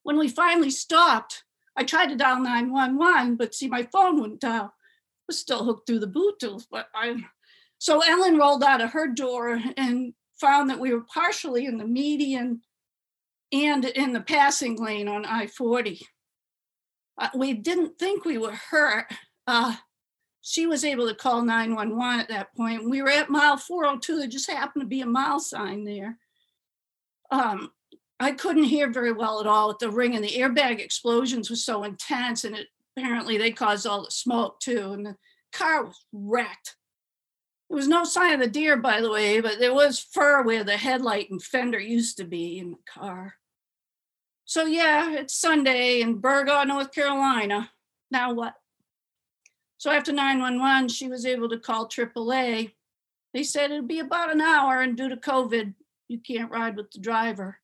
When 0.03 0.19
we 0.19 0.29
finally 0.29 0.71
stopped, 0.71 1.45
I 1.77 1.85
tried 1.85 2.07
to 2.07 2.17
dial 2.17 2.41
911, 2.41 3.37
but 3.37 3.55
see, 3.55 3.69
my 3.69 3.85
phone 3.85 4.21
wouldn't 4.21 4.41
dial. 4.41 4.67
It 4.67 5.29
was 5.29 5.39
still 5.39 5.65
hooked 5.65 5.87
through 5.87 6.01
the 6.01 6.07
Bluetooth, 6.07 6.67
but 6.71 6.89
I. 6.95 7.17
So 7.79 8.01
Ellen 8.01 8.37
rolled 8.37 8.63
out 8.63 8.81
of 8.81 8.93
her 8.93 9.09
door 9.09 9.61
and 9.77 10.15
found 10.41 10.71
that 10.71 10.79
we 10.79 10.93
were 10.93 11.05
partially 11.13 11.67
in 11.67 11.79
the 11.79 11.87
median 11.87 12.61
and 13.53 13.85
in 13.85 14.13
the 14.13 14.21
passing 14.21 14.77
lane 14.77 15.09
on 15.09 15.25
I 15.25 15.47
40. 15.47 16.01
Uh, 17.19 17.29
we 17.35 17.53
didn't 17.53 17.99
think 17.99 18.25
we 18.25 18.39
were 18.39 18.53
hurt. 18.53 19.07
Uh, 19.47 19.77
she 20.41 20.67
was 20.67 20.85
able 20.85 21.09
to 21.09 21.15
call 21.15 21.43
911 21.43 22.21
at 22.21 22.29
that 22.29 22.55
point. 22.57 22.89
We 22.89 23.03
were 23.03 23.11
at 23.11 23.31
mile 23.31 23.57
402. 23.57 24.19
There 24.19 24.27
just 24.27 24.51
happened 24.51 24.83
to 24.83 24.89
be 24.89 25.01
a 25.01 25.07
mile 25.07 25.39
sign 25.39 25.85
there. 25.85 26.19
Um, 27.31 27.71
I 28.21 28.33
couldn't 28.33 28.65
hear 28.65 28.91
very 28.91 29.13
well 29.13 29.41
at 29.41 29.47
all 29.47 29.69
with 29.69 29.79
the 29.79 29.91
ring, 29.91 30.15
and 30.15 30.25
the 30.25 30.39
airbag 30.39 30.79
explosions 30.79 31.51
were 31.51 31.57
so 31.57 31.85
intense, 31.85 32.45
and 32.45 32.57
it, 32.57 32.69
apparently 32.97 33.39
they 33.39 33.51
caused 33.51 33.87
all 33.87 34.05
the 34.05 34.11
smoke 34.11 34.61
too. 34.61 34.93
And 34.93 35.07
the 35.07 35.17
car 35.53 35.85
was 35.85 36.05
wrecked. 36.13 36.77
There 37.69 37.77
was 37.77 37.89
no 37.89 38.05
sign 38.05 38.35
of 38.35 38.41
the 38.41 38.47
deer, 38.47 38.77
by 38.77 39.01
the 39.01 39.11
way, 39.11 39.41
but 39.41 39.59
there 39.59 39.75
was 39.75 39.99
fur 39.99 40.43
where 40.43 40.63
the 40.63 40.77
headlight 40.77 41.31
and 41.31 41.43
fender 41.43 41.81
used 41.81 42.19
to 42.19 42.25
be 42.25 42.59
in 42.59 42.73
the 42.73 42.79
car. 42.87 43.35
So 44.45 44.67
yeah, 44.67 45.13
it's 45.13 45.35
Sunday 45.35 46.03
in 46.03 46.21
Burgaw, 46.21 46.67
North 46.67 46.93
Carolina. 46.93 47.71
Now 48.11 48.35
what? 48.35 48.55
So 49.79 49.91
after 49.91 50.13
911, 50.13 50.91
she 50.91 51.09
was 51.09 51.25
able 51.25 51.49
to 51.49 51.59
call 51.59 51.89
AAA. 51.89 52.73
They 53.33 53.43
said 53.43 53.71
it'd 53.71 53.89
be 53.89 54.01
about 54.01 54.31
an 54.31 54.43
hour, 54.43 54.83
and 54.83 54.97
due 54.97 55.09
to 55.09 55.17
COVID, 55.17 55.73
you 56.09 56.19
can't 56.19 56.51
ride 56.51 56.77
with 56.77 56.91
the 56.91 57.01
driver. 57.01 57.59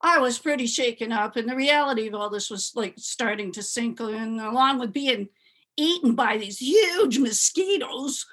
I 0.00 0.18
was 0.18 0.38
pretty 0.38 0.66
shaken 0.66 1.10
up, 1.10 1.36
and 1.36 1.48
the 1.48 1.56
reality 1.56 2.06
of 2.06 2.14
all 2.14 2.30
this 2.30 2.50
was 2.50 2.72
like 2.74 2.94
starting 2.98 3.50
to 3.52 3.62
sink 3.62 4.00
in, 4.00 4.38
along 4.38 4.78
with 4.78 4.92
being 4.92 5.28
eaten 5.76 6.14
by 6.14 6.36
these 6.36 6.58
huge 6.58 7.18
mosquitoes. 7.18 8.24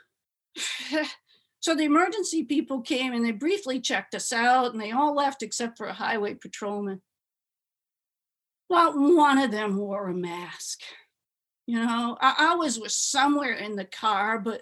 so 1.60 1.76
the 1.76 1.84
emergency 1.84 2.44
people 2.44 2.82
came 2.82 3.14
and 3.14 3.26
they 3.26 3.32
briefly 3.32 3.80
checked 3.80 4.14
us 4.14 4.32
out, 4.32 4.74
and 4.74 4.82
they 4.82 4.92
all 4.92 5.16
left 5.16 5.42
except 5.42 5.78
for 5.78 5.88
a 5.88 5.94
highway 5.94 6.36
patrolman. 6.36 7.02
Not 8.70 8.98
one 8.98 9.40
of 9.40 9.52
them 9.52 9.78
wore 9.78 10.08
a 10.10 10.14
mask. 10.14 10.82
You 11.66 11.80
know, 11.80 12.16
I, 12.22 12.52
I 12.52 12.56
was 12.56 12.80
was 12.80 12.96
somewhere 12.96 13.54
in 13.54 13.76
the 13.76 13.86
car, 13.86 14.38
but 14.38 14.62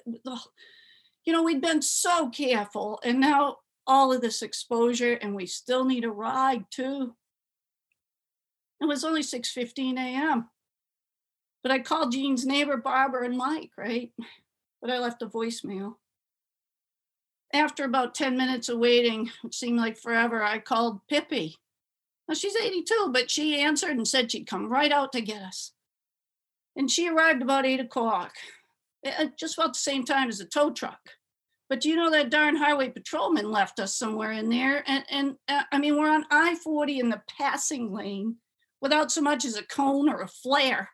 you 1.26 1.34
know, 1.34 1.44
we'd 1.44 1.62
been 1.62 1.82
so 1.82 2.30
careful, 2.30 3.02
and 3.04 3.20
now 3.20 3.58
all 3.86 4.14
of 4.14 4.22
this 4.22 4.42
exposure, 4.42 5.14
and 5.14 5.36
we 5.36 5.46
still 5.46 5.86
need 5.86 6.04
a 6.04 6.12
ride 6.12 6.66
too. 6.72 7.16
It 8.82 8.86
was 8.86 9.04
only 9.04 9.22
6:15 9.22 9.98
a.m. 9.98 10.50
But 11.62 11.72
I 11.72 11.80
called 11.80 12.12
Jean's 12.12 12.46
neighbor 12.46 12.78
Barbara 12.78 13.26
and 13.26 13.38
Mike, 13.38 13.72
right? 13.78 14.12
But 14.82 14.92
I 14.92 15.00
left 15.00 15.22
a 15.22 15.28
voicemail. 15.28 15.96
After 17.54 17.86
about 17.86 18.16
10 18.16 18.36
minutes 18.36 18.68
of 18.68 18.80
waiting, 18.80 19.32
which 19.42 19.56
seemed 19.56 19.78
like 19.78 19.98
forever, 19.98 20.44
I 20.44 20.60
called 20.60 21.00
Pippi. 21.08 21.56
Now 22.28 22.34
she's 22.34 22.56
82, 22.56 23.12
but 23.14 23.32
she 23.32 23.60
answered 23.60 23.96
and 23.96 24.08
said 24.08 24.32
she'd 24.32 24.48
come 24.48 24.68
right 24.68 24.92
out 24.92 25.14
to 25.14 25.22
get 25.22 25.42
us. 25.42 25.72
And 26.76 26.90
she 26.90 27.08
arrived 27.08 27.42
about 27.42 27.66
eight 27.66 27.80
o'clock, 27.80 28.34
at 29.06 29.38
just 29.38 29.58
about 29.58 29.74
the 29.74 29.80
same 29.80 30.04
time 30.04 30.30
as 30.30 30.40
the 30.40 30.46
tow 30.46 30.72
truck. 30.72 31.12
But 31.74 31.86
you 31.86 31.96
know 31.96 32.12
that 32.12 32.30
darn 32.30 32.56
highway 32.56 32.90
patrolman 32.90 33.50
left 33.50 33.80
us 33.80 33.98
somewhere 33.98 34.32
in 34.32 34.48
there? 34.48 34.84
And, 34.86 35.04
and 35.10 35.36
uh, 35.48 35.64
I 35.72 35.80
mean, 35.80 35.98
we're 35.98 36.08
on 36.08 36.24
I 36.30 36.54
40 36.54 37.00
in 37.00 37.10
the 37.10 37.24
passing 37.28 37.92
lane 37.92 38.36
without 38.80 39.12
so 39.12 39.22
much 39.22 39.44
as 39.44 39.58
a 39.58 39.64
cone 39.64 40.08
or 40.08 40.22
a 40.22 40.28
flare. 40.28 40.92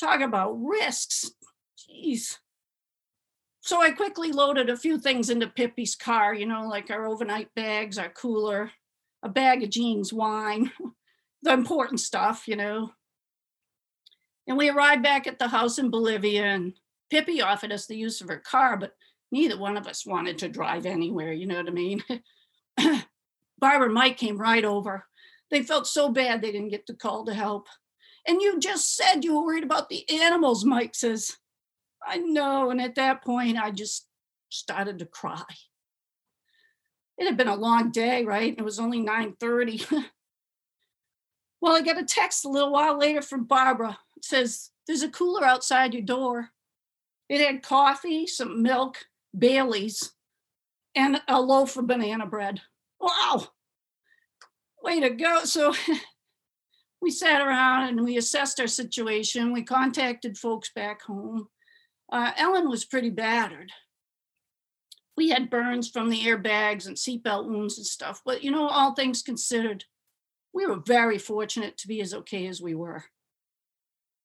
Talk 0.00 0.22
about 0.22 0.60
risks. 0.60 1.30
Jeez. 1.78 2.38
So 3.60 3.80
I 3.80 3.92
quickly 3.92 4.32
loaded 4.32 4.70
a 4.70 4.76
few 4.76 4.98
things 4.98 5.30
into 5.30 5.46
Pippi's 5.46 5.94
car, 5.94 6.34
you 6.34 6.46
know, 6.46 6.66
like 6.66 6.90
our 6.90 7.06
overnight 7.06 7.54
bags, 7.54 7.96
our 7.96 8.08
cooler, 8.08 8.72
a 9.22 9.28
bag 9.28 9.62
of 9.62 9.70
Jean's 9.70 10.12
wine, 10.12 10.72
the 11.44 11.52
important 11.52 12.00
stuff, 12.00 12.48
you 12.48 12.56
know. 12.56 12.90
And 14.48 14.58
we 14.58 14.68
arrived 14.68 15.04
back 15.04 15.28
at 15.28 15.38
the 15.38 15.46
house 15.46 15.78
in 15.78 15.90
Bolivia, 15.90 16.42
and 16.42 16.72
Pippi 17.08 17.40
offered 17.40 17.70
us 17.70 17.86
the 17.86 17.96
use 17.96 18.20
of 18.20 18.26
her 18.26 18.38
car, 18.38 18.76
but 18.76 18.96
neither 19.30 19.58
one 19.58 19.76
of 19.76 19.86
us 19.86 20.06
wanted 20.06 20.38
to 20.38 20.48
drive 20.48 20.86
anywhere, 20.86 21.32
you 21.32 21.46
know 21.46 21.56
what 21.56 21.68
I 21.68 21.72
mean? 21.72 22.02
Barbara 23.58 23.86
and 23.86 23.94
Mike 23.94 24.16
came 24.16 24.38
right 24.38 24.64
over. 24.64 25.06
They 25.50 25.62
felt 25.62 25.86
so 25.86 26.10
bad 26.10 26.40
they 26.40 26.52
didn't 26.52 26.70
get 26.70 26.86
the 26.86 26.94
call 26.94 27.24
to 27.26 27.34
help. 27.34 27.66
And 28.26 28.40
you 28.40 28.58
just 28.58 28.96
said 28.96 29.24
you 29.24 29.34
were 29.34 29.44
worried 29.44 29.64
about 29.64 29.88
the 29.88 30.08
animals, 30.10 30.64
Mike 30.64 30.94
says. 30.94 31.36
I 32.06 32.18
know. 32.18 32.70
And 32.70 32.80
at 32.80 32.94
that 32.94 33.22
point, 33.24 33.58
I 33.58 33.70
just 33.70 34.06
started 34.48 34.98
to 34.98 35.06
cry. 35.06 35.42
It 37.18 37.26
had 37.26 37.36
been 37.36 37.48
a 37.48 37.54
long 37.54 37.90
day, 37.90 38.24
right? 38.24 38.54
It 38.56 38.64
was 38.64 38.78
only 38.78 39.00
9:30. 39.00 39.86
well, 41.60 41.76
I 41.76 41.82
got 41.82 41.98
a 41.98 42.04
text 42.04 42.44
a 42.44 42.48
little 42.48 42.72
while 42.72 42.98
later 42.98 43.20
from 43.20 43.44
Barbara. 43.44 43.98
It 44.16 44.24
says, 44.24 44.70
There's 44.86 45.02
a 45.02 45.10
cooler 45.10 45.44
outside 45.44 45.92
your 45.92 46.02
door. 46.02 46.50
It 47.28 47.40
had 47.40 47.62
coffee, 47.62 48.26
some 48.26 48.62
milk, 48.62 49.04
Bailey's, 49.36 50.12
and 50.94 51.20
a 51.28 51.40
loaf 51.40 51.76
of 51.76 51.86
banana 51.86 52.26
bread. 52.26 52.60
Wow. 53.00 53.46
Way 54.82 55.00
to 55.00 55.10
go. 55.10 55.44
So 55.44 55.74
we 57.02 57.10
sat 57.10 57.40
around 57.40 57.88
and 57.88 58.04
we 58.04 58.16
assessed 58.16 58.60
our 58.60 58.66
situation. 58.66 59.52
We 59.52 59.62
contacted 59.62 60.36
folks 60.36 60.70
back 60.74 61.02
home. 61.02 61.48
Uh, 62.12 62.32
Ellen 62.36 62.68
was 62.68 62.84
pretty 62.84 63.10
battered. 63.10 63.70
We 65.16 65.28
had 65.28 65.50
burns 65.50 65.88
from 65.88 66.08
the 66.08 66.20
airbags 66.22 66.86
and 66.86 66.96
seatbelt 66.96 67.46
wounds 67.46 67.76
and 67.76 67.86
stuff, 67.86 68.22
but 68.24 68.42
you 68.42 68.50
know, 68.50 68.68
all 68.68 68.94
things 68.94 69.22
considered, 69.22 69.84
we 70.52 70.66
were 70.66 70.80
very 70.84 71.18
fortunate 71.18 71.76
to 71.78 71.88
be 71.88 72.00
as 72.00 72.14
okay 72.14 72.46
as 72.46 72.60
we 72.60 72.74
were. 72.74 73.04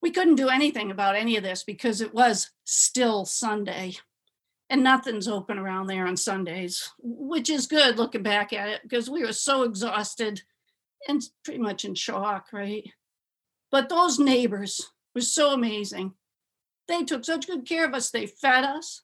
We 0.01 0.11
couldn't 0.11 0.35
do 0.35 0.49
anything 0.49 0.91
about 0.91 1.15
any 1.15 1.35
of 1.35 1.43
this 1.43 1.63
because 1.63 1.99
it 1.99 2.13
was 2.13 2.49
still 2.63 3.25
Sunday 3.25 3.95
and 4.69 4.83
nothing's 4.83 5.27
open 5.27 5.59
around 5.59 5.87
there 5.87 6.07
on 6.07 6.17
Sundays, 6.17 6.91
which 6.99 7.49
is 7.49 7.67
good 7.67 7.97
looking 7.97 8.23
back 8.23 8.51
at 8.53 8.69
it 8.69 8.81
because 8.83 9.09
we 9.09 9.23
were 9.23 9.33
so 9.33 9.63
exhausted 9.63 10.41
and 11.07 11.21
pretty 11.43 11.59
much 11.59 11.85
in 11.85 11.93
shock, 11.93 12.47
right? 12.51 12.83
But 13.71 13.89
those 13.89 14.17
neighbors 14.19 14.81
were 15.13 15.21
so 15.21 15.53
amazing. 15.53 16.13
They 16.87 17.03
took 17.03 17.25
such 17.25 17.47
good 17.47 17.67
care 17.67 17.85
of 17.85 17.93
us. 17.93 18.09
They 18.09 18.25
fed 18.25 18.63
us, 18.63 19.03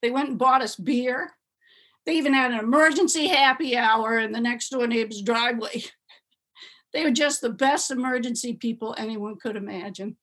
they 0.00 0.10
went 0.10 0.30
and 0.30 0.38
bought 0.38 0.62
us 0.62 0.76
beer. 0.76 1.32
They 2.04 2.16
even 2.16 2.34
had 2.34 2.50
an 2.50 2.58
emergency 2.58 3.28
happy 3.28 3.76
hour 3.76 4.18
in 4.18 4.32
the 4.32 4.40
next 4.40 4.70
door 4.70 4.88
neighbor's 4.88 5.22
driveway. 5.22 5.84
they 6.92 7.04
were 7.04 7.12
just 7.12 7.40
the 7.40 7.50
best 7.50 7.92
emergency 7.92 8.54
people 8.54 8.96
anyone 8.98 9.36
could 9.36 9.54
imagine 9.54 10.16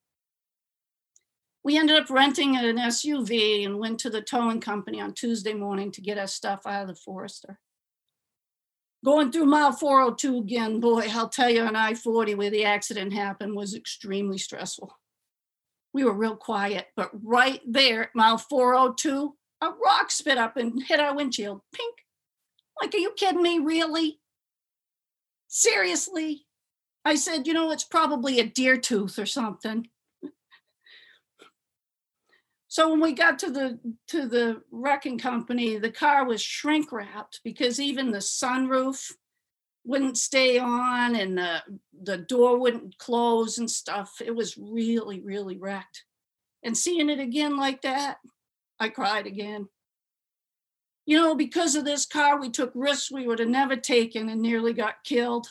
we 1.64 1.78
ended 1.78 1.98
up 1.98 2.10
renting 2.10 2.56
an 2.56 2.78
SUV 2.78 3.66
and 3.66 3.80
went 3.80 4.00
to 4.00 4.10
the 4.10 4.22
towing 4.22 4.62
company 4.62 5.02
on 5.02 5.14
Tuesday 5.14 5.54
morning 5.54 5.92
to 5.92 6.02
get 6.02 6.18
our 6.18 6.28
stuff 6.28 6.62
out 6.66 6.84
of 6.84 6.88
the 6.88 6.96
Forester. 6.96 7.60
Going 9.04 9.32
through 9.32 9.46
mile 9.46 9.72
402 9.72 10.40
again, 10.40 10.80
boy, 10.80 11.08
I'll 11.10 11.30
tell 11.30 11.50
you 11.50 11.62
on 11.62 11.76
I 11.76 11.94
40 11.94 12.36
where 12.36 12.50
the 12.50 12.66
accident 12.66 13.14
happened 13.14 13.56
was 13.56 13.76
extremely 13.76 14.38
stressful. 14.38 14.92
We 15.94 16.04
were 16.04 16.14
real 16.14 16.36
quiet, 16.36 16.88
but 16.96 17.10
right 17.24 17.62
there 17.66 18.04
at 18.04 18.16
mile 18.16 18.38
402, 18.38 19.36
a 19.62 19.70
rock 19.84 20.12
spit 20.12 20.38
up 20.38 20.58
and 20.58 20.84
hit 20.84 21.00
our 21.00 21.16
windshield. 21.16 21.62
Pink. 21.74 21.96
Like, 22.82 22.94
are 22.94 23.00
you 23.00 23.12
kidding 23.16 23.42
me? 23.42 23.60
Really? 23.60 24.20
Seriously? 25.48 26.46
I 27.04 27.16
said, 27.16 27.48
you 27.48 27.54
know, 27.54 27.72
it's 27.72 27.84
probably 27.84 28.40
a 28.40 28.46
deer 28.46 28.78
tooth 28.78 29.18
or 29.18 29.26
something. 29.26 29.88
So 32.70 32.92
when 32.92 33.02
we 33.02 33.14
got 33.14 33.40
to 33.40 33.50
the 33.50 33.80
to 34.10 34.28
the 34.28 34.62
wrecking 34.72 35.18
company, 35.18 35.80
the 35.80 35.92
car 35.92 36.24
was 36.24 36.40
shrink 36.40 36.92
wrapped 36.92 37.42
because 37.44 37.80
even 37.80 38.12
the 38.12 38.20
sunroof 38.20 39.12
wouldn't 39.84 40.18
stay 40.18 40.60
on 40.60 41.16
and 41.16 41.36
the 41.36 41.64
the 42.04 42.20
door 42.20 42.60
wouldn't 42.60 43.00
close 43.00 43.58
and 43.58 43.70
stuff. 43.70 44.22
It 44.24 44.36
was 44.36 44.56
really 44.56 45.20
really 45.20 45.58
wrecked. 45.58 46.06
And 46.64 46.78
seeing 46.78 47.10
it 47.10 47.20
again 47.20 47.58
like 47.58 47.82
that, 47.82 48.18
I 48.80 48.90
cried 48.90 49.26
again. 49.26 49.68
You 51.08 51.18
know, 51.18 51.34
because 51.34 51.76
of 51.76 51.86
this 51.86 52.06
car, 52.06 52.40
we 52.40 52.52
took 52.52 52.72
risks 52.76 53.12
we 53.12 53.26
would 53.26 53.40
have 53.40 53.50
never 53.50 53.78
taken 53.78 54.30
and 54.30 54.44
nearly 54.44 54.74
got 54.74 55.04
killed. 55.04 55.48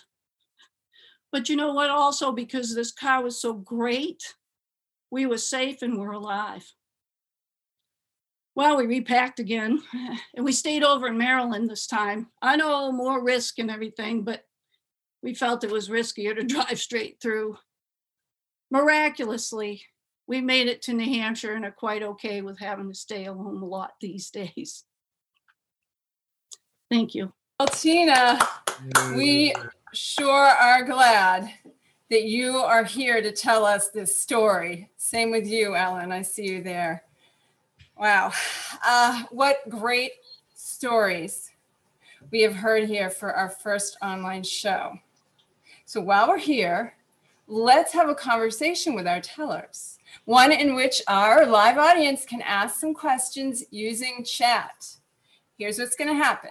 But 1.33 1.49
you 1.49 1.57
know 1.57 1.73
what? 1.73 1.91
Also, 1.91 2.31
because 2.31 2.77
this 2.77 2.93
car 2.93 3.25
was 3.25 3.41
so 3.41 3.55
great, 3.55 4.37
we 5.11 5.27
were 5.27 5.39
safe 5.39 5.83
and 5.83 5.99
we're 5.99 6.13
alive. 6.13 6.73
Well, 8.59 8.77
we 8.77 8.87
repacked 8.87 9.39
again 9.39 9.81
and 10.35 10.45
we 10.45 10.51
stayed 10.51 10.83
over 10.83 11.07
in 11.07 11.17
Maryland 11.17 11.71
this 11.71 11.87
time. 11.87 12.27
I 12.43 12.57
know 12.57 12.91
more 12.91 13.23
risk 13.23 13.61
and 13.61 13.71
everything, 13.71 14.25
but 14.25 14.43
we 15.23 15.33
felt 15.33 15.63
it 15.63 15.71
was 15.71 15.89
riskier 15.89 16.35
to 16.35 16.43
drive 16.45 16.81
straight 16.81 17.21
through. 17.23 17.57
Miraculously, 18.73 19.83
we 20.27 20.41
made 20.41 20.67
it 20.67 20.83
to 20.83 20.93
New 20.93 21.05
Hampshire 21.05 21.55
and 21.55 21.65
are 21.65 21.71
quite 21.71 22.03
okay 22.03 22.43
with 22.43 22.59
having 22.59 22.89
to 22.89 22.99
stay 22.99 23.23
home 23.27 23.63
a 23.63 23.65
lot 23.65 23.93
these 24.01 24.29
days. 24.29 24.83
Thank 26.91 27.15
you. 27.15 27.33
Well, 27.61 27.69
Tina, 27.69 28.41
we 29.15 29.55
sure 29.95 30.35
are 30.35 30.83
glad 30.83 31.49
that 32.11 32.25
you 32.25 32.57
are 32.57 32.83
here 32.83 33.23
to 33.23 33.31
tell 33.31 33.65
us 33.65 33.91
this 33.91 34.21
story. 34.21 34.91
Same 34.97 35.31
with 35.31 35.47
you, 35.47 35.77
Ellen. 35.77 36.11
I 36.11 36.23
see 36.23 36.47
you 36.47 36.61
there. 36.61 37.05
Wow. 37.99 38.31
Uh, 38.87 39.25
what 39.31 39.69
great 39.69 40.13
stories 40.55 41.51
we 42.31 42.43
have 42.43 42.55
heard 42.55 42.85
here 42.85 43.11
for 43.11 43.35
our 43.35 43.49
first 43.49 43.97
online 44.01 44.45
show. 44.45 44.97
So 45.85 46.01
while 46.01 46.29
we're 46.29 46.39
here, 46.39 46.95
let's 47.49 47.93
have 47.93 48.09
a 48.09 48.15
conversation 48.15 48.95
with 48.95 49.09
our 49.09 49.21
tellers, 49.21 49.99
one 50.27 50.53
in 50.53 50.77
which 50.77 51.03
our 51.09 51.45
live 51.45 51.77
audience 51.77 52.25
can 52.25 52.41
ask 52.43 52.79
some 52.79 52.95
questions 52.95 53.65
using 53.73 54.23
chat. 54.25 54.95
Here's 55.59 55.81
what's 55.81 55.97
going 55.97 56.09
to 56.09 56.15
happen. 56.15 56.51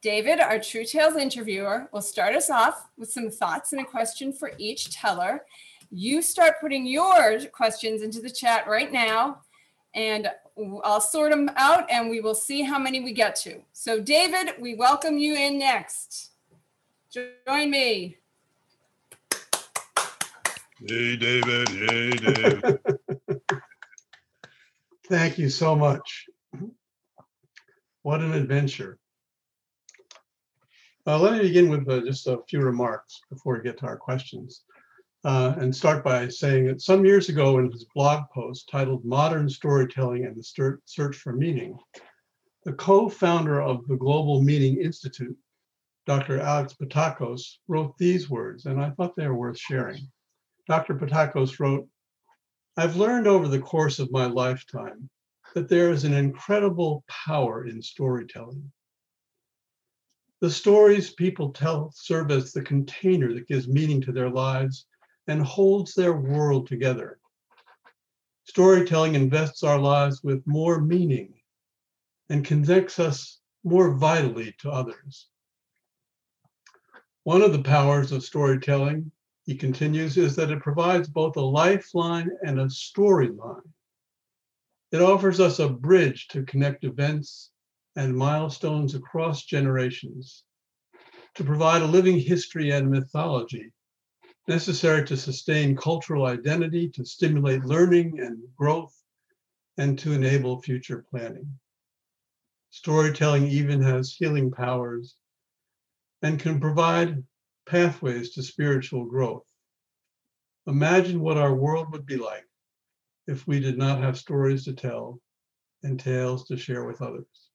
David, 0.00 0.40
our 0.40 0.58
True 0.58 0.84
Tales 0.84 1.14
interviewer, 1.14 1.88
will 1.92 2.02
start 2.02 2.34
us 2.34 2.50
off 2.50 2.88
with 2.98 3.12
some 3.12 3.30
thoughts 3.30 3.72
and 3.72 3.80
a 3.80 3.84
question 3.84 4.32
for 4.32 4.50
each 4.58 4.90
teller. 4.90 5.44
You 5.92 6.22
start 6.22 6.60
putting 6.60 6.86
your 6.86 7.38
questions 7.52 8.02
into 8.02 8.20
the 8.20 8.30
chat 8.30 8.66
right 8.66 8.90
now, 8.90 9.42
and 9.94 10.28
I'll 10.84 11.00
sort 11.00 11.30
them 11.30 11.50
out 11.56 11.90
and 11.90 12.10
we 12.10 12.20
will 12.20 12.34
see 12.34 12.62
how 12.62 12.78
many 12.78 13.00
we 13.00 13.12
get 13.12 13.36
to. 13.36 13.60
So, 13.72 14.00
David, 14.00 14.54
we 14.58 14.74
welcome 14.74 15.18
you 15.18 15.34
in 15.34 15.58
next. 15.58 16.30
Join 17.12 17.70
me. 17.70 18.16
Hey, 20.86 21.16
David. 21.16 21.68
Hey, 21.68 22.10
David. 22.10 22.78
Thank 25.08 25.38
you 25.38 25.48
so 25.48 25.74
much. 25.74 26.26
What 28.02 28.20
an 28.20 28.32
adventure. 28.32 28.98
Uh, 31.06 31.18
let 31.18 31.34
me 31.34 31.40
begin 31.40 31.70
with 31.70 31.88
uh, 31.88 32.00
just 32.00 32.26
a 32.26 32.40
few 32.48 32.60
remarks 32.60 33.20
before 33.30 33.56
we 33.56 33.62
get 33.62 33.78
to 33.78 33.86
our 33.86 33.96
questions 33.96 34.64
uh, 35.24 35.54
and 35.58 35.74
start 35.74 36.04
by 36.04 36.28
saying 36.28 36.66
that 36.66 36.80
some 36.80 37.04
years 37.04 37.28
ago 37.28 37.58
in 37.58 37.70
his 37.70 37.86
blog 37.94 38.24
post 38.32 38.68
titled 38.70 39.04
Modern 39.04 39.48
Storytelling 39.48 40.24
and 40.24 40.36
the 40.36 40.80
Search 40.84 41.16
for 41.16 41.32
Meaning, 41.32 41.78
the 42.64 42.72
co-founder 42.74 43.60
of 43.60 43.86
the 43.88 43.96
Global 43.96 44.42
Meaning 44.42 44.80
Institute, 44.80 45.36
Dr. 46.06 46.40
Alex 46.40 46.74
Pattakos, 46.74 47.58
wrote 47.66 47.96
these 47.98 48.30
words, 48.30 48.66
and 48.66 48.80
I 48.80 48.90
thought 48.90 49.16
they 49.16 49.26
were 49.26 49.34
worth 49.34 49.58
sharing. 49.58 50.08
Dr. 50.68 50.94
Pattakos 50.94 51.58
wrote, 51.58 51.88
I've 52.76 52.96
learned 52.96 53.26
over 53.26 53.48
the 53.48 53.58
course 53.58 53.98
of 53.98 54.12
my 54.12 54.26
lifetime 54.26 55.10
that 55.54 55.68
there 55.68 55.90
is 55.90 56.04
an 56.04 56.14
incredible 56.14 57.02
power 57.08 57.66
in 57.66 57.82
storytelling. 57.82 58.70
The 60.40 60.50
stories 60.50 61.10
people 61.10 61.50
tell 61.50 61.90
serve 61.92 62.30
as 62.30 62.52
the 62.52 62.62
container 62.62 63.32
that 63.34 63.48
gives 63.48 63.66
meaning 63.66 64.00
to 64.02 64.12
their 64.12 64.30
lives 64.30 64.86
and 65.28 65.42
holds 65.42 65.94
their 65.94 66.14
world 66.14 66.66
together. 66.66 67.20
Storytelling 68.44 69.14
invests 69.14 69.62
our 69.62 69.78
lives 69.78 70.24
with 70.24 70.46
more 70.46 70.80
meaning 70.80 71.34
and 72.30 72.44
connects 72.44 72.98
us 72.98 73.38
more 73.62 73.94
vitally 73.94 74.54
to 74.60 74.70
others. 74.70 75.28
One 77.24 77.42
of 77.42 77.52
the 77.52 77.62
powers 77.62 78.10
of 78.10 78.24
storytelling, 78.24 79.12
he 79.44 79.54
continues, 79.54 80.16
is 80.16 80.34
that 80.36 80.50
it 80.50 80.62
provides 80.62 81.08
both 81.08 81.36
a 81.36 81.42
lifeline 81.42 82.30
and 82.42 82.58
a 82.58 82.64
storyline. 82.66 83.68
It 84.92 85.02
offers 85.02 85.40
us 85.40 85.58
a 85.58 85.68
bridge 85.68 86.28
to 86.28 86.44
connect 86.44 86.84
events 86.84 87.50
and 87.96 88.16
milestones 88.16 88.94
across 88.94 89.44
generations, 89.44 90.44
to 91.34 91.44
provide 91.44 91.82
a 91.82 91.86
living 91.86 92.18
history 92.18 92.70
and 92.70 92.90
mythology 92.90 93.72
necessary 94.48 95.04
to 95.04 95.16
sustain 95.16 95.76
cultural 95.76 96.26
identity, 96.26 96.88
to 96.88 97.04
stimulate 97.04 97.64
learning 97.64 98.18
and 98.20 98.42
growth, 98.56 98.96
and 99.76 99.98
to 99.98 100.12
enable 100.12 100.60
future 100.60 101.04
planning. 101.10 101.58
Storytelling 102.70 103.46
even 103.46 103.80
has 103.82 104.12
healing 104.12 104.50
powers 104.50 105.16
and 106.22 106.40
can 106.40 106.60
provide 106.60 107.22
pathways 107.66 108.30
to 108.30 108.42
spiritual 108.42 109.04
growth. 109.04 109.46
Imagine 110.66 111.20
what 111.20 111.38
our 111.38 111.54
world 111.54 111.92
would 111.92 112.06
be 112.06 112.16
like 112.16 112.44
if 113.26 113.46
we 113.46 113.60
did 113.60 113.78
not 113.78 114.00
have 114.00 114.18
stories 114.18 114.64
to 114.64 114.72
tell 114.72 115.20
and 115.82 116.00
tales 116.00 116.46
to 116.46 116.56
share 116.56 116.84
with 116.84 117.00
others. 117.00 117.50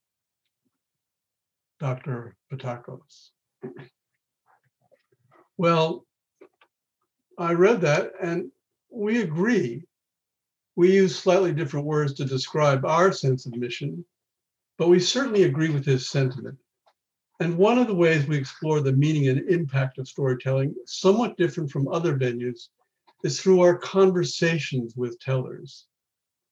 Dr. 1.80 2.36
Pattakos. 2.50 3.30
Well, 5.56 6.06
I 7.38 7.52
read 7.52 7.80
that 7.82 8.12
and 8.20 8.50
we 8.90 9.22
agree. 9.22 9.84
We 10.76 10.92
use 10.92 11.16
slightly 11.16 11.52
different 11.52 11.86
words 11.86 12.14
to 12.14 12.24
describe 12.24 12.84
our 12.84 13.12
sense 13.12 13.46
of 13.46 13.56
mission, 13.56 14.04
but 14.78 14.88
we 14.88 15.00
certainly 15.00 15.44
agree 15.44 15.70
with 15.70 15.84
his 15.84 16.08
sentiment. 16.08 16.58
And 17.40 17.58
one 17.58 17.78
of 17.78 17.88
the 17.88 17.94
ways 17.94 18.26
we 18.26 18.36
explore 18.36 18.80
the 18.80 18.92
meaning 18.92 19.28
and 19.28 19.48
impact 19.48 19.98
of 19.98 20.08
storytelling, 20.08 20.74
somewhat 20.86 21.36
different 21.36 21.70
from 21.70 21.88
other 21.88 22.16
venues, 22.16 22.68
is 23.24 23.40
through 23.40 23.60
our 23.60 23.76
conversations 23.76 24.94
with 24.96 25.18
tellers, 25.18 25.86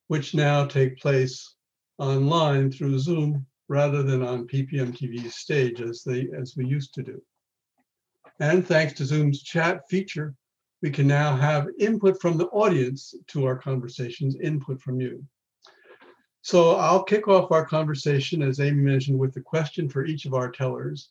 which 0.08 0.34
now 0.34 0.64
take 0.66 0.98
place 0.98 1.54
online 1.98 2.72
through 2.72 2.98
Zoom 2.98 3.46
rather 3.68 4.02
than 4.02 4.22
on 4.22 4.46
PPM 4.46 4.92
TV's 4.92 5.36
stage 5.36 5.80
as 5.80 6.02
they 6.02 6.28
as 6.36 6.56
we 6.56 6.66
used 6.66 6.94
to 6.94 7.02
do. 7.02 7.22
And 8.40 8.66
thanks 8.66 8.94
to 8.94 9.04
Zoom's 9.04 9.42
chat 9.42 9.88
feature, 9.88 10.34
we 10.82 10.90
can 10.90 11.06
now 11.06 11.36
have 11.36 11.68
input 11.78 12.20
from 12.20 12.36
the 12.36 12.48
audience 12.48 13.14
to 13.28 13.46
our 13.46 13.56
conversations, 13.56 14.36
input 14.36 14.80
from 14.82 15.00
you. 15.00 15.24
So 16.42 16.74
I'll 16.74 17.04
kick 17.04 17.28
off 17.28 17.52
our 17.52 17.64
conversation, 17.64 18.42
as 18.42 18.58
Amy 18.58 18.82
mentioned, 18.82 19.16
with 19.16 19.32
the 19.32 19.40
question 19.40 19.88
for 19.88 20.04
each 20.04 20.26
of 20.26 20.34
our 20.34 20.50
tellers. 20.50 21.10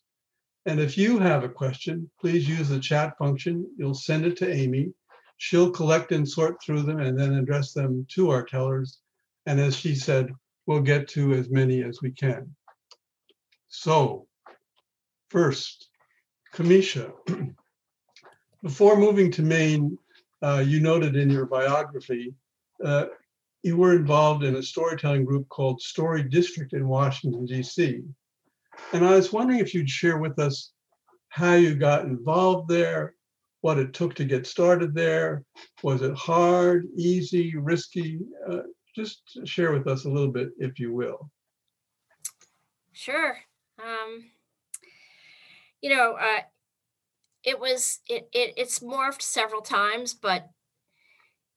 And 0.66 0.80
if 0.80 0.98
you 0.98 1.18
have 1.20 1.46
a 1.46 1.50
question, 1.50 2.12
please 2.20 2.48
use 2.48 2.68
the 2.68 2.80
chat 2.80 3.18
function. 3.18 3.66
You'll 3.78 3.94
send 3.94 4.26
it 4.26 4.36
to 4.38 4.54
Amy. 4.54 4.94
She'll 5.38 5.72
collect 5.72 6.12
and 6.12 6.28
sort 6.28 6.62
through 6.62 6.84
them 6.84 7.00
and 7.00 7.18
then 7.18 7.34
address 7.34 7.72
them 7.72 8.06
to 8.12 8.30
our 8.30 8.44
tellers. 8.44 9.00
And 9.46 9.60
as 9.60 9.76
she 9.76 9.96
said, 9.96 10.34
we'll 10.68 10.82
get 10.82 11.08
to 11.10 11.34
as 11.34 11.50
many 11.50 11.82
as 11.82 12.02
we 12.02 12.12
can. 12.12 12.54
So 13.70 14.28
first, 15.30 15.90
Kamisha, 16.54 17.14
before 18.64 18.98
moving 18.98 19.32
to 19.32 19.42
Maine, 19.42 19.98
uh, 20.42 20.64
you 20.66 20.80
noted 20.80 21.16
in 21.16 21.30
your 21.30 21.46
biography, 21.46 22.34
uh, 22.84 23.06
you 23.64 23.78
were 23.78 23.96
involved 23.96 24.44
in 24.44 24.56
a 24.56 24.64
storytelling 24.64 25.26
group 25.26 25.48
called 25.50 25.82
Story 25.82 26.24
District 26.24 26.74
in 26.74 26.88
Washington, 26.88 27.46
D.C. 27.46 28.02
And 28.94 29.06
I 29.06 29.16
was 29.16 29.32
wondering 29.32 29.60
if 29.60 29.74
you'd 29.74 29.90
share 29.90 30.18
with 30.18 30.40
us 30.40 30.72
how 31.30 31.54
you 31.54 31.76
got 31.76 32.06
involved 32.06 32.70
there, 32.70 33.16
what 33.62 33.78
it 33.78 33.94
took 33.94 34.16
to 34.16 34.26
get 34.26 34.48
started 34.48 34.96
there. 34.96 35.44
Was 35.84 36.02
it 36.02 36.16
hard, 36.16 36.88
easy, 36.96 37.56
risky? 37.56 38.20
Uh, 38.50 38.62
just 38.96 39.22
share 39.46 39.72
with 39.72 39.88
us 39.88 40.06
a 40.06 40.10
little 40.10 40.32
bit, 40.32 40.50
if 40.58 40.80
you 40.80 40.94
will. 40.94 41.30
Sure. 42.94 43.38
Um, 43.80 44.26
you 45.82 45.96
know, 45.96 46.18
uh, 46.20 46.42
it 47.44 47.60
was 47.60 48.00
it, 48.08 48.30
it 48.34 48.54
it's 48.58 48.80
morphed 48.80 49.22
several 49.22 49.62
times, 49.62 50.14
but 50.14 50.50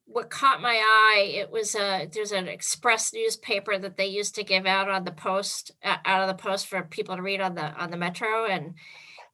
what 0.06 0.30
caught 0.30 0.60
my 0.60 0.74
eye 0.74 1.32
it 1.34 1.50
was 1.50 1.74
a 1.74 2.06
there's 2.12 2.32
an 2.32 2.46
express 2.46 3.14
newspaper 3.14 3.78
that 3.78 3.96
they 3.96 4.06
used 4.06 4.34
to 4.34 4.44
give 4.44 4.66
out 4.66 4.88
on 4.88 5.04
the 5.04 5.12
post 5.12 5.70
out 5.82 6.20
of 6.20 6.28
the 6.28 6.42
post 6.42 6.66
for 6.66 6.82
people 6.82 7.16
to 7.16 7.22
read 7.22 7.40
on 7.40 7.54
the 7.54 7.72
on 7.82 7.90
the 7.90 7.96
metro 7.96 8.44
and 8.44 8.74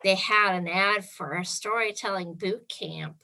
they 0.02 0.14
had 0.14 0.54
an 0.54 0.68
ad 0.68 1.04
for 1.04 1.34
a 1.34 1.44
storytelling 1.44 2.34
boot 2.34 2.68
camp. 2.68 3.16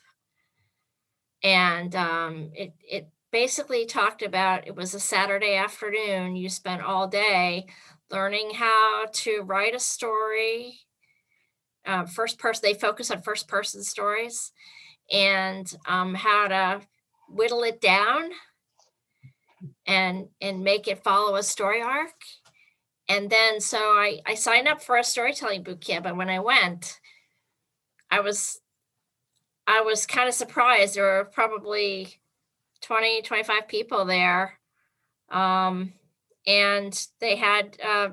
And 1.42 1.94
um, 1.94 2.50
it 2.54 2.74
it 2.80 3.08
basically 3.30 3.86
talked 3.86 4.22
about 4.22 4.66
it 4.66 4.74
was 4.74 4.94
a 4.94 5.00
saturday 5.00 5.56
afternoon 5.56 6.36
you 6.36 6.48
spent 6.48 6.80
all 6.80 7.06
day 7.06 7.66
learning 8.10 8.50
how 8.54 9.04
to 9.12 9.42
write 9.42 9.74
a 9.74 9.80
story 9.80 10.85
uh, 11.86 12.04
first 12.06 12.38
person 12.38 12.62
they 12.62 12.74
focus 12.74 13.10
on 13.10 13.22
first 13.22 13.48
person 13.48 13.82
stories 13.82 14.52
and 15.10 15.72
um, 15.86 16.14
how 16.14 16.48
to 16.48 16.80
whittle 17.28 17.62
it 17.62 17.80
down 17.80 18.30
and 19.86 20.28
and 20.40 20.62
make 20.62 20.88
it 20.88 21.02
follow 21.02 21.36
a 21.36 21.42
story 21.42 21.80
arc. 21.80 22.14
And 23.08 23.30
then 23.30 23.60
so 23.60 23.78
i 23.78 24.18
i 24.26 24.34
signed 24.34 24.68
up 24.68 24.82
for 24.82 24.96
a 24.96 25.04
storytelling 25.04 25.62
boot 25.62 25.80
camp 25.80 26.06
and 26.06 26.18
when 26.18 26.28
i 26.28 26.40
went 26.40 26.98
i 28.10 28.20
was 28.20 28.60
i 29.66 29.80
was 29.80 30.06
kind 30.06 30.28
of 30.28 30.34
surprised. 30.34 30.96
There 30.96 31.04
were 31.04 31.24
probably 31.24 32.20
20 32.82 33.22
25 33.22 33.68
people 33.68 34.04
there 34.04 34.58
um 35.30 35.92
and 36.46 37.06
they 37.20 37.36
had 37.36 37.76
uh 37.84 38.10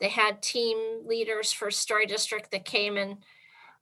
they 0.00 0.08
had 0.08 0.42
team 0.42 1.06
leaders 1.06 1.52
for 1.52 1.70
story 1.70 2.06
district 2.06 2.50
that 2.50 2.64
came 2.64 2.96
and 2.96 3.18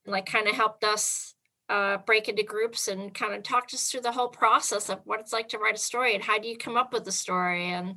like 0.07 0.27
kind 0.27 0.49
of 0.49 0.55
helped 0.55 0.85
us 0.85 1.35
uh, 1.69 1.97
break 1.99 2.29
into 2.29 2.43
groups 2.43 2.89
and 2.89 3.15
kind 3.15 3.33
of 3.33 3.43
talked 3.43 3.73
us 3.73 3.91
through 3.91 4.01
the 4.01 4.13
whole 4.13 4.29
process 4.29 4.91
of 4.91 5.01
what 5.05 5.21
it's 5.21 5.33
like 5.33 5.49
to 5.49 5.59
write 5.59 5.75
a 5.75 5.79
story 5.79 6.15
and 6.15 6.23
how 6.25 6.39
do 6.39 6.49
you 6.49 6.57
come 6.57 6.77
up 6.77 6.93
with 6.93 7.05
the 7.05 7.13
story? 7.13 7.67
And 7.67 7.97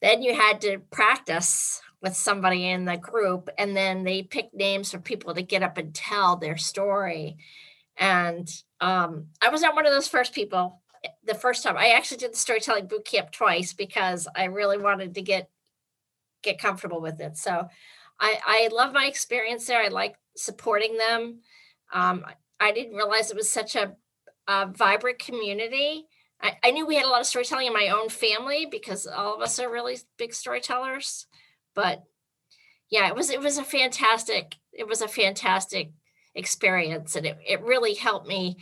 then 0.00 0.22
you 0.22 0.34
had 0.34 0.60
to 0.62 0.78
practice 0.90 1.82
with 2.00 2.16
somebody 2.16 2.68
in 2.68 2.84
the 2.84 2.96
group 2.96 3.50
and 3.58 3.76
then 3.76 4.04
they 4.04 4.22
picked 4.22 4.54
names 4.54 4.92
for 4.92 4.98
people 4.98 5.34
to 5.34 5.42
get 5.42 5.62
up 5.62 5.76
and 5.78 5.94
tell 5.94 6.36
their 6.36 6.56
story. 6.56 7.36
And 7.96 8.48
um, 8.80 9.26
i 9.42 9.48
was 9.48 9.60
not 9.60 9.74
one 9.74 9.86
of 9.86 9.92
those 9.92 10.08
first 10.08 10.32
people 10.32 10.80
eh, 11.04 11.08
the 11.24 11.34
first 11.34 11.64
time. 11.64 11.76
I 11.76 11.90
actually 11.90 12.18
did 12.18 12.32
the 12.32 12.38
storytelling 12.38 12.86
boot 12.86 13.04
camp 13.04 13.32
twice 13.32 13.72
because 13.72 14.28
i 14.36 14.44
really 14.44 14.78
wanted 14.78 15.14
to 15.16 15.22
get 15.22 15.50
get 16.42 16.60
comfortable 16.60 17.00
with 17.00 17.20
it 17.20 17.36
so 17.36 17.68
i 18.20 18.38
i 18.46 18.68
love 18.72 18.92
my 18.92 19.06
experience 19.06 19.66
there 19.66 19.82
i 19.82 19.88
like 19.88 20.16
supporting 20.36 20.96
them 20.96 21.40
um, 21.92 22.24
I 22.60 22.72
didn't 22.72 22.96
realize 22.96 23.30
it 23.30 23.36
was 23.36 23.50
such 23.50 23.76
a, 23.76 23.94
a 24.46 24.66
vibrant 24.66 25.18
community. 25.18 26.06
I, 26.40 26.56
I, 26.62 26.70
knew 26.70 26.86
we 26.86 26.96
had 26.96 27.04
a 27.04 27.08
lot 27.08 27.20
of 27.20 27.26
storytelling 27.26 27.66
in 27.66 27.72
my 27.72 27.88
own 27.88 28.08
family 28.08 28.66
because 28.70 29.06
all 29.06 29.34
of 29.34 29.40
us 29.40 29.58
are 29.58 29.70
really 29.70 29.96
big 30.16 30.34
storytellers. 30.34 31.26
But 31.74 32.04
yeah, 32.90 33.08
it 33.08 33.14
was 33.14 33.30
it 33.30 33.40
was 33.40 33.58
a 33.58 33.64
fantastic 33.64 34.56
it 34.72 34.86
was 34.86 35.02
a 35.02 35.08
fantastic 35.08 35.90
experience, 36.34 37.16
and 37.16 37.26
it 37.26 37.38
it 37.46 37.62
really 37.62 37.94
helped 37.94 38.28
me 38.28 38.56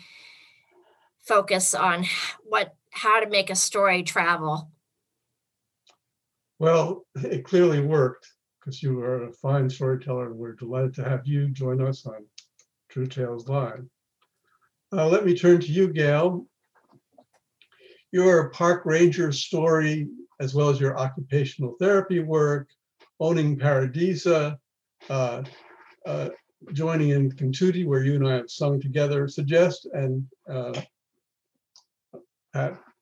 focus 1.21 1.75
on 1.75 2.07
what 2.45 2.75
how 2.91 3.21
to 3.21 3.29
make 3.29 3.51
a 3.51 3.55
story 3.55 4.03
travel. 4.03 4.71
Well, 6.59 7.05
it 7.17 7.45
clearly 7.45 7.81
worked 7.81 8.27
because 8.59 8.83
you 8.83 9.01
are 9.01 9.25
a 9.25 9.33
fine 9.33 9.69
storyteller, 9.69 10.31
and 10.31 10.37
we're 10.37 10.55
delighted 10.55 10.95
to 10.95 11.05
have 11.05 11.27
you 11.27 11.49
join 11.49 11.83
us 11.83 12.07
on 12.07 12.25
True 12.89 13.07
Tales 13.07 13.49
Live. 13.49 13.85
Uh, 14.93 15.09
let 15.09 15.27
me 15.27 15.37
turn 15.37 15.61
to 15.61 15.67
you, 15.67 15.93
Gail. 15.93 16.47
Your 18.13 18.49
park 18.51 18.87
ranger 18.87 19.33
story, 19.33 20.09
as 20.41 20.55
well 20.55 20.71
as 20.71 20.81
your 20.81 20.99
occupational 20.99 21.77
therapy 21.79 22.21
work, 22.21 22.69
owning 23.21 23.59
Paradisa, 23.59 24.57
uh, 25.11 25.43
uh, 26.07 26.31
joining 26.73 27.11
in 27.11 27.31
Kentucky, 27.33 27.85
where 27.85 28.03
you 28.03 28.15
and 28.15 28.27
I 28.27 28.37
have 28.37 28.51
sung 28.51 28.81
together, 28.81 29.29
suggest 29.29 29.87
and 29.93 30.27
uh, 30.49 30.73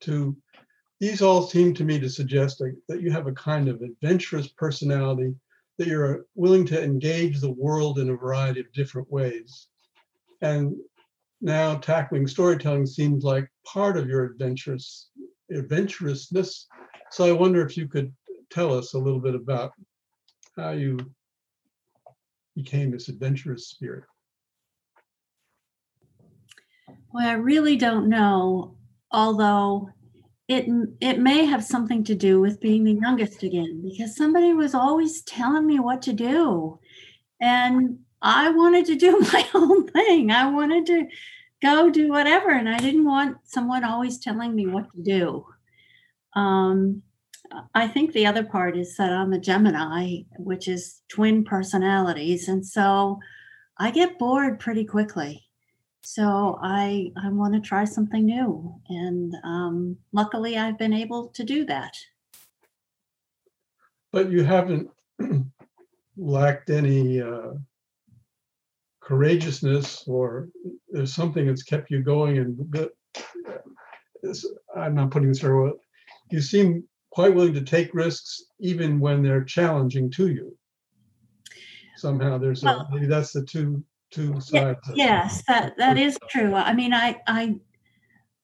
to 0.01 0.37
these 1.01 1.23
all 1.23 1.43
seem 1.43 1.75
to 1.75 1.85
me 1.85 1.99
to 1.99 2.09
suggest 2.09 2.63
that 2.89 3.01
you 3.01 3.11
have 3.11 3.27
a 3.27 3.33
kind 3.33 3.69
of 3.69 3.83
adventurous 3.83 4.49
personality, 4.49 5.35
that 5.79 5.89
you're 5.89 6.27
willing 6.35 6.65
to 6.67 6.83
engage 6.83 7.41
the 7.41 7.53
world 7.53 7.99
in 7.99 8.11
a 8.11 8.17
variety 8.17 8.61
of 8.61 8.73
different 8.73 9.11
ways. 9.11 9.69
And 10.41 10.77
now 11.41 11.77
tackling 11.77 12.27
storytelling 12.27 12.87
seems 12.87 13.25
like 13.25 13.49
part 13.67 13.97
of 13.97 14.09
your 14.09 14.25
adventurous 14.25 15.11
adventurousness. 15.51 16.67
So 17.11 17.25
I 17.27 17.33
wonder 17.33 17.67
if 17.67 17.77
you 17.77 17.87
could 17.87 18.13
tell 18.51 18.73
us 18.73 18.95
a 18.95 18.99
little 18.99 19.21
bit 19.21 19.35
about 19.35 19.73
how 20.57 20.71
you 20.71 20.99
became 22.55 22.93
this 22.93 23.09
adventurous 23.09 23.69
spirit. 23.69 24.05
Well, 27.13 27.29
I 27.29 27.35
really 27.35 27.77
don't 27.77 28.09
know, 28.09 28.77
although 29.11 29.91
it 30.49 30.67
it 31.01 31.19
may 31.19 31.47
have 31.47 31.65
something 31.65 32.05
to 32.05 32.15
do 32.15 32.41
with 32.41 32.61
being 32.61 32.85
the 32.85 32.93
youngest 33.01 33.43
again 33.43 33.83
because 33.83 34.15
somebody 34.17 34.53
was 34.53 34.75
always 34.75 35.23
telling 35.23 35.67
me 35.67 35.81
what 35.81 36.03
to 36.03 36.13
do. 36.13 36.79
And 37.41 38.01
I 38.21 38.51
wanted 38.51 38.87
to 38.87 38.97
do 38.97 39.19
my 39.33 39.47
own 39.55 39.87
thing. 39.89 40.31
I 40.31 40.51
wanted 40.51 40.87
to 40.87 41.07
go 41.63 41.91
do 41.91 42.09
whatever, 42.09 42.51
and 42.51 42.69
I 42.69 42.79
didn't 42.79 43.05
want 43.07 43.39
someone 43.45 43.85
always 43.85 44.19
telling 44.19 44.55
me 44.55 44.67
what 44.67 44.91
to 44.93 45.03
do. 45.03 45.47
Um, 46.35 47.03
I 47.75 47.87
think 47.89 48.13
the 48.13 48.27
other 48.27 48.45
part 48.45 48.77
is 48.77 48.97
that 48.97 49.13
I'm 49.13 49.33
a 49.33 49.39
Gemini, 49.39 50.23
which 50.39 50.69
is 50.69 51.03
twin 51.09 51.45
personalities, 51.45 52.49
and 52.49 52.67
so 52.67 53.19
I 53.79 53.91
get 53.91 54.19
bored 54.19 54.61
pretty 54.61 54.85
quickly. 54.85 55.44
So 56.05 56.59
I 56.63 57.13
I 57.17 57.31
want 57.31 57.55
to 57.55 57.61
try 57.61 57.85
something 57.85 58.27
new, 58.27 58.75
and 58.89 59.35
um, 59.43 59.97
luckily 60.13 60.59
I've 60.59 60.79
been 60.79 60.93
able 60.93 61.29
to 61.29 61.45
do 61.45 61.65
that. 61.67 61.97
But 64.13 64.31
you 64.31 64.45
haven't 64.45 64.91
lacked 66.17 66.71
any 66.71 67.21
uh, 67.21 67.55
courageousness 69.05 70.05
or 70.07 70.49
there's 70.89 71.15
something 71.15 71.47
that's 71.47 71.63
kept 71.63 71.91
you 71.91 72.03
going 72.03 72.39
and 72.39 72.89
I'm 74.77 74.95
not 74.95 75.11
putting 75.11 75.29
this 75.29 75.41
very 75.41 75.63
well. 75.63 75.75
You 76.31 76.41
seem 76.41 76.85
quite 77.11 77.35
willing 77.35 77.55
to 77.55 77.63
take 77.63 77.95
risks 77.95 78.45
even 78.61 78.99
when 78.99 79.23
they're 79.23 79.45
challenging 79.45 80.11
to 80.13 80.29
you. 80.29 80.57
Somehow 81.97 82.39
there's, 82.39 82.65
a 82.65 82.87
maybe 82.91 83.07
that's 83.07 83.33
the 83.33 83.45
two, 83.45 83.85
two 84.15 84.35
Yeah, 84.53 84.75
sides. 84.75 84.91
Yes, 84.95 85.43
that, 85.49 85.75
that 85.79 85.99
is 85.99 86.19
true. 86.29 86.55
I 86.55 86.73
mean, 86.73 86.95
I, 86.95 87.21
I, 87.27 87.57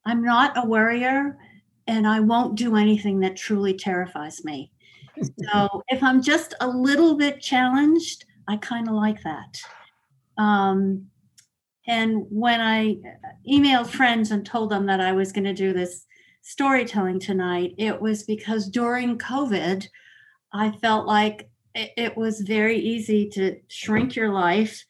I'm 0.04 0.22
not 0.22 0.56
a 0.56 0.66
worrier 0.66 1.38
and 1.86 2.06
I 2.06 2.20
won't 2.20 2.56
do 2.56 2.76
anything 2.76 3.20
that 3.20 3.36
truly 3.36 3.74
terrifies 3.74 4.44
me. 4.44 4.72
So 5.22 5.82
if 5.88 6.02
I'm 6.02 6.22
just 6.22 6.54
a 6.60 6.68
little 6.68 7.16
bit 7.16 7.40
challenged, 7.40 8.24
I 8.48 8.56
kind 8.56 8.88
of 8.88 8.94
like 8.94 9.22
that. 9.22 9.60
Um, 10.38 11.06
and 11.86 12.24
when 12.30 12.60
I 12.60 12.96
emailed 13.48 13.88
friends 13.88 14.30
and 14.30 14.44
told 14.44 14.70
them 14.70 14.86
that 14.86 15.00
I 15.00 15.12
was 15.12 15.32
going 15.32 15.44
to 15.44 15.54
do 15.54 15.72
this 15.72 16.06
storytelling 16.42 17.20
tonight, 17.20 17.74
it 17.78 18.00
was 18.00 18.22
because 18.22 18.68
during 18.68 19.18
COVID, 19.18 19.86
I 20.52 20.70
felt 20.72 21.06
like 21.06 21.50
it 21.74 22.16
was 22.16 22.40
very 22.40 22.78
easy 22.78 23.28
to 23.30 23.56
shrink 23.68 24.16
your 24.16 24.30
life 24.30 24.84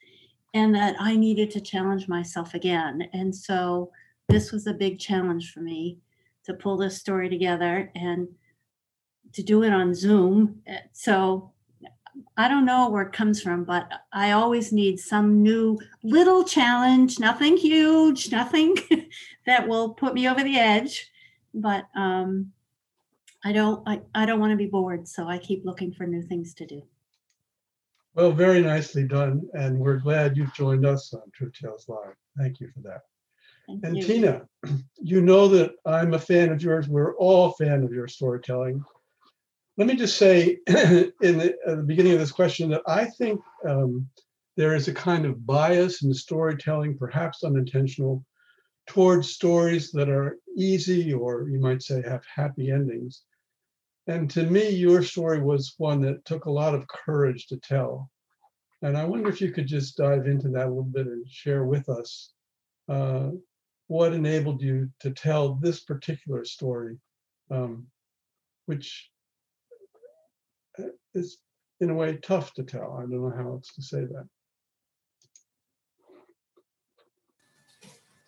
and 0.53 0.75
that 0.75 0.95
I 0.99 1.15
needed 1.15 1.51
to 1.51 1.61
challenge 1.61 2.07
myself 2.07 2.53
again. 2.53 3.07
And 3.13 3.33
so 3.35 3.91
this 4.27 4.51
was 4.51 4.67
a 4.67 4.73
big 4.73 4.99
challenge 4.99 5.51
for 5.53 5.61
me 5.61 5.97
to 6.45 6.53
pull 6.53 6.77
this 6.77 6.97
story 6.97 7.29
together 7.29 7.91
and 7.95 8.27
to 9.33 9.43
do 9.43 9.63
it 9.63 9.71
on 9.71 9.93
Zoom. 9.93 10.61
So 10.93 11.51
I 12.35 12.47
don't 12.47 12.65
know 12.65 12.89
where 12.89 13.03
it 13.03 13.13
comes 13.13 13.41
from, 13.41 13.63
but 13.63 13.89
I 14.11 14.31
always 14.31 14.73
need 14.73 14.99
some 14.99 15.41
new 15.41 15.79
little 16.03 16.43
challenge, 16.43 17.19
nothing 17.19 17.57
huge, 17.57 18.31
nothing 18.31 18.75
that 19.45 19.67
will 19.67 19.93
put 19.93 20.13
me 20.13 20.27
over 20.27 20.43
the 20.43 20.57
edge. 20.57 21.09
But 21.53 21.87
um, 21.95 22.51
I 23.43 23.53
don't, 23.53 23.87
I, 23.87 24.01
I 24.13 24.25
don't 24.25 24.39
want 24.39 24.51
to 24.51 24.57
be 24.57 24.67
bored, 24.67 25.07
so 25.07 25.27
I 25.27 25.37
keep 25.37 25.65
looking 25.65 25.93
for 25.93 26.05
new 26.05 26.21
things 26.21 26.53
to 26.55 26.65
do. 26.65 26.83
Well, 28.13 28.31
very 28.31 28.61
nicely 28.61 29.07
done. 29.07 29.43
And 29.53 29.79
we're 29.79 29.97
glad 29.97 30.35
you've 30.35 30.53
joined 30.53 30.85
us 30.85 31.13
on 31.13 31.21
True 31.33 31.51
Tales 31.51 31.85
Live. 31.87 32.15
Thank 32.37 32.59
you 32.59 32.69
for 32.73 32.81
that. 32.81 33.01
Thank 33.67 33.85
And 33.85 33.97
you. 33.97 34.03
Tina, 34.03 34.41
you 35.01 35.21
know 35.21 35.47
that 35.47 35.73
I'm 35.85 36.13
a 36.13 36.19
fan 36.19 36.51
of 36.51 36.61
yours. 36.61 36.89
We're 36.89 37.15
all 37.15 37.47
a 37.47 37.63
fan 37.63 37.83
of 37.83 37.93
your 37.93 38.07
storytelling. 38.07 38.83
Let 39.77 39.87
me 39.87 39.95
just 39.95 40.17
say 40.17 40.57
in 40.67 41.13
the, 41.21 41.55
the 41.65 41.83
beginning 41.85 42.13
of 42.13 42.19
this 42.19 42.31
question 42.31 42.69
that 42.71 42.83
I 42.85 43.05
think 43.05 43.41
um, 43.67 44.07
there 44.57 44.75
is 44.75 44.87
a 44.87 44.93
kind 44.93 45.25
of 45.25 45.45
bias 45.45 46.03
in 46.03 46.13
storytelling, 46.13 46.97
perhaps 46.97 47.43
unintentional, 47.43 48.25
towards 48.87 49.31
stories 49.31 49.91
that 49.91 50.09
are 50.09 50.37
easy 50.57 51.13
or 51.13 51.47
you 51.47 51.59
might 51.59 51.81
say 51.81 52.01
have 52.01 52.23
happy 52.25 52.71
endings. 52.71 53.23
And 54.07 54.29
to 54.31 54.43
me, 54.43 54.69
your 54.69 55.03
story 55.03 55.41
was 55.41 55.75
one 55.77 56.01
that 56.01 56.25
took 56.25 56.45
a 56.45 56.51
lot 56.51 56.73
of 56.73 56.87
courage 56.87 57.47
to 57.47 57.57
tell. 57.57 58.09
And 58.81 58.97
I 58.97 59.05
wonder 59.05 59.29
if 59.29 59.41
you 59.41 59.51
could 59.51 59.67
just 59.67 59.97
dive 59.97 60.25
into 60.25 60.49
that 60.49 60.65
a 60.65 60.69
little 60.69 60.83
bit 60.83 61.05
and 61.05 61.27
share 61.29 61.65
with 61.65 61.87
us 61.87 62.33
uh, 62.89 63.29
what 63.87 64.13
enabled 64.13 64.61
you 64.61 64.89
to 65.01 65.11
tell 65.11 65.55
this 65.55 65.81
particular 65.81 66.43
story, 66.45 66.97
um, 67.51 67.85
which 68.65 69.09
uh, 70.79 70.83
is 71.13 71.37
in 71.79 71.89
a 71.89 71.93
way 71.93 72.17
tough 72.17 72.53
to 72.55 72.63
tell. 72.63 72.97
I 72.97 73.01
don't 73.01 73.11
know 73.11 73.33
how 73.35 73.49
else 73.49 73.71
to 73.75 73.81
say 73.83 74.01
that. 74.01 74.27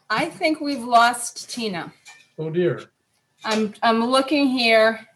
I 0.10 0.30
think 0.30 0.62
we've 0.62 0.84
lost 0.84 1.50
Tina. 1.50 1.92
Oh 2.38 2.50
dear. 2.52 2.84
I'm 3.44 3.74
I'm 3.82 4.06
looking 4.06 4.48
here. 4.48 5.08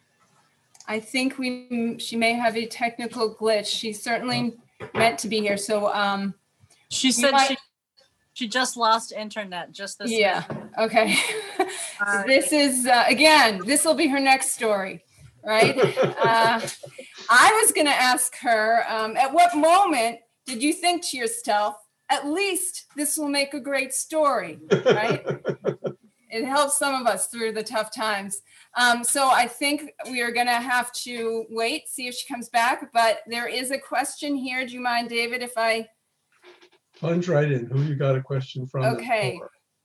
I 0.87 0.99
think 0.99 1.37
we 1.37 1.95
she 1.99 2.15
may 2.15 2.33
have 2.33 2.55
a 2.55 2.65
technical 2.65 3.35
glitch. 3.35 3.67
She 3.67 3.93
certainly 3.93 4.57
meant 4.93 5.19
to 5.19 5.27
be 5.27 5.39
here. 5.39 5.57
So 5.57 5.93
um 5.93 6.33
She 6.89 7.11
said 7.11 7.31
might- 7.31 7.47
she 7.49 7.57
she 8.33 8.47
just 8.47 8.77
lost 8.77 9.11
internet 9.11 9.71
just 9.71 9.97
this 9.97 10.11
yeah. 10.11 10.43
minute. 10.47 10.69
Okay. 10.79 11.17
Uh, 11.99 12.23
this 12.27 12.53
is 12.53 12.85
uh, 12.85 13.03
again. 13.07 13.59
This 13.65 13.83
will 13.83 13.95
be 13.95 14.05
her 14.07 14.19
next 14.19 14.51
story, 14.51 15.03
right? 15.43 15.75
uh, 15.97 16.61
I 17.27 17.59
was 17.61 17.71
going 17.71 17.87
to 17.87 17.93
ask 17.93 18.37
her. 18.37 18.85
Um, 18.87 19.17
at 19.17 19.33
what 19.33 19.57
moment 19.57 20.19
did 20.45 20.61
you 20.61 20.73
think 20.73 21.03
to 21.07 21.17
yourself, 21.17 21.75
at 22.09 22.27
least 22.27 22.85
this 22.95 23.17
will 23.17 23.29
make 23.29 23.55
a 23.55 23.59
great 23.59 23.95
story, 23.95 24.59
right? 24.71 25.25
it 26.29 26.45
helps 26.45 26.77
some 26.77 26.93
of 26.93 27.07
us 27.07 27.27
through 27.27 27.53
the 27.53 27.63
tough 27.63 27.91
times. 27.93 28.41
Um, 28.77 29.03
so 29.03 29.27
I 29.27 29.47
think 29.47 29.91
we 30.09 30.21
are 30.21 30.31
going 30.31 30.45
to 30.45 30.53
have 30.53 30.91
to 30.93 31.45
wait, 31.49 31.89
see 31.89 32.07
if 32.07 32.13
she 32.13 32.31
comes 32.31 32.47
back. 32.47 32.91
But 32.93 33.19
there 33.27 33.47
is 33.47 33.71
a 33.71 33.79
question 33.79 34.35
here. 34.35 34.65
Do 34.65 34.73
you 34.73 34.79
mind, 34.79 35.09
David, 35.09 35.41
if 35.41 35.53
I? 35.57 35.87
Plunge 36.95 37.27
right 37.27 37.51
in. 37.51 37.65
Who 37.65 37.81
you 37.81 37.95
got 37.95 38.15
a 38.15 38.21
question 38.21 38.67
from? 38.67 38.85
Okay. 38.85 39.39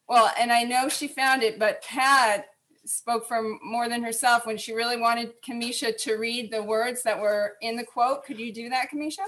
Well, 0.09 0.31
and 0.39 0.53
I 0.53 0.65
know 0.65 0.89
she 0.89 1.09
found 1.09 1.43
it, 1.43 1.59
but 1.59 1.83
Pat 1.83 2.47
spoke 2.85 3.27
for 3.27 3.43
more 3.63 3.89
than 3.89 4.03
herself 4.03 4.45
when 4.45 4.59
she 4.59 4.75
really 4.75 4.99
wanted 4.99 5.33
Kamisha 5.47 5.97
to 6.03 6.17
read 6.17 6.53
the 6.53 6.63
words 6.63 7.03
that 7.05 7.19
were 7.19 7.55
in 7.63 7.77
the 7.77 7.85
quote. 7.85 8.25
Could 8.25 8.39
you 8.39 8.53
do 8.53 8.69
that, 8.69 8.89
Kamisha? 8.93 9.25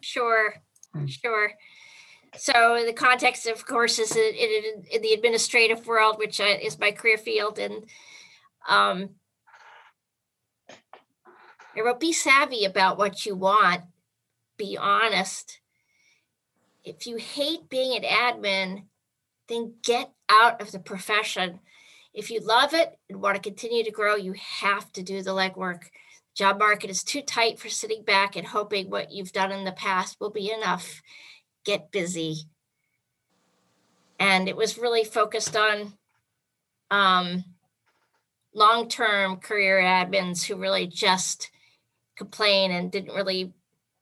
Sure, 0.00 0.54
Mm. 0.96 1.08
sure. 1.08 1.52
So 2.36 2.82
the 2.86 2.92
context, 2.92 3.46
of 3.46 3.66
course, 3.66 3.98
is 3.98 4.16
in, 4.16 4.34
in, 4.34 4.84
in 4.90 5.02
the 5.02 5.12
administrative 5.12 5.86
world, 5.86 6.16
which 6.18 6.40
is 6.40 6.78
my 6.78 6.90
career 6.90 7.18
field, 7.18 7.58
and 7.58 7.84
um, 8.68 9.10
I 11.76 11.80
wrote, 11.80 12.00
"Be 12.00 12.12
savvy 12.12 12.64
about 12.64 12.98
what 12.98 13.24
you 13.24 13.34
want. 13.34 13.82
Be 14.56 14.76
honest. 14.76 15.60
If 16.84 17.06
you 17.06 17.16
hate 17.16 17.68
being 17.68 17.96
an 17.96 18.02
admin, 18.02 18.86
then 19.48 19.74
get 19.82 20.12
out 20.28 20.60
of 20.60 20.72
the 20.72 20.78
profession. 20.78 21.60
If 22.12 22.30
you 22.30 22.40
love 22.40 22.74
it 22.74 22.98
and 23.08 23.22
want 23.22 23.36
to 23.36 23.42
continue 23.42 23.84
to 23.84 23.90
grow, 23.90 24.16
you 24.16 24.34
have 24.34 24.92
to 24.92 25.02
do 25.02 25.22
the 25.22 25.32
legwork." 25.32 25.84
job 26.34 26.58
market 26.58 26.90
is 26.90 27.04
too 27.04 27.22
tight 27.22 27.58
for 27.58 27.68
sitting 27.68 28.02
back 28.02 28.36
and 28.36 28.46
hoping 28.46 28.88
what 28.88 29.12
you've 29.12 29.32
done 29.32 29.52
in 29.52 29.64
the 29.64 29.72
past 29.72 30.16
will 30.20 30.30
be 30.30 30.50
enough. 30.50 31.02
Get 31.64 31.92
busy. 31.92 32.48
And 34.18 34.48
it 34.48 34.56
was 34.56 34.78
really 34.78 35.04
focused 35.04 35.56
on 35.56 35.94
um, 36.90 37.44
long 38.54 38.88
term 38.88 39.36
career 39.36 39.80
admins 39.80 40.44
who 40.44 40.56
really 40.56 40.86
just 40.86 41.50
complain 42.16 42.70
and 42.70 42.92
didn't 42.92 43.14
really 43.14 43.52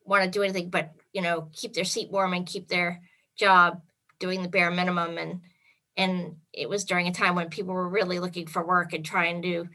want 0.04 0.24
to 0.24 0.30
do 0.30 0.42
anything 0.42 0.70
but, 0.70 0.92
you 1.12 1.22
know, 1.22 1.48
keep 1.52 1.72
their 1.72 1.84
seat 1.84 2.10
warm 2.10 2.32
and 2.32 2.46
keep 2.46 2.68
their 2.68 3.00
job 3.36 3.80
doing 4.18 4.42
the 4.42 4.48
bare 4.48 4.70
minimum. 4.70 5.18
And 5.18 5.40
and 5.96 6.36
it 6.52 6.68
was 6.68 6.84
during 6.84 7.08
a 7.08 7.12
time 7.12 7.34
when 7.34 7.48
people 7.50 7.74
were 7.74 7.88
really 7.88 8.18
looking 8.18 8.46
for 8.46 8.64
work 8.64 8.92
and 8.92 9.04
trying 9.04 9.42
to 9.42 9.68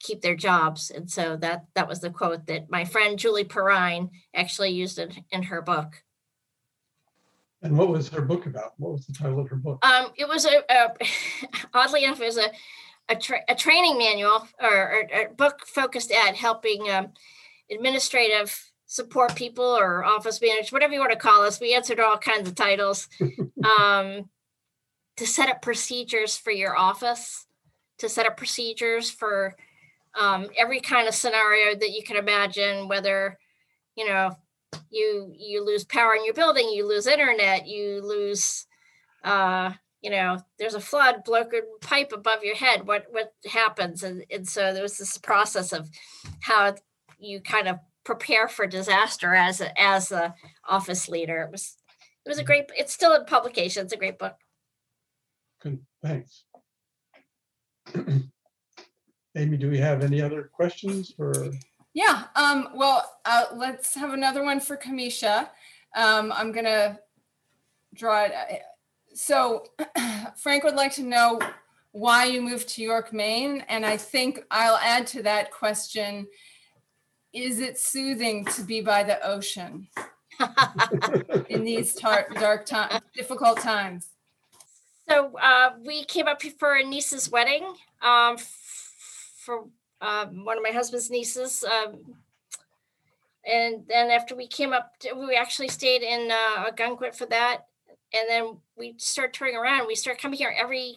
keep 0.00 0.20
their 0.22 0.36
jobs. 0.36 0.90
And 0.90 1.10
so 1.10 1.36
that 1.36 1.66
that 1.74 1.88
was 1.88 2.00
the 2.00 2.10
quote 2.10 2.46
that 2.46 2.70
my 2.70 2.84
friend 2.84 3.18
Julie 3.18 3.44
Perrine 3.44 4.10
actually 4.34 4.70
used 4.70 4.98
it 4.98 5.16
in 5.30 5.44
her 5.44 5.62
book. 5.62 6.02
And 7.62 7.76
what 7.76 7.88
was 7.88 8.08
her 8.10 8.22
book 8.22 8.46
about? 8.46 8.74
What 8.76 8.92
was 8.92 9.06
the 9.06 9.12
title 9.12 9.40
of 9.40 9.48
her 9.48 9.56
book? 9.56 9.84
Um, 9.84 10.10
it 10.16 10.28
was 10.28 10.44
a, 10.44 10.62
a 10.70 10.94
oddly 11.74 12.04
enough, 12.04 12.20
it 12.20 12.26
was 12.26 12.38
a 12.38 12.50
a, 13.08 13.16
tra- 13.16 13.44
a 13.48 13.54
training 13.54 13.98
manual 13.98 14.46
or, 14.60 14.68
or, 14.70 15.08
or 15.14 15.28
book 15.34 15.66
focused 15.66 16.10
at 16.10 16.34
helping 16.34 16.88
um, 16.90 17.08
administrative 17.70 18.70
support 18.86 19.34
people 19.34 19.64
or 19.64 20.04
office 20.04 20.40
managers, 20.40 20.72
whatever 20.72 20.92
you 20.92 21.00
want 21.00 21.12
to 21.12 21.18
call 21.18 21.42
us. 21.42 21.60
We 21.60 21.74
answered 21.74 22.00
all 22.00 22.16
kinds 22.16 22.48
of 22.48 22.54
titles 22.54 23.08
um, 23.78 24.28
to 25.16 25.26
set 25.26 25.48
up 25.48 25.62
procedures 25.62 26.36
for 26.36 26.52
your 26.52 26.76
office, 26.76 27.46
to 27.98 28.08
set 28.08 28.26
up 28.26 28.36
procedures 28.36 29.10
for 29.10 29.56
um, 30.18 30.48
every 30.56 30.80
kind 30.80 31.08
of 31.08 31.14
scenario 31.14 31.74
that 31.74 31.90
you 31.90 32.02
can 32.02 32.16
imagine, 32.16 32.88
whether 32.88 33.38
you 33.96 34.08
know 34.08 34.36
you 34.90 35.32
you 35.36 35.64
lose 35.64 35.84
power 35.84 36.14
in 36.14 36.24
your 36.24 36.34
building, 36.34 36.68
you 36.70 36.86
lose 36.86 37.06
internet, 37.06 37.66
you 37.66 38.00
lose 38.02 38.66
uh, 39.24 39.72
you 40.06 40.12
know, 40.12 40.38
there's 40.56 40.74
a 40.74 40.80
flood, 40.80 41.24
broken 41.24 41.62
pipe 41.80 42.12
above 42.12 42.44
your 42.44 42.54
head. 42.54 42.86
What 42.86 43.06
what 43.10 43.32
happens? 43.44 44.04
And 44.04 44.24
and 44.30 44.46
so 44.46 44.72
there 44.72 44.84
was 44.84 44.98
this 44.98 45.18
process 45.18 45.72
of 45.72 45.90
how 46.42 46.76
you 47.18 47.40
kind 47.40 47.66
of 47.66 47.80
prepare 48.04 48.46
for 48.46 48.68
disaster 48.68 49.34
as 49.34 49.60
a 49.60 49.76
as 49.82 50.12
a 50.12 50.32
office 50.68 51.08
leader. 51.08 51.42
It 51.42 51.50
was 51.50 51.76
it 52.24 52.28
was 52.28 52.38
a 52.38 52.44
great. 52.44 52.66
It's 52.76 52.92
still 52.92 53.14
in 53.14 53.24
publication. 53.24 53.82
It's 53.82 53.92
a 53.94 53.96
great 53.96 54.16
book. 54.16 54.36
Good, 55.60 55.80
thanks. 56.00 56.44
Amy, 59.36 59.56
do 59.56 59.68
we 59.68 59.78
have 59.78 60.04
any 60.04 60.22
other 60.22 60.44
questions 60.52 61.12
for 61.16 61.50
Yeah, 61.94 62.26
um, 62.36 62.68
well, 62.76 63.02
uh, 63.24 63.46
let's 63.56 63.96
have 63.96 64.12
another 64.12 64.44
one 64.44 64.60
for 64.60 64.76
Kamisha. 64.76 65.48
Um, 65.96 66.30
I'm 66.30 66.52
gonna 66.52 67.00
draw 67.92 68.26
it. 68.26 68.62
Uh, 69.16 69.18
So 69.18 69.64
Frank 70.36 70.64
would 70.64 70.74
like 70.74 70.92
to 70.94 71.02
know 71.02 71.40
why 71.92 72.26
you 72.26 72.42
moved 72.42 72.68
to 72.68 72.82
York, 72.82 73.12
Maine, 73.12 73.64
and 73.68 73.86
I 73.86 73.96
think 73.96 74.44
I'll 74.50 74.76
add 74.76 75.06
to 75.08 75.22
that 75.22 75.50
question. 75.50 76.26
Is 77.32 77.60
it 77.60 77.78
soothing 77.78 78.44
to 78.46 78.62
be 78.62 78.82
by 78.82 79.02
the 79.02 79.18
ocean 79.26 79.88
in 81.48 81.64
these 81.64 81.94
tar- 81.94 82.28
dark 82.34 82.66
times, 82.66 83.00
difficult 83.14 83.58
times? 83.60 84.08
So 85.08 85.32
uh, 85.40 85.70
we 85.84 86.04
came 86.04 86.26
up 86.26 86.42
here 86.42 86.52
for 86.58 86.74
a 86.74 86.82
niece's 86.82 87.30
wedding 87.30 87.64
um, 88.02 88.34
f- 88.34 88.92
for 89.38 89.64
um, 90.00 90.44
one 90.44 90.58
of 90.58 90.62
my 90.62 90.72
husband's 90.72 91.10
nieces. 91.10 91.64
Um, 91.64 92.16
and 93.46 93.84
then 93.88 94.10
after 94.10 94.34
we 94.34 94.48
came 94.48 94.72
up, 94.72 94.98
to, 95.00 95.14
we 95.14 95.36
actually 95.36 95.68
stayed 95.68 96.02
in 96.02 96.30
uh, 96.30 96.70
Ogunquit 96.70 97.14
for 97.14 97.26
that. 97.26 97.66
And 98.14 98.28
then 98.28 98.58
we 98.76 98.94
started 98.98 99.34
touring 99.34 99.56
around. 99.56 99.86
We 99.86 99.94
started 99.94 100.20
coming 100.20 100.38
here 100.38 100.54
every 100.56 100.96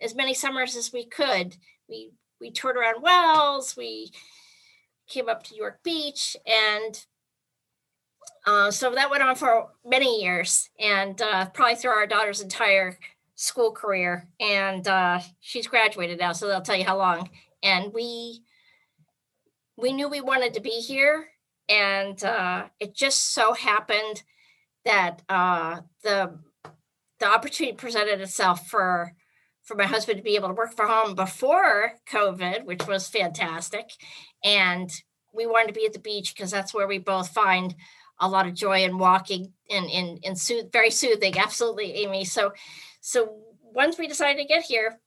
as 0.00 0.14
many 0.14 0.34
summers 0.34 0.76
as 0.76 0.92
we 0.92 1.06
could. 1.06 1.56
We 1.88 2.12
we 2.40 2.50
toured 2.50 2.76
around 2.76 3.02
Wells. 3.02 3.76
We 3.76 4.12
came 5.08 5.28
up 5.28 5.42
to 5.44 5.56
York 5.56 5.80
Beach, 5.82 6.36
and 6.46 7.04
uh, 8.46 8.70
so 8.70 8.94
that 8.94 9.10
went 9.10 9.22
on 9.22 9.34
for 9.34 9.68
many 9.84 10.22
years, 10.22 10.70
and 10.78 11.20
uh, 11.20 11.46
probably 11.46 11.74
through 11.74 11.90
our 11.90 12.06
daughter's 12.06 12.40
entire 12.40 12.98
school 13.40 13.72
career 13.72 14.28
and 14.38 14.86
uh, 14.86 15.18
she's 15.40 15.66
graduated 15.66 16.18
now 16.18 16.30
so 16.30 16.46
they'll 16.46 16.60
tell 16.60 16.76
you 16.76 16.84
how 16.84 16.98
long 16.98 17.30
and 17.62 17.90
we 17.94 18.42
we 19.78 19.94
knew 19.94 20.10
we 20.10 20.20
wanted 20.20 20.52
to 20.52 20.60
be 20.60 20.78
here 20.78 21.26
and 21.66 22.22
uh, 22.22 22.66
it 22.78 22.94
just 22.94 23.32
so 23.32 23.54
happened 23.54 24.22
that 24.84 25.22
uh, 25.30 25.80
the 26.02 26.38
the 27.20 27.26
opportunity 27.26 27.76
presented 27.76 28.20
itself 28.20 28.66
for 28.66 29.12
for 29.62 29.76
my 29.76 29.86
husband 29.86 30.16
to 30.16 30.24
be 30.24 30.34
able 30.34 30.48
to 30.48 30.54
work 30.54 30.74
from 30.74 30.88
home 30.88 31.14
before 31.14 31.92
covid 32.10 32.64
which 32.64 32.86
was 32.86 33.08
fantastic. 33.08 33.90
And 34.42 34.90
we 35.32 35.46
wanted 35.46 35.68
to 35.68 35.80
be 35.80 35.86
at 35.86 35.92
the 35.92 36.00
beach 36.00 36.34
because 36.34 36.50
that's 36.50 36.74
where 36.74 36.88
we 36.88 36.98
both 36.98 37.28
find 37.28 37.74
a 38.18 38.28
lot 38.28 38.46
of 38.46 38.54
joy 38.54 38.82
in 38.82 38.98
walking 38.98 39.52
and 39.70 39.86
in 39.88 40.18
in 40.22 40.34
sooth- 40.34 40.72
very 40.72 40.90
soothing 40.90 41.38
absolutely 41.38 41.92
amy. 41.92 42.24
So 42.24 42.52
so 43.00 43.36
once 43.62 43.98
we 43.98 44.08
decided 44.08 44.40
to 44.40 44.48
get 44.48 44.62
here, 44.62 44.98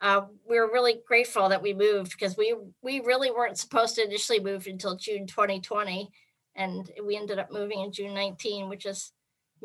uh, 0.00 0.22
we 0.48 0.58
were 0.58 0.70
really 0.72 1.00
grateful 1.06 1.48
that 1.48 1.62
we 1.62 1.74
moved 1.74 2.12
because 2.12 2.36
we 2.36 2.54
we 2.82 3.00
really 3.00 3.30
weren't 3.30 3.58
supposed 3.58 3.96
to 3.96 4.04
initially 4.04 4.40
move 4.40 4.66
until 4.66 4.96
June 4.96 5.26
2020, 5.26 6.10
and 6.54 6.90
we 7.04 7.16
ended 7.16 7.38
up 7.38 7.50
moving 7.50 7.80
in 7.80 7.92
June 7.92 8.14
19, 8.14 8.68
which 8.68 8.86
is 8.86 9.12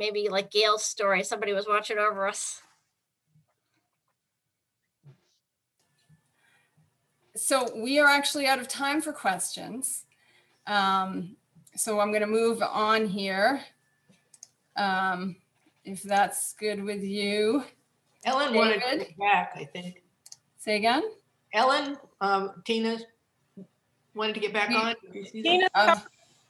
maybe 0.01 0.29
like 0.29 0.49
Gail's 0.49 0.83
story. 0.83 1.23
Somebody 1.23 1.53
was 1.53 1.67
watching 1.67 1.99
over 1.99 2.27
us. 2.27 2.59
So 7.35 7.69
we 7.77 7.99
are 7.99 8.07
actually 8.07 8.47
out 8.47 8.57
of 8.59 8.67
time 8.67 8.99
for 8.99 9.13
questions. 9.13 10.05
Um, 10.65 11.35
so 11.75 11.99
I'm 11.99 12.09
going 12.09 12.21
to 12.21 12.27
move 12.27 12.63
on 12.63 13.05
here. 13.05 13.61
Um, 14.75 15.35
if 15.85 16.01
that's 16.01 16.53
good 16.53 16.83
with 16.83 17.03
you. 17.03 17.63
Ellen 18.25 18.55
wanted 18.55 18.73
to 18.73 18.79
David? 18.79 19.07
get 19.07 19.17
back, 19.19 19.53
I 19.55 19.65
think. 19.65 20.01
Say 20.57 20.77
again? 20.77 21.03
Ellen, 21.53 21.95
um, 22.21 22.63
Tina 22.65 22.97
wanted 24.15 24.33
to 24.33 24.39
get 24.39 24.51
back 24.51 24.71
on. 24.71 24.95
Did 25.03 25.13
you 25.15 25.25
see 25.25 25.41
that? 25.43 25.49
Tina, 25.49 25.69
Um, 25.75 26.01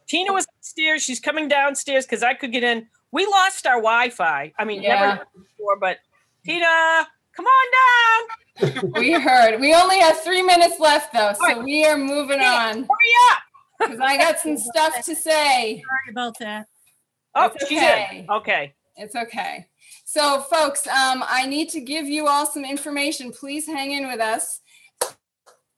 Tina 0.07 0.31
was 0.31 0.47
upstairs. 0.57 1.03
She's 1.03 1.19
coming 1.19 1.49
downstairs 1.49 2.05
because 2.05 2.23
I 2.23 2.33
could 2.33 2.53
get 2.53 2.63
in. 2.63 2.87
We 3.11 3.25
lost 3.25 3.65
our 3.67 3.75
Wi-Fi. 3.75 4.53
I 4.57 4.65
mean, 4.65 4.81
Yeah. 4.81 4.99
never 5.15 5.27
before, 5.33 5.77
but 5.79 5.97
Tina, 6.45 7.07
come 7.35 7.45
on 7.45 8.27
down. 8.69 8.91
we 8.95 9.11
heard. 9.13 9.59
We 9.59 9.73
only 9.73 9.99
have 9.99 10.21
three 10.21 10.41
minutes 10.41 10.79
left 10.79 11.13
though, 11.13 11.33
so 11.33 11.43
Alright. 11.45 11.63
we 11.63 11.85
are 11.85 11.97
moving 11.97 12.39
on 12.41 12.73
Hurry 12.73 12.87
up. 13.31 13.37
because 13.79 13.99
I 13.99 14.17
got 14.17 14.39
some 14.39 14.57
stuff 14.57 15.03
to 15.05 15.15
say. 15.15 15.81
Sorry 15.83 16.11
about 16.11 16.37
that. 16.39 16.67
Oh, 17.35 17.45
It's 17.53 17.63
okay. 17.63 18.25
Okay. 18.29 18.73
It's 18.97 19.15
okay. 19.15 19.67
So, 20.03 20.41
folks, 20.41 20.85
um, 20.87 21.23
I 21.27 21.45
need 21.47 21.69
to 21.69 21.79
give 21.81 22.05
you 22.05 22.27
all 22.27 22.45
some 22.45 22.65
information. 22.65 23.31
Please 23.31 23.65
hang 23.65 23.91
in 23.93 24.07
with 24.07 24.19
us. 24.19 24.59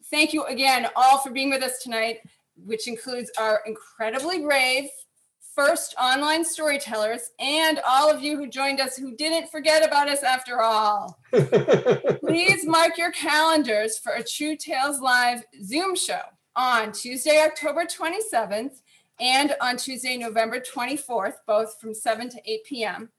Thank 0.09 0.33
you 0.33 0.43
again, 0.45 0.87
all, 0.95 1.19
for 1.19 1.29
being 1.31 1.49
with 1.51 1.61
us 1.63 1.81
tonight, 1.83 2.19
which 2.65 2.87
includes 2.87 3.31
our 3.39 3.61
incredibly 3.65 4.39
brave 4.39 4.89
first 5.55 5.95
online 6.01 6.43
storytellers 6.43 7.31
and 7.39 7.79
all 7.87 8.09
of 8.09 8.21
you 8.21 8.37
who 8.37 8.47
joined 8.47 8.79
us 8.79 8.97
who 8.97 9.15
didn't 9.15 9.51
forget 9.51 9.85
about 9.85 10.09
us 10.09 10.23
after 10.23 10.61
all. 10.61 11.19
Please 11.31 12.65
mark 12.65 12.97
your 12.97 13.11
calendars 13.11 13.97
for 13.97 14.13
a 14.13 14.23
True 14.23 14.55
Tales 14.55 14.99
Live 14.99 15.43
Zoom 15.63 15.95
show 15.95 16.21
on 16.55 16.91
Tuesday, 16.91 17.43
October 17.43 17.85
27th 17.85 18.81
and 19.19 19.55
on 19.61 19.77
Tuesday, 19.77 20.17
November 20.17 20.59
24th, 20.59 21.35
both 21.45 21.79
from 21.79 21.93
7 21.93 22.29
to 22.29 22.41
8 22.45 22.63
p.m. 22.65 23.09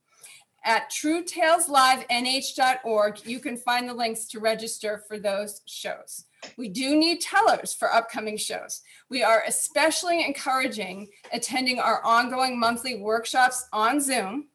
At 0.64 0.90
truetaleslivenh.org, 0.90 3.26
you 3.26 3.38
can 3.38 3.56
find 3.56 3.88
the 3.88 3.94
links 3.94 4.26
to 4.28 4.40
register 4.40 5.04
for 5.06 5.18
those 5.18 5.60
shows. 5.66 6.24
We 6.56 6.68
do 6.68 6.96
need 6.96 7.20
tellers 7.20 7.74
for 7.74 7.92
upcoming 7.92 8.36
shows. 8.36 8.82
We 9.10 9.22
are 9.22 9.42
especially 9.46 10.24
encouraging 10.24 11.08
attending 11.32 11.78
our 11.78 12.02
ongoing 12.04 12.58
monthly 12.58 12.96
workshops 12.96 13.66
on 13.72 14.00
Zoom. 14.00 14.48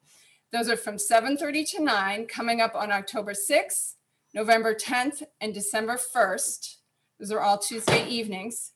Those 0.51 0.69
are 0.69 0.77
from 0.77 0.97
7:30 0.97 1.63
to 1.71 1.83
9 1.83 2.27
coming 2.27 2.61
up 2.61 2.75
on 2.75 2.91
October 2.91 3.33
6th, 3.33 3.95
November 4.33 4.73
10th, 4.73 5.23
and 5.41 5.53
December 5.53 5.97
1st. 5.97 6.77
Those 7.19 7.31
are 7.31 7.41
all 7.41 7.57
Tuesday 7.57 8.07
evenings. 8.07 8.71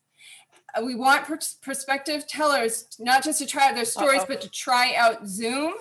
Uh, 0.76 0.84
we 0.84 0.96
want 0.96 1.26
pers- 1.26 1.56
prospective 1.62 2.28
tellers 2.28 2.88
not 3.00 3.24
just 3.24 3.40
to 3.40 3.46
try 3.46 3.70
out 3.70 3.76
their 3.76 3.86
stories, 3.86 4.22
Uh-oh. 4.22 4.28
but 4.28 4.42
to 4.42 4.50
try 4.50 4.96
out 4.96 5.28
Zoom 5.28 5.74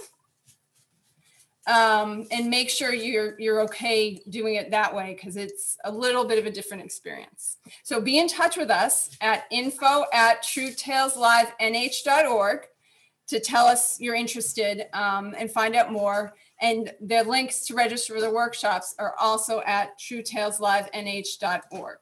um, 1.67 2.27
and 2.31 2.51
make 2.51 2.69
sure 2.69 2.93
you're 2.93 3.39
you're 3.39 3.63
okay 3.63 4.21
doing 4.29 4.57
it 4.57 4.71
that 4.71 4.95
way 4.95 5.15
because 5.15 5.37
it's 5.37 5.79
a 5.85 5.91
little 5.91 6.25
bit 6.25 6.39
of 6.39 6.45
a 6.47 6.51
different 6.51 6.83
experience. 6.83 7.57
So 7.85 8.01
be 8.01 8.19
in 8.19 8.27
touch 8.29 8.57
with 8.57 8.71
us 8.71 9.11
at 9.21 9.45
info 9.51 10.07
at 10.13 10.43
truetaleslivenh.org 10.43 12.67
to 13.29 13.41
tell 13.41 13.67
us 13.67 14.01
you're 14.01 14.17
interested 14.17 14.87
um, 14.93 15.35
and 15.39 15.51
find 15.51 15.75
out 15.77 15.93
more. 15.93 16.35
And 16.61 16.93
the 17.01 17.25
links 17.25 17.67
to 17.67 17.75
register 17.75 18.15
for 18.15 18.21
the 18.21 18.31
workshops 18.31 18.95
are 18.99 19.15
also 19.19 19.63
at 19.67 19.99
truetaleslivenh.org. 19.99 21.99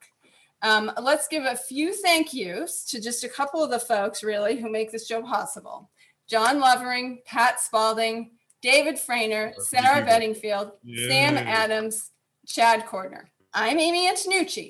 Um, 0.63 0.93
let's 1.01 1.27
give 1.29 1.45
a 1.45 1.57
few 1.57 1.95
thank 1.95 2.35
yous 2.35 2.85
to 2.87 3.01
just 3.01 3.25
a 3.25 3.29
couple 3.29 3.65
of 3.65 3.71
the 3.71 3.79
folks 3.79 4.23
really 4.23 4.61
who 4.61 4.71
make 4.71 4.93
this 4.93 5.07
show 5.07 5.23
possible. 5.23 5.89
John 6.29 6.61
Lovering, 6.61 7.23
Pat 7.25 7.61
Spalding, 7.61 8.33
David 8.63 8.97
Frainer, 8.97 9.53
Sarah 9.59 10.05
Bedingfield, 10.05 10.73
Sam 11.09 11.37
Adams, 11.37 12.11
Chad 12.47 12.87
Cordner. 12.87 13.25
I'm 13.55 13.79
Amy 13.79 14.07
Antonucci. 14.07 14.69